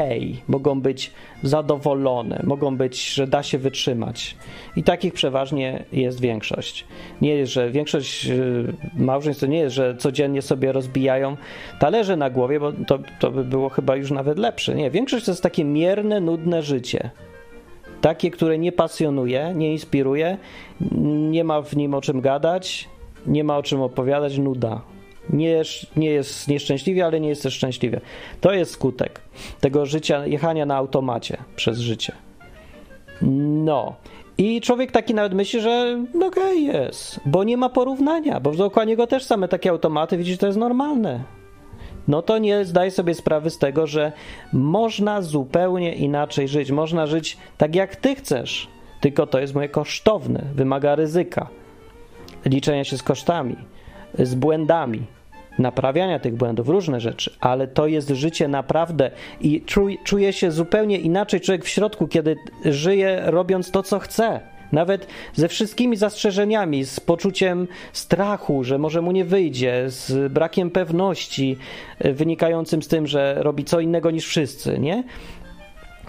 mogą 0.49 0.81
być 0.81 1.11
zadowolone, 1.43 2.41
mogą 2.45 2.77
być, 2.77 3.15
że 3.15 3.27
da 3.27 3.43
się 3.43 3.59
wytrzymać. 3.59 4.37
I 4.77 4.83
takich 4.83 5.15
przeważnie 5.15 5.85
jest 5.93 6.21
większość. 6.21 6.85
Nie 7.21 7.35
jest, 7.35 7.53
że 7.53 7.71
większość 7.71 8.27
y, 8.27 8.75
małżeństw 8.97 9.41
to 9.41 9.47
nie 9.47 9.59
jest, 9.59 9.75
że 9.75 9.97
codziennie 9.97 10.43
sobie 10.43 10.73
rozbijają 10.73 11.37
talerze 11.79 12.17
na 12.17 12.31
głowie, 12.31 12.61
bo 12.61 12.73
to, 12.73 12.99
to 13.19 13.31
by 13.31 13.45
było 13.45 13.69
chyba 13.69 13.97
już 13.97 14.11
nawet 14.11 14.39
lepsze. 14.39 14.75
Nie, 14.75 14.91
większość 14.91 15.25
to 15.25 15.31
jest 15.31 15.43
takie 15.43 15.65
mierne, 15.65 16.21
nudne 16.21 16.63
życie. 16.63 17.11
Takie, 18.01 18.31
które 18.31 18.59
nie 18.59 18.73
pasjonuje, 18.73 19.53
nie 19.55 19.73
inspiruje, 19.73 20.39
nie 21.31 21.45
ma 21.45 21.63
w 21.63 21.77
nim 21.77 21.95
o 21.95 22.01
czym 22.01 22.21
gadać, 22.21 22.89
nie 23.27 23.45
ma 23.45 23.59
o 23.59 23.63
czym 23.63 23.83
opowiadać, 23.83 24.39
nuda 24.39 24.81
nie, 25.31 25.63
nie 25.97 26.11
jest 26.11 26.49
nieszczęśliwie, 26.49 27.07
ale 27.07 27.21
nie 27.21 27.29
jest 27.29 27.43
też 27.43 27.55
szczęśliwie. 27.55 28.01
To 28.41 28.53
jest 28.53 28.71
skutek 28.71 29.21
tego 29.61 29.87
życia, 29.87 30.27
jechania 30.27 30.67
na 30.67 30.77
automacie 30.77 31.37
przez 31.57 31.79
życie. 31.79 32.13
No. 33.23 33.95
I 34.39 34.61
człowiek 34.61 34.93
taki 34.93 35.15
nawet 35.15 35.35
myśli, 35.35 35.61
że 35.61 36.05
no 36.15 36.27
okej 36.27 36.69
okay, 36.69 36.83
jest, 36.83 37.21
bo 37.27 37.45
nie 37.45 37.57
ma 37.57 37.69
porównania, 37.69 38.41
bo 38.41 38.53
dookoła 38.53 38.85
niego 38.85 39.07
też 39.07 39.25
same 39.25 39.49
takie 39.49 39.71
automaty, 39.71 40.17
widzisz, 40.17 40.39
to 40.39 40.47
jest 40.47 40.59
normalne. 40.59 41.25
No 42.09 42.23
to 42.23 42.39
nie 42.39 42.65
zdaj 42.65 42.91
sobie 42.91 43.15
sprawy 43.15 43.51
z 43.51 43.59
tego, 43.59 43.87
że 43.87 44.13
można 44.53 45.23
zupełnie 45.23 45.95
inaczej 45.95 46.49
żyć. 46.49 46.71
Można 46.71 47.07
żyć 47.07 47.37
tak, 47.59 47.75
jak 47.75 47.97
ty 47.97 48.15
chcesz, 48.15 48.69
tylko 49.01 49.27
to 49.27 49.39
jest 49.41 49.55
moje 49.55 49.69
kosztowne, 49.69 50.45
wymaga 50.55 50.95
ryzyka, 50.95 51.49
liczenia 52.45 52.85
się 52.85 52.99
z 52.99 53.03
kosztami, 53.03 53.57
z 54.19 54.35
błędami 54.35 55.03
naprawiania 55.59 56.19
tych 56.19 56.37
błędów, 56.37 56.69
różne 56.69 57.01
rzeczy, 57.01 57.31
ale 57.41 57.69
to 57.69 57.87
jest 57.87 58.09
życie 58.09 58.49
naprawdę 58.49 59.11
i 59.41 59.65
czuje 60.05 60.33
się 60.33 60.51
zupełnie 60.51 60.99
inaczej 60.99 61.41
człowiek 61.41 61.65
w 61.65 61.69
środku, 61.69 62.09
kiedy 62.09 62.37
żyje 62.65 63.23
robiąc 63.25 63.71
to, 63.71 63.83
co 63.83 63.99
chce. 63.99 64.41
Nawet 64.73 65.07
ze 65.35 65.49
wszystkimi 65.49 65.97
zastrzeżeniami, 65.97 66.85
z 66.85 67.01
poczuciem 67.01 67.69
strachu, 67.93 68.65
że 68.65 68.79
może 68.79 69.03
mu 69.03 69.13
nie 69.13 69.25
wyjdzie, 69.25 69.85
z 69.87 70.33
brakiem 70.33 70.71
pewności 70.71 71.57
e, 71.99 72.13
wynikającym 72.13 72.83
z 72.83 72.89
tym, 72.89 73.07
że 73.07 73.37
robi 73.39 73.65
co 73.65 73.81
innego 73.81 74.11
niż 74.11 74.27
wszyscy, 74.27 74.79
nie? 74.79 75.05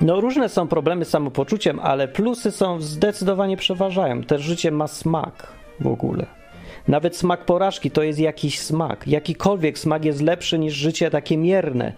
No, 0.02 0.22
różne 0.22 0.49
są 0.49 0.68
problemy 0.68 1.06
z 1.06 1.10
samopoczuciem, 1.10 1.80
ale 1.80 2.08
plusy 2.08 2.52
są 2.52 2.82
zdecydowanie 2.82 3.58
przeważają. 3.58 4.24
Też 4.24 4.41
życie 4.41 4.72
ma 4.72 4.88
smak 4.88 5.47
w 5.80 5.88
ogóle. 5.88 6.40
Nawet 6.88 7.17
smak 7.17 7.45
porażki 7.45 7.91
to 7.91 8.03
jest 8.03 8.19
jakiś 8.19 8.59
smak. 8.59 9.07
Jakikolwiek 9.07 9.79
smak 9.79 10.05
jest 10.05 10.21
lepszy 10.21 10.59
niż 10.59 10.73
życie 10.73 11.09
takie 11.09 11.38
mierne. 11.38 11.93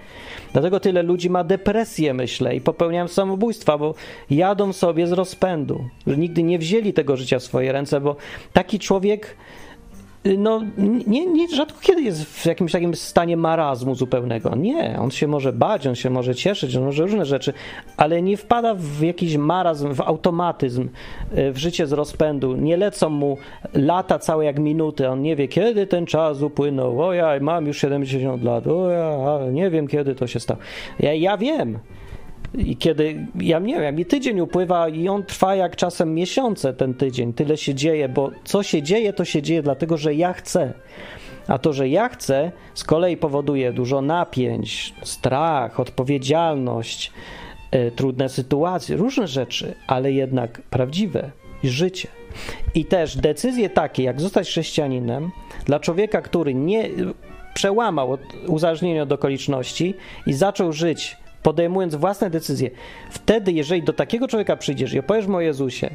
Dlatego 0.54 0.80
tyle 0.80 1.04
ludzi 1.04 1.30
ma 1.30 1.44
depresję, 1.44 2.14
myślę, 2.14 2.56
i 2.56 2.62
popełniają 2.62 3.08
samobójstwa, 3.08 3.78
bo 3.78 3.96
jadą 4.30 4.74
sobie 4.74 5.08
z 5.08 5.12
rozpędu, 5.12 5.86
nigdy 6.08 6.44
nie 6.44 6.60
wzięli 6.60 6.94
tego 6.94 7.18
życia 7.18 7.40
w 7.40 7.44
swoje 7.44 7.72
ręce, 7.72 8.02
bo 8.02 8.16
taki 8.54 8.80
człowiek 8.80 9.36
no, 10.38 10.62
nie, 11.08 11.26
nie, 11.26 11.48
rzadko 11.48 11.80
kiedy 11.82 12.02
jest 12.02 12.26
w 12.26 12.46
jakimś 12.46 12.72
takim 12.72 12.96
stanie 12.96 13.38
marazmu 13.38 13.96
zupełnego. 13.96 14.56
Nie, 14.56 15.00
on 15.00 15.12
się 15.12 15.28
może 15.28 15.54
bać, 15.54 15.88
on 15.88 15.96
się 15.96 16.10
może 16.10 16.36
cieszyć, 16.36 16.76
on 16.76 16.84
może 16.84 17.04
różne 17.04 17.26
rzeczy, 17.26 17.54
ale 17.98 18.22
nie 18.22 18.38
wpada 18.38 18.76
w 18.76 19.02
jakiś 19.02 19.38
marazm, 19.38 19.94
w 19.94 20.02
automatyzm, 20.02 20.90
e, 21.32 21.52
w 21.52 21.58
życie 21.58 21.88
z 21.88 21.92
rozpędu. 21.92 22.56
Nie 22.56 22.78
lecą 22.78 23.10
mu 23.10 23.38
lata 23.74 24.20
całe 24.20 24.46
jak 24.46 24.60
minuty, 24.60 25.10
on 25.10 25.22
nie 25.22 25.36
wie, 25.36 25.48
kiedy 25.48 25.88
ten 25.88 26.06
czas 26.06 26.42
upłynął. 26.42 27.02
O 27.02 27.14
ja 27.14 27.40
mam 27.42 27.68
już 27.68 27.78
70 27.78 28.44
lat, 28.44 28.68
o 28.68 28.90
ja, 28.90 29.40
nie 29.52 29.70
wiem, 29.70 29.88
kiedy 29.88 30.16
to 30.16 30.28
się 30.28 30.40
stało. 30.40 30.60
Ja, 31.00 31.14
ja 31.14 31.38
wiem. 31.38 31.80
I 32.58 32.78
kiedy, 32.78 33.28
ja 33.36 33.60
nie 33.60 33.80
wiem, 33.80 33.96
mi 33.96 34.06
tydzień 34.06 34.40
upływa 34.40 34.90
i 34.90 35.08
on 35.08 35.24
trwa 35.24 35.56
jak 35.56 35.76
czasem 35.76 36.14
miesiące 36.14 36.74
ten 36.74 36.94
tydzień, 36.94 37.34
tyle 37.34 37.58
się 37.58 37.76
dzieje, 37.76 38.10
bo 38.10 38.32
co 38.44 38.64
się 38.64 38.82
dzieje, 38.82 39.14
to 39.14 39.26
się 39.26 39.42
dzieje 39.42 39.64
dlatego, 39.64 39.98
że 39.98 40.14
ja 40.14 40.34
chcę. 40.34 40.74
A 41.48 41.58
to, 41.58 41.74
że 41.74 41.90
ja 41.90 42.10
chcę, 42.10 42.52
z 42.74 42.84
kolei 42.84 43.18
powoduje 43.18 43.74
dużo 43.74 44.02
napięć, 44.02 44.94
strach, 45.04 45.80
odpowiedzialność, 45.80 47.12
y, 47.76 47.92
trudne 47.92 48.30
sytuacje, 48.30 48.98
różne 48.98 49.28
rzeczy, 49.28 49.76
ale 49.88 50.12
jednak 50.12 50.62
prawdziwe 50.62 51.32
życie. 51.64 52.08
I 52.76 52.86
też 52.86 53.18
decyzje 53.18 53.70
takie, 53.70 54.04
jak 54.04 54.22
zostać 54.22 54.48
chrześcijaninem, 54.48 55.32
dla 55.66 55.80
człowieka, 55.80 56.22
który 56.22 56.54
nie 56.54 56.90
przełamał 57.54 58.18
uzależnienie 58.48 59.04
od 59.04 59.12
okoliczności 59.12 59.94
i 60.28 60.34
zaczął 60.34 60.72
żyć 60.72 61.18
podejmując 61.44 61.96
własne 61.96 62.30
decyzje. 62.30 62.70
Wtedy, 63.10 63.52
jeżeli 63.52 63.84
do 63.84 63.94
takiego 63.94 64.28
człowieka 64.28 64.56
przyjdziesz 64.56 64.94
i 64.94 65.00
opowiesz 65.00 65.28
mu 65.28 65.38
o 65.38 65.42
Jezusie, 65.42 65.90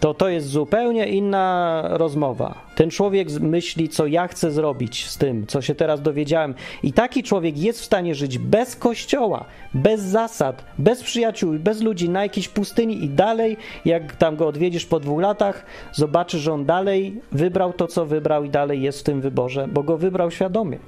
to 0.00 0.14
to 0.14 0.28
jest 0.28 0.46
zupełnie 0.46 1.06
inna 1.06 1.82
rozmowa. 1.90 2.54
Ten 2.74 2.90
człowiek 2.90 3.30
myśli, 3.30 3.88
co 3.88 4.06
ja 4.06 4.28
chcę 4.28 4.50
zrobić 4.50 5.06
z 5.06 5.18
tym, 5.18 5.46
co 5.46 5.62
się 5.62 5.74
teraz 5.74 6.02
dowiedziałem. 6.02 6.54
I 6.82 6.92
taki 6.92 7.22
człowiek 7.22 7.58
jest 7.58 7.80
w 7.80 7.84
stanie 7.84 8.14
żyć 8.14 8.38
bez 8.38 8.76
kościoła, 8.76 9.44
bez 9.74 10.00
zasad, 10.00 10.64
bez 10.78 11.02
przyjaciół, 11.02 11.54
bez 11.58 11.80
ludzi 11.82 12.08
na 12.08 12.22
jakiejś 12.22 12.48
pustyni 12.48 13.04
i 13.04 13.08
dalej, 13.08 13.56
jak 13.84 14.16
tam 14.16 14.36
go 14.36 14.46
odwiedzisz 14.46 14.86
po 14.86 15.00
dwóch 15.00 15.20
latach, 15.20 15.66
zobaczysz, 15.92 16.40
że 16.40 16.52
on 16.52 16.64
dalej 16.64 17.20
wybrał 17.32 17.72
to, 17.72 17.86
co 17.86 18.06
wybrał 18.06 18.44
i 18.44 18.50
dalej 18.50 18.82
jest 18.82 19.00
w 19.00 19.02
tym 19.02 19.20
wyborze, 19.20 19.68
bo 19.68 19.82
go 19.82 19.98
wybrał 19.98 20.30
świadomie. 20.30 20.78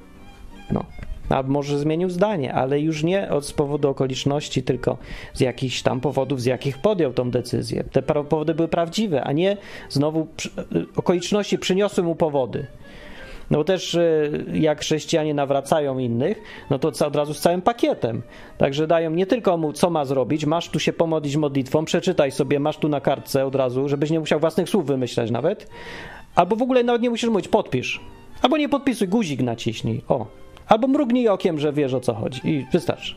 No 0.71 0.85
a 1.31 1.43
może 1.43 1.79
zmienił 1.79 2.11
zdanie, 2.11 2.55
ale 2.55 2.81
już 2.81 3.03
nie 3.03 3.29
z 3.41 3.53
powodu 3.53 3.89
okoliczności, 3.89 4.63
tylko 4.63 4.99
z 5.35 5.41
jakichś 5.41 5.83
tam 5.83 6.01
powodów, 6.01 6.41
z 6.41 6.45
jakich 6.45 6.79
podjął 6.79 7.13
tą 7.13 7.31
decyzję. 7.31 7.85
Te 7.93 8.03
powody 8.03 8.55
były 8.55 8.69
prawdziwe, 8.69 9.25
a 9.25 9.33
nie 9.33 9.57
znowu 9.89 10.27
okoliczności 10.97 11.59
przyniosły 11.59 12.05
mu 12.05 12.15
powody. 12.15 12.67
No 13.51 13.59
bo 13.59 13.65
też 13.65 13.95
y, 13.95 14.45
jak 14.53 14.81
chrześcijanie 14.81 15.35
nawracają 15.35 15.99
innych, 15.99 16.43
no 16.71 16.79
to 16.79 17.07
od 17.07 17.17
razu 17.17 17.35
z 17.35 17.41
całym 17.41 17.63
pakietem. 17.63 18.23
Także 18.59 18.87
dają 18.87 19.11
nie 19.11 19.27
tylko 19.27 19.57
mu, 19.57 19.73
co 19.73 19.91
ma 19.91 20.05
zrobić, 20.05 20.47
masz 20.47 20.69
tu 20.69 20.79
się 20.79 20.93
pomodlić 20.93 21.37
modlitwą, 21.37 21.85
przeczytaj 21.85 22.31
sobie, 22.31 22.61
masz 22.61 22.77
tu 22.77 22.89
na 22.89 23.01
kartce 23.01 23.47
od 23.47 23.55
razu, 23.55 23.89
żebyś 23.89 24.11
nie 24.11 24.21
musiał 24.21 24.41
własnych 24.41 24.69
słów 24.69 24.87
wymyślać 24.87 25.31
nawet, 25.31 25.71
albo 26.35 26.57
w 26.57 26.63
ogóle 26.63 26.83
nawet 26.83 27.03
nie 27.03 27.11
musisz 27.11 27.31
mówić, 27.31 27.49
podpisz. 27.49 28.01
Albo 28.43 28.57
nie 28.57 28.69
podpisuj, 28.69 29.09
guzik 29.09 29.43
naciśnij. 29.43 30.03
O. 30.09 30.40
Albo 30.71 30.89
mrugnij 30.89 31.29
okiem, 31.29 31.59
że 31.59 31.73
wiesz 31.73 31.95
o 31.95 32.01
co 32.01 32.15
chodzi. 32.15 32.41
I 32.45 32.67
wystarczy. 32.73 33.15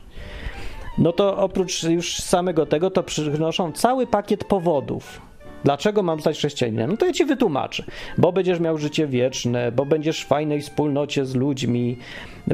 No 0.97 1.11
to 1.11 1.37
oprócz 1.37 1.83
już 1.83 2.15
samego 2.15 2.65
tego, 2.65 2.91
to 2.91 3.03
przynoszą 3.03 3.71
cały 3.71 4.07
pakiet 4.07 4.43
powodów. 4.43 5.21
Dlaczego 5.63 6.03
mam 6.03 6.19
stać 6.19 6.37
chrześcijaninem? 6.37 6.91
No 6.91 6.97
to 6.97 7.05
ja 7.05 7.13
ci 7.13 7.25
wytłumaczę. 7.25 7.83
Bo 8.17 8.31
będziesz 8.31 8.59
miał 8.59 8.77
życie 8.77 9.07
wieczne, 9.07 9.71
bo 9.71 9.85
będziesz 9.85 10.23
w 10.23 10.27
fajnej 10.27 10.61
wspólnocie 10.61 11.25
z 11.25 11.35
ludźmi, 11.35 11.97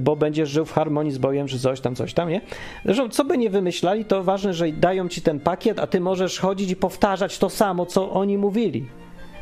bo 0.01 0.15
będziesz 0.15 0.49
żył 0.49 0.65
w 0.65 0.71
harmonii 0.71 1.11
z 1.11 1.17
Bogiem, 1.17 1.47
czy 1.47 1.59
coś 1.59 1.81
tam, 1.81 1.95
coś 1.95 2.13
tam, 2.13 2.29
nie? 2.29 2.41
Zresztą, 2.85 3.09
co 3.09 3.25
by 3.25 3.37
nie 3.37 3.49
wymyślali, 3.49 4.05
to 4.05 4.23
ważne, 4.23 4.53
że 4.53 4.71
dają 4.71 5.07
ci 5.07 5.21
ten 5.21 5.39
pakiet, 5.39 5.79
a 5.79 5.87
ty 5.87 5.99
możesz 5.99 6.39
chodzić 6.39 6.71
i 6.71 6.75
powtarzać 6.75 7.37
to 7.37 7.49
samo, 7.49 7.85
co 7.85 8.11
oni 8.11 8.37
mówili. 8.37 8.85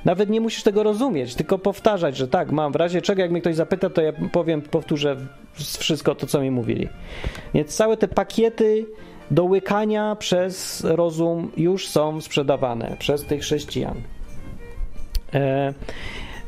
Nawet 0.06 0.30
nie 0.30 0.42
musisz 0.42 0.64
tego 0.64 0.84
rozumieć, 0.84 1.36
tylko 1.36 1.60
powtarzać, 1.60 2.18
że 2.18 2.28
tak, 2.28 2.52
mam. 2.52 2.72
W 2.72 2.76
razie 2.76 3.02
czego, 3.02 3.22
jak 3.22 3.32
mnie 3.32 3.42
ktoś 3.42 3.56
zapyta, 3.56 3.90
to 3.90 4.02
ja 4.02 4.14
powiem, 4.32 4.62
powtórzę 4.62 5.18
wszystko 5.54 6.16
to, 6.16 6.28
co 6.28 6.42
mi 6.42 6.52
mówili. 6.52 6.90
Więc 7.54 7.76
całe 7.76 7.98
te 7.98 8.08
pakiety 8.08 8.86
do 9.32 9.44
łykania 9.44 10.16
przez 10.16 10.84
rozum 10.84 11.52
już 11.58 11.88
są 11.88 12.22
sprzedawane 12.22 12.96
przez 13.00 13.24
tych 13.24 13.42
chrześcijan. 13.42 14.02
E, 15.34 15.74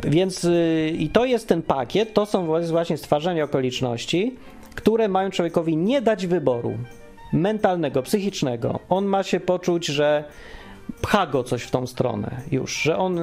więc 0.04 0.44
y, 0.44 0.94
i 1.00 1.10
to 1.10 1.26
jest 1.26 1.48
ten 1.48 1.62
pakiet, 1.62 2.14
to 2.14 2.26
są 2.26 2.62
właśnie 2.72 2.98
stwarzania 2.98 3.44
okoliczności, 3.44 4.36
które 4.76 5.08
mają 5.08 5.30
człowiekowi 5.30 5.78
nie 5.78 6.02
dać 6.02 6.28
wyboru 6.28 6.78
mentalnego, 7.34 8.04
psychicznego. 8.04 8.80
On 8.90 9.06
ma 9.06 9.24
się 9.24 9.40
poczuć, 9.40 9.86
że 9.86 10.24
pcha 11.02 11.28
go 11.28 11.44
coś 11.44 11.64
w 11.64 11.72
tą 11.72 11.88
stronę 11.88 12.42
już, 12.52 12.82
że 12.82 12.98
on 12.98 13.20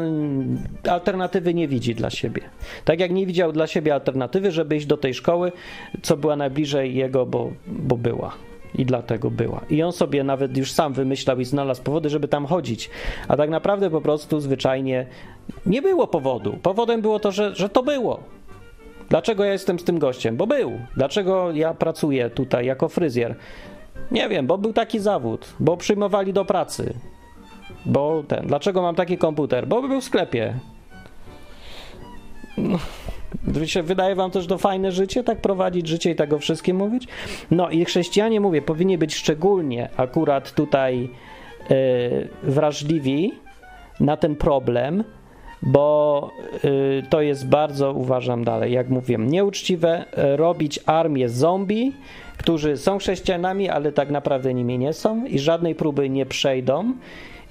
alternatywy 0.91 1.55
nie 1.55 1.69
widzi 1.69 1.95
dla 1.95 2.11
siebie. 2.11 2.43
Tak 2.85 3.01
jak 3.01 3.11
nie 3.11 3.27
widział 3.27 3.53
dla 3.53 3.67
siebie 3.67 3.95
alternatywy, 3.95 4.51
żeby 4.51 4.77
iść 4.77 4.87
do 4.87 4.97
tej 4.97 5.14
szkoły, 5.14 5.53
co 6.03 6.17
była 6.17 6.37
najbliżej 6.37 6.95
jego, 6.95 7.27
bo, 7.27 7.51
bo 7.67 7.97
była. 7.97 8.33
I 8.75 8.87
dlatego 8.87 9.31
była. 9.31 9.61
I 9.71 9.83
on 9.83 9.93
sobie 9.93 10.25
nawet 10.25 10.57
już 10.57 10.73
sam 10.73 10.93
wymyślał 10.93 11.41
i 11.41 11.45
znalazł 11.45 11.83
powody, 11.83 12.11
żeby 12.11 12.29
tam 12.29 12.47
chodzić. 12.47 12.91
A 13.29 13.37
tak 13.37 13.51
naprawdę 13.51 13.91
po 13.91 14.01
prostu 14.01 14.41
zwyczajnie 14.41 15.07
nie 15.67 15.83
było 15.83 16.07
powodu. 16.07 16.59
Powodem 16.62 17.03
było 17.03 17.19
to, 17.21 17.33
że, 17.33 17.55
że 17.55 17.69
to 17.69 17.83
było. 17.83 18.21
Dlaczego 19.09 19.45
ja 19.45 19.53
jestem 19.53 19.79
z 19.79 19.85
tym 19.85 19.99
gościem? 19.99 20.37
Bo 20.37 20.47
był. 20.47 20.73
Dlaczego 20.97 21.53
ja 21.53 21.75
pracuję 21.75 22.31
tutaj 22.31 22.67
jako 22.67 22.89
fryzjer? 22.89 23.35
Nie 24.11 24.29
wiem, 24.29 24.47
bo 24.47 24.59
był 24.59 24.73
taki 24.73 24.99
zawód, 24.99 25.47
bo 25.61 25.77
przyjmowali 25.77 26.33
do 26.33 26.45
pracy, 26.45 26.95
bo 27.87 28.23
ten, 28.29 28.47
dlaczego 28.47 28.83
mam 28.83 28.95
taki 28.95 29.19
komputer? 29.19 29.69
Bo 29.69 29.83
był 29.83 30.01
w 30.01 30.05
sklepie. 30.05 30.55
No, 32.59 32.79
wydaje 33.83 34.14
wam 34.14 34.31
też 34.31 34.47
to 34.47 34.59
fajne 34.59 34.93
życie, 34.93 35.25
tak 35.25 35.41
prowadzić 35.41 35.89
życie 35.89 36.11
i 36.11 36.14
tak 36.14 36.33
o 36.33 36.39
wszystkim 36.39 36.77
mówić? 36.77 37.09
No 37.51 37.71
i 37.71 37.85
chrześcijanie, 37.85 38.41
mówię, 38.41 38.62
powinni 38.62 38.99
być 38.99 39.14
szczególnie 39.14 39.89
akurat 39.97 40.53
tutaj 40.53 41.01
yy, 41.71 42.29
wrażliwi 42.43 43.33
na 44.01 44.17
ten 44.17 44.37
problem, 44.37 45.05
bo 45.62 46.31
yy, 46.64 47.03
to 47.11 47.21
jest 47.21 47.49
bardzo, 47.49 47.93
uważam 47.93 48.45
dalej, 48.45 48.73
jak 48.73 48.89
mówiłem, 48.89 49.31
nieuczciwe 49.31 50.05
yy, 50.17 50.37
robić 50.37 50.81
armię 50.87 51.29
zombie, 51.29 51.93
którzy 52.39 52.77
są 52.77 52.99
chrześcijanami, 52.99 53.69
ale 53.69 53.93
tak 53.93 54.11
naprawdę 54.11 54.55
nimi 54.55 54.79
nie 54.79 54.93
są 54.93 55.25
i 55.25 55.39
żadnej 55.39 55.75
próby 55.75 56.11
nie 56.11 56.27
przejdą 56.27 56.93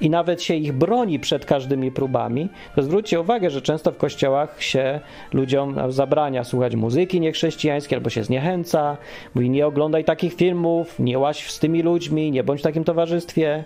i 0.01 0.09
nawet 0.09 0.43
się 0.43 0.55
ich 0.55 0.73
broni 0.73 1.19
przed 1.19 1.45
każdymi 1.45 1.91
próbami, 1.91 2.49
to 2.75 2.83
zwróćcie 2.83 3.21
uwagę, 3.21 3.49
że 3.49 3.61
często 3.61 3.91
w 3.91 3.97
kościołach 3.97 4.63
się 4.63 4.99
ludziom 5.33 5.91
zabrania 5.91 6.43
słuchać 6.43 6.75
muzyki 6.75 7.19
niechrześcijańskiej 7.19 7.95
albo 7.95 8.09
się 8.09 8.23
zniechęca, 8.23 8.97
mówi 9.35 9.49
nie 9.49 9.67
oglądaj 9.67 10.03
takich 10.03 10.33
filmów, 10.33 10.99
nie 10.99 11.19
łaź 11.19 11.51
z 11.51 11.59
tymi 11.59 11.81
ludźmi, 11.81 12.31
nie 12.31 12.43
bądź 12.43 12.59
w 12.59 12.63
takim 12.63 12.83
towarzystwie. 12.83 13.63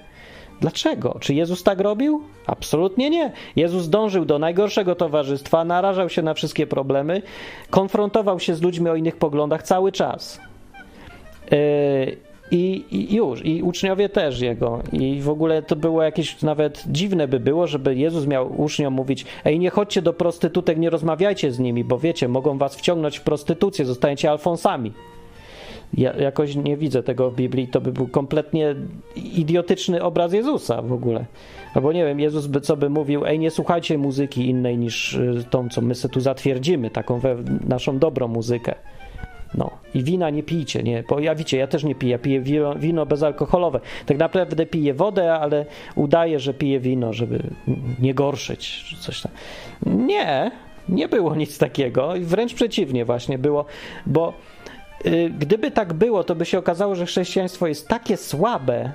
Dlaczego? 0.62 1.18
Czy 1.20 1.34
Jezus 1.34 1.64
tak 1.64 1.80
robił? 1.80 2.22
Absolutnie 2.48 3.10
nie. 3.10 3.32
Jezus 3.56 3.90
dążył 3.90 4.26
do 4.26 4.40
najgorszego 4.40 4.96
towarzystwa, 4.96 5.66
narażał 5.66 6.10
się 6.10 6.22
na 6.22 6.34
wszystkie 6.34 6.68
problemy, 6.68 7.22
konfrontował 7.70 8.40
się 8.40 8.56
z 8.56 8.62
ludźmi 8.62 8.90
o 8.90 8.96
innych 8.96 9.18
poglądach 9.18 9.64
cały 9.64 9.92
czas. 9.92 10.40
Yy, 11.52 12.29
i, 12.52 12.86
I, 12.92 13.16
już, 13.16 13.46
i 13.46 13.64
uczniowie 13.64 14.10
też 14.10 14.42
jego. 14.42 14.80
I 14.94 15.22
w 15.22 15.30
ogóle 15.30 15.62
to 15.62 15.76
było 15.76 16.04
jakieś 16.04 16.42
nawet 16.42 16.84
dziwne 16.88 17.28
by 17.28 17.40
było, 17.40 17.68
żeby 17.68 17.96
Jezus 17.96 18.28
miał 18.28 18.62
uczniom 18.62 18.94
mówić: 18.94 19.26
Ej, 19.46 19.60
nie 19.60 19.70
chodźcie 19.70 20.02
do 20.02 20.14
prostytutek, 20.14 20.78
nie 20.78 20.90
rozmawiajcie 20.90 21.52
z 21.52 21.60
nimi, 21.60 21.84
bo 21.84 22.00
wiecie, 22.00 22.28
mogą 22.28 22.58
was 22.58 22.76
wciągnąć 22.76 23.18
w 23.18 23.22
prostytucję, 23.22 23.86
zostaniecie 23.86 24.32
alfonsami. 24.32 24.94
Ja 25.94 26.14
jakoś 26.14 26.56
nie 26.56 26.78
widzę 26.78 27.04
tego 27.04 27.32
w 27.32 27.36
Biblii, 27.36 27.68
to 27.68 27.82
by 27.82 27.92
był 27.92 28.08
kompletnie 28.08 28.76
idiotyczny 29.16 30.04
obraz 30.04 30.34
Jezusa 30.34 30.82
w 30.82 30.94
ogóle. 30.94 31.26
Albo 31.74 31.94
nie 31.94 32.06
wiem, 32.06 32.20
Jezus 32.20 32.48
by 32.48 32.62
co 32.62 32.78
by 32.78 32.90
mówił: 32.90 33.26
Ej, 33.26 33.40
nie 33.40 33.52
słuchajcie 33.52 33.98
muzyki 33.98 34.50
innej 34.50 34.78
niż 34.78 35.14
y, 35.14 35.46
tą, 35.50 35.70
co 35.70 35.82
my 35.82 35.96
sobie 35.96 36.14
tu 36.14 36.20
zatwierdzimy, 36.20 36.90
taką 36.90 37.20
naszą 37.68 38.00
dobrą 38.00 38.28
muzykę. 38.28 38.76
No. 39.54 39.72
I 39.94 40.04
wina 40.04 40.30
nie 40.30 40.44
pijcie, 40.44 40.84
nie, 40.84 41.04
bo 41.10 41.20
ja 41.20 41.36
wiecie, 41.36 41.58
ja 41.58 41.68
też 41.68 41.84
nie 41.84 41.96
piję, 41.96 42.20
piję 42.20 42.42
wino, 42.42 42.76
wino 42.76 43.06
bezalkoholowe. 43.06 43.80
Tak 44.06 44.18
naprawdę 44.18 44.66
piję 44.66 44.94
wodę, 44.94 45.34
ale 45.34 45.66
udaję, 45.96 46.40
że 46.40 46.54
piję 46.54 46.80
wino, 46.80 47.14
żeby 47.14 47.44
nie 48.00 48.14
gorszyć, 48.14 48.84
czy 48.90 48.98
coś 48.98 49.22
tam. 49.22 49.32
Nie, 49.86 50.52
nie 50.90 51.08
było 51.08 51.36
nic 51.36 51.58
takiego, 51.58 52.14
wręcz 52.22 52.54
przeciwnie 52.54 53.06
właśnie 53.06 53.38
było, 53.38 53.66
bo 54.06 54.34
y, 55.06 55.32
gdyby 55.40 55.72
tak 55.72 55.94
było, 55.94 56.24
to 56.24 56.36
by 56.36 56.46
się 56.46 56.60
okazało, 56.60 56.96
że 56.96 57.06
chrześcijaństwo 57.06 57.68
jest 57.68 57.88
takie 57.88 58.18
słabe, 58.18 58.92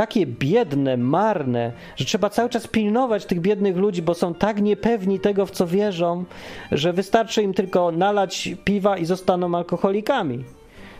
takie 0.00 0.26
biedne, 0.26 0.96
marne, 0.96 1.72
że 1.96 2.04
trzeba 2.04 2.30
cały 2.30 2.48
czas 2.48 2.66
pilnować 2.66 3.26
tych 3.26 3.40
biednych 3.40 3.76
ludzi, 3.76 4.02
bo 4.02 4.14
są 4.14 4.34
tak 4.34 4.62
niepewni 4.62 5.20
tego, 5.20 5.46
w 5.46 5.50
co 5.50 5.66
wierzą, 5.66 6.24
że 6.72 6.92
wystarczy 6.92 7.42
im 7.42 7.54
tylko 7.54 7.92
nalać 7.92 8.48
piwa 8.64 8.98
i 8.98 9.04
zostaną 9.04 9.56
alkoholikami. 9.56 10.44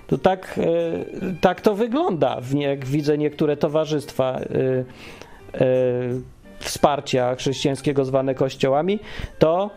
To 0.06 0.18
tak, 0.18 0.58
e, 0.58 1.34
tak 1.40 1.60
to 1.60 1.74
wygląda, 1.74 2.40
jak 2.54 2.84
widzę 2.84 3.18
niektóre 3.18 3.56
towarzystwa 3.56 4.40
e, 4.40 4.40
e, 4.40 5.64
wsparcia 6.58 7.34
chrześcijańskiego 7.34 8.04
zwane 8.04 8.34
kościołami, 8.34 8.98
to 9.38 9.70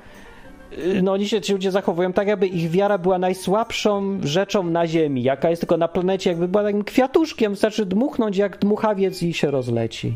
no 1.03 1.11
oni 1.11 1.28
się 1.28 1.41
ci 1.41 1.53
ludzie 1.53 1.71
zachowują 1.71 2.13
tak, 2.13 2.28
jakby 2.28 2.47
ich 2.47 2.71
wiara 2.71 2.97
była 2.97 3.17
najsłabszą 3.17 4.19
rzeczą 4.24 4.63
na 4.63 4.88
ziemi, 4.88 5.24
jaka 5.24 5.49
jest 5.49 5.61
tylko 5.61 5.78
na 5.78 5.88
planecie, 5.88 6.30
jakby 6.30 6.47
była 6.47 6.63
takim 6.63 6.84
kwiatuszkiem, 6.84 7.51
wystarczy 7.51 7.86
dmuchnąć 7.86 8.38
jak 8.38 8.57
dmuchawiec 8.57 9.24
i 9.24 9.34
się 9.34 9.51
rozleci. 9.51 10.13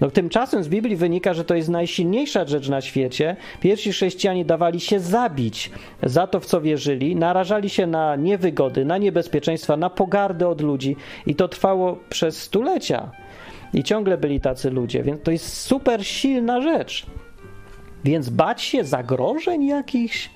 No 0.00 0.10
tymczasem 0.10 0.64
z 0.64 0.68
Biblii 0.68 0.96
wynika, 0.96 1.34
że 1.34 1.44
to 1.44 1.54
jest 1.54 1.68
najsilniejsza 1.68 2.46
rzecz 2.46 2.68
na 2.68 2.80
świecie. 2.80 3.36
Pierwsi 3.60 3.92
chrześcijanie 3.92 4.44
dawali 4.44 4.80
się 4.80 5.00
zabić 5.00 5.70
za 6.02 6.26
to, 6.26 6.40
w 6.40 6.46
co 6.46 6.60
wierzyli, 6.60 7.16
narażali 7.16 7.70
się 7.70 7.86
na 7.86 8.16
niewygody, 8.16 8.84
na 8.84 8.98
niebezpieczeństwa, 8.98 9.76
na 9.76 9.90
pogardę 9.90 10.48
od 10.48 10.60
ludzi 10.60 10.96
i 11.26 11.34
to 11.34 11.48
trwało 11.48 11.98
przez 12.08 12.42
stulecia. 12.42 13.10
I 13.74 13.84
ciągle 13.84 14.18
byli 14.18 14.40
tacy 14.40 14.70
ludzie, 14.70 15.02
więc 15.02 15.22
to 15.22 15.30
jest 15.30 15.60
super 15.60 16.06
silna 16.06 16.60
rzecz. 16.60 17.06
Więc 18.06 18.28
bać 18.28 18.62
się 18.62 18.84
zagrożeń 18.84 19.66
jakichś 19.66 20.30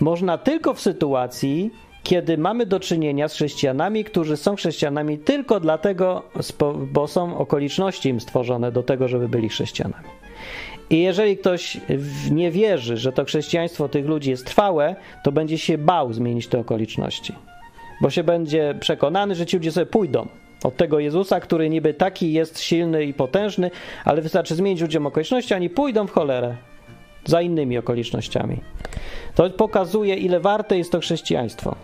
można 0.00 0.38
tylko 0.38 0.74
w 0.74 0.80
sytuacji, 0.80 1.70
kiedy 2.02 2.38
mamy 2.38 2.66
do 2.66 2.80
czynienia 2.80 3.28
z 3.28 3.34
chrześcijanami, 3.34 4.04
którzy 4.04 4.36
są 4.36 4.56
chrześcijanami 4.56 5.18
tylko 5.18 5.60
dlatego, 5.60 6.22
bo 6.92 7.06
są 7.06 7.38
okoliczności 7.38 8.08
im 8.08 8.20
stworzone 8.20 8.72
do 8.72 8.82
tego, 8.82 9.08
żeby 9.08 9.28
byli 9.28 9.48
chrześcijanami. 9.48 10.04
I 10.90 11.02
jeżeli 11.02 11.36
ktoś 11.36 11.80
nie 12.30 12.50
wierzy, 12.50 12.96
że 12.96 13.12
to 13.12 13.24
chrześcijaństwo 13.24 13.88
tych 13.88 14.06
ludzi 14.06 14.30
jest 14.30 14.46
trwałe, 14.46 14.96
to 15.24 15.32
będzie 15.32 15.58
się 15.58 15.78
bał 15.78 16.12
zmienić 16.12 16.46
te 16.46 16.58
okoliczności. 16.58 17.34
Bo 18.00 18.10
się 18.10 18.24
będzie 18.24 18.74
przekonany, 18.80 19.34
że 19.34 19.46
ci 19.46 19.56
ludzie 19.56 19.72
sobie 19.72 19.86
pójdą 19.86 20.28
od 20.64 20.76
tego 20.76 20.98
Jezusa, 20.98 21.40
który 21.40 21.70
niby 21.70 21.94
taki 21.94 22.32
jest 22.32 22.60
silny 22.60 23.04
i 23.04 23.14
potężny, 23.14 23.70
ale 24.04 24.22
wystarczy 24.22 24.54
zmienić 24.54 24.80
ludziom 24.80 25.06
okoliczności, 25.06 25.54
oni 25.54 25.70
pójdą 25.70 26.06
w 26.06 26.10
cholerę 26.10 26.56
za 27.24 27.42
innymi 27.42 27.78
okolicznościami. 27.78 28.60
To 29.34 29.50
pokazuje, 29.50 30.14
ile 30.16 30.40
warte 30.40 30.78
jest 30.78 30.92
to 30.92 31.00
chrześcijaństwo. 31.00 31.76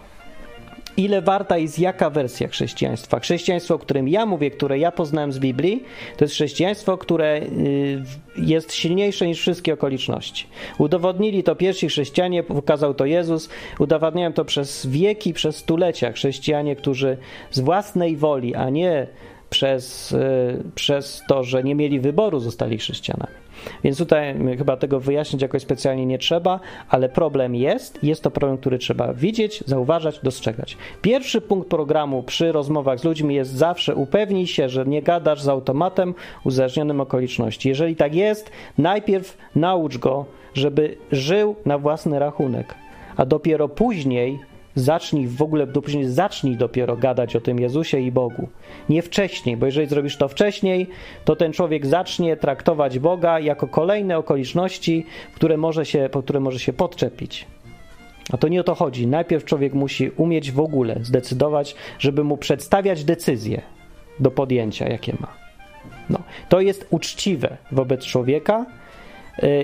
ile 0.96 1.22
warta 1.22 1.58
jest 1.58 1.78
jaka 1.78 2.10
wersja 2.10 2.48
chrześcijaństwa. 2.48 3.20
Chrześcijaństwo, 3.20 3.74
o 3.74 3.78
którym 3.78 4.08
ja 4.08 4.26
mówię, 4.26 4.50
które 4.50 4.78
ja 4.78 4.92
poznałem 4.92 5.32
z 5.32 5.38
Biblii, 5.38 5.82
to 6.16 6.24
jest 6.24 6.34
chrześcijaństwo, 6.34 6.98
które 6.98 7.40
y, 7.40 8.02
jest 8.36 8.72
silniejsze 8.74 9.26
niż 9.26 9.40
wszystkie 9.40 9.74
okoliczności. 9.74 10.46
Udowodnili 10.78 11.42
to 11.42 11.56
pierwsi 11.56 11.88
chrześcijanie, 11.88 12.42
pokazał 12.42 12.94
to 12.94 13.04
Jezus, 13.04 13.48
udowadniają 13.78 14.32
to 14.32 14.44
przez 14.44 14.86
wieki, 14.86 15.32
przez 15.32 15.56
stulecia 15.56 16.12
chrześcijanie, 16.12 16.76
którzy 16.76 17.16
z 17.50 17.60
własnej 17.60 18.16
woli, 18.16 18.54
a 18.54 18.70
nie 18.70 19.06
przez, 19.50 20.12
y, 20.12 20.62
przez 20.74 21.22
to, 21.28 21.44
że 21.44 21.64
nie 21.64 21.74
mieli 21.74 22.00
wyboru, 22.00 22.40
zostali 22.40 22.78
chrześcijanami. 22.78 23.45
Więc 23.84 23.98
tutaj 23.98 24.34
chyba 24.58 24.76
tego 24.76 25.00
wyjaśnić 25.00 25.42
jakoś 25.42 25.62
specjalnie 25.62 26.06
nie 26.06 26.18
trzeba, 26.18 26.60
ale 26.88 27.08
problem 27.08 27.54
jest. 27.54 28.04
Jest 28.04 28.22
to 28.22 28.30
problem, 28.30 28.58
który 28.58 28.78
trzeba 28.78 29.14
widzieć, 29.14 29.64
zauważać, 29.66 30.20
dostrzegać. 30.22 30.76
Pierwszy 31.02 31.40
punkt 31.40 31.68
programu 31.68 32.22
przy 32.22 32.52
rozmowach 32.52 33.00
z 33.00 33.04
ludźmi 33.04 33.34
jest 33.34 33.52
zawsze 33.52 33.94
upewnij 33.94 34.46
się, 34.46 34.68
że 34.68 34.84
nie 34.86 35.02
gadasz 35.02 35.42
z 35.42 35.48
automatem 35.48 36.14
uzależnionym 36.44 37.00
okoliczności. 37.00 37.68
Jeżeli 37.68 37.96
tak 37.96 38.14
jest, 38.14 38.50
najpierw 38.78 39.36
naucz 39.54 39.98
go, 39.98 40.24
żeby 40.54 40.96
żył 41.12 41.56
na 41.66 41.78
własny 41.78 42.18
rachunek, 42.18 42.74
a 43.16 43.26
dopiero 43.26 43.68
później 43.68 44.38
Zacznij 44.76 45.26
w 45.26 45.42
ogóle, 45.42 45.66
później 45.66 46.04
zacznij 46.04 46.56
dopiero 46.56 46.96
gadać 46.96 47.36
o 47.36 47.40
tym 47.40 47.60
Jezusie 47.60 47.98
i 47.98 48.12
Bogu. 48.12 48.48
Nie 48.88 49.02
wcześniej, 49.02 49.56
bo 49.56 49.66
jeżeli 49.66 49.86
zrobisz 49.86 50.16
to 50.16 50.28
wcześniej, 50.28 50.86
to 51.24 51.36
ten 51.36 51.52
człowiek 51.52 51.86
zacznie 51.86 52.36
traktować 52.36 52.98
Boga 52.98 53.40
jako 53.40 53.68
kolejne 53.68 54.18
okoliczności, 54.18 55.06
które 55.34 55.56
może 55.56 55.86
się, 55.86 56.08
po 56.12 56.22
które 56.22 56.40
może 56.40 56.58
się 56.58 56.72
podczepić. 56.72 57.46
A 58.32 58.36
to 58.36 58.48
nie 58.48 58.60
o 58.60 58.64
to 58.64 58.74
chodzi. 58.74 59.06
Najpierw 59.06 59.44
człowiek 59.44 59.74
musi 59.74 60.10
umieć 60.10 60.52
w 60.52 60.60
ogóle 60.60 60.98
zdecydować, 61.02 61.74
żeby 61.98 62.24
mu 62.24 62.36
przedstawiać 62.36 63.04
decyzje 63.04 63.62
do 64.20 64.30
podjęcia, 64.30 64.88
jakie 64.88 65.12
ma. 65.20 65.28
No, 66.10 66.18
to 66.48 66.60
jest 66.60 66.86
uczciwe 66.90 67.56
wobec 67.72 68.04
człowieka, 68.04 68.66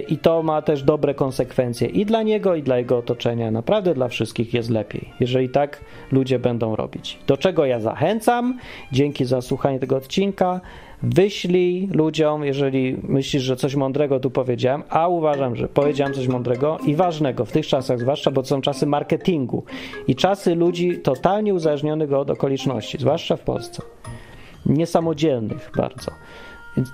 i 0.09 0.19
to 0.19 0.43
ma 0.43 0.63
też 0.63 0.83
dobre 0.83 1.15
konsekwencje 1.15 1.89
i 1.89 2.07
dla 2.07 2.23
niego, 2.23 2.55
i 2.55 2.63
dla 2.63 2.79
jego 2.79 2.99
otoczenia. 2.99 3.51
Naprawdę 3.51 3.95
dla 3.95 4.09
wszystkich 4.09 4.55
jest 4.55 4.71
lepiej, 4.71 5.09
jeżeli 5.21 5.49
tak 5.49 5.81
ludzie 6.13 6.39
będą 6.39 6.77
robić. 6.77 7.19
Do 7.27 7.37
czego 7.37 7.65
ja 7.65 7.81
zachęcam, 7.81 8.59
dzięki 8.93 9.25
za 9.25 9.41
słuchanie 9.41 9.79
tego 9.79 9.97
odcinka. 9.97 10.61
Wyślij 11.03 11.89
ludziom, 11.95 12.45
jeżeli 12.45 12.97
myślisz, 13.03 13.43
że 13.43 13.57
coś 13.57 13.75
mądrego 13.75 14.21
tu 14.21 14.31
powiedziałem, 14.31 14.83
a 14.89 15.09
uważam, 15.09 15.57
że 15.57 15.69
powiedziałem 15.69 16.15
coś 16.15 16.29
mądrego 16.29 16.79
i 16.87 16.95
ważnego 16.95 17.45
w 17.45 17.53
tych 17.53 17.67
czasach, 17.67 17.99
zwłaszcza, 17.99 18.31
bo 18.31 18.43
to 18.43 18.49
są 18.49 18.61
czasy 18.61 18.87
marketingu 18.87 19.65
i 20.09 20.15
czasy 20.15 20.55
ludzi 20.55 20.99
totalnie 20.99 21.55
uzależnionych 21.55 22.13
od 22.13 22.31
okoliczności, 22.31 22.99
zwłaszcza 22.99 23.37
w 23.37 23.41
Polsce. 23.41 23.83
Niesamodzielnych 24.67 25.71
bardzo. 25.77 26.11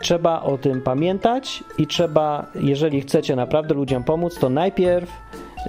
Trzeba 0.01 0.43
o 0.43 0.59
tym 0.59 0.81
pamiętać 0.81 1.65
i 1.79 1.87
trzeba, 1.87 2.47
jeżeli 2.55 3.01
chcecie 3.01 3.37
naprawdę 3.37 3.75
ludziom 3.75 4.05
pomóc, 4.05 4.39
to 4.39 4.49
najpierw 4.49 5.11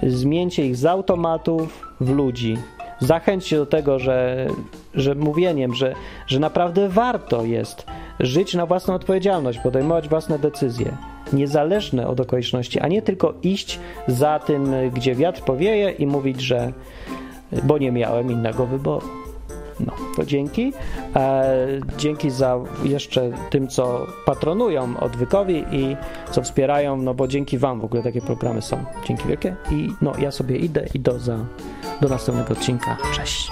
zmieńcie 0.02 0.66
ich 0.66 0.76
z 0.76 0.86
automatów 0.86 1.88
w 2.00 2.10
ludzi. 2.10 2.56
Zachęćcie 3.00 3.56
do 3.56 3.66
tego, 3.66 3.98
że, 3.98 4.46
że 4.94 5.14
mówieniem, 5.14 5.74
że, 5.74 5.94
że 6.26 6.40
naprawdę 6.40 6.88
warto 6.88 7.44
jest 7.44 7.86
żyć 8.20 8.54
na 8.54 8.66
własną 8.66 8.94
odpowiedzialność, 8.94 9.58
podejmować 9.58 10.08
własne 10.08 10.38
decyzje, 10.38 10.96
niezależne 11.32 12.08
od 12.08 12.20
okoliczności, 12.20 12.80
a 12.80 12.88
nie 12.88 13.02
tylko 13.02 13.34
iść 13.42 13.80
za 14.06 14.38
tym, 14.38 14.74
gdzie 14.94 15.14
wiatr 15.14 15.42
powieje 15.42 15.90
i 15.90 16.06
mówić, 16.06 16.40
że 16.40 16.72
bo 17.62 17.78
nie 17.78 17.92
miałem 17.92 18.32
innego 18.32 18.66
wyboru. 18.66 19.19
No, 19.86 19.92
to 20.16 20.24
dzięki. 20.24 20.72
E, 21.16 21.56
dzięki 21.98 22.30
za 22.30 22.58
jeszcze 22.84 23.30
tym, 23.50 23.68
co 23.68 24.06
patronują 24.26 25.00
odwykowi 25.00 25.64
i 25.72 25.96
co 26.30 26.42
wspierają, 26.42 26.96
no 26.96 27.14
bo 27.14 27.28
dzięki 27.28 27.58
Wam 27.58 27.80
w 27.80 27.84
ogóle 27.84 28.02
takie 28.02 28.20
programy 28.20 28.62
są. 28.62 28.84
Dzięki 29.04 29.28
wielkie. 29.28 29.56
I 29.70 29.88
no, 30.02 30.12
ja 30.18 30.30
sobie 30.30 30.56
idę 30.56 30.86
i 30.94 31.00
do, 31.00 31.18
za, 31.18 31.38
do 32.00 32.08
następnego 32.08 32.52
odcinka. 32.52 32.96
Cześć. 33.16 33.50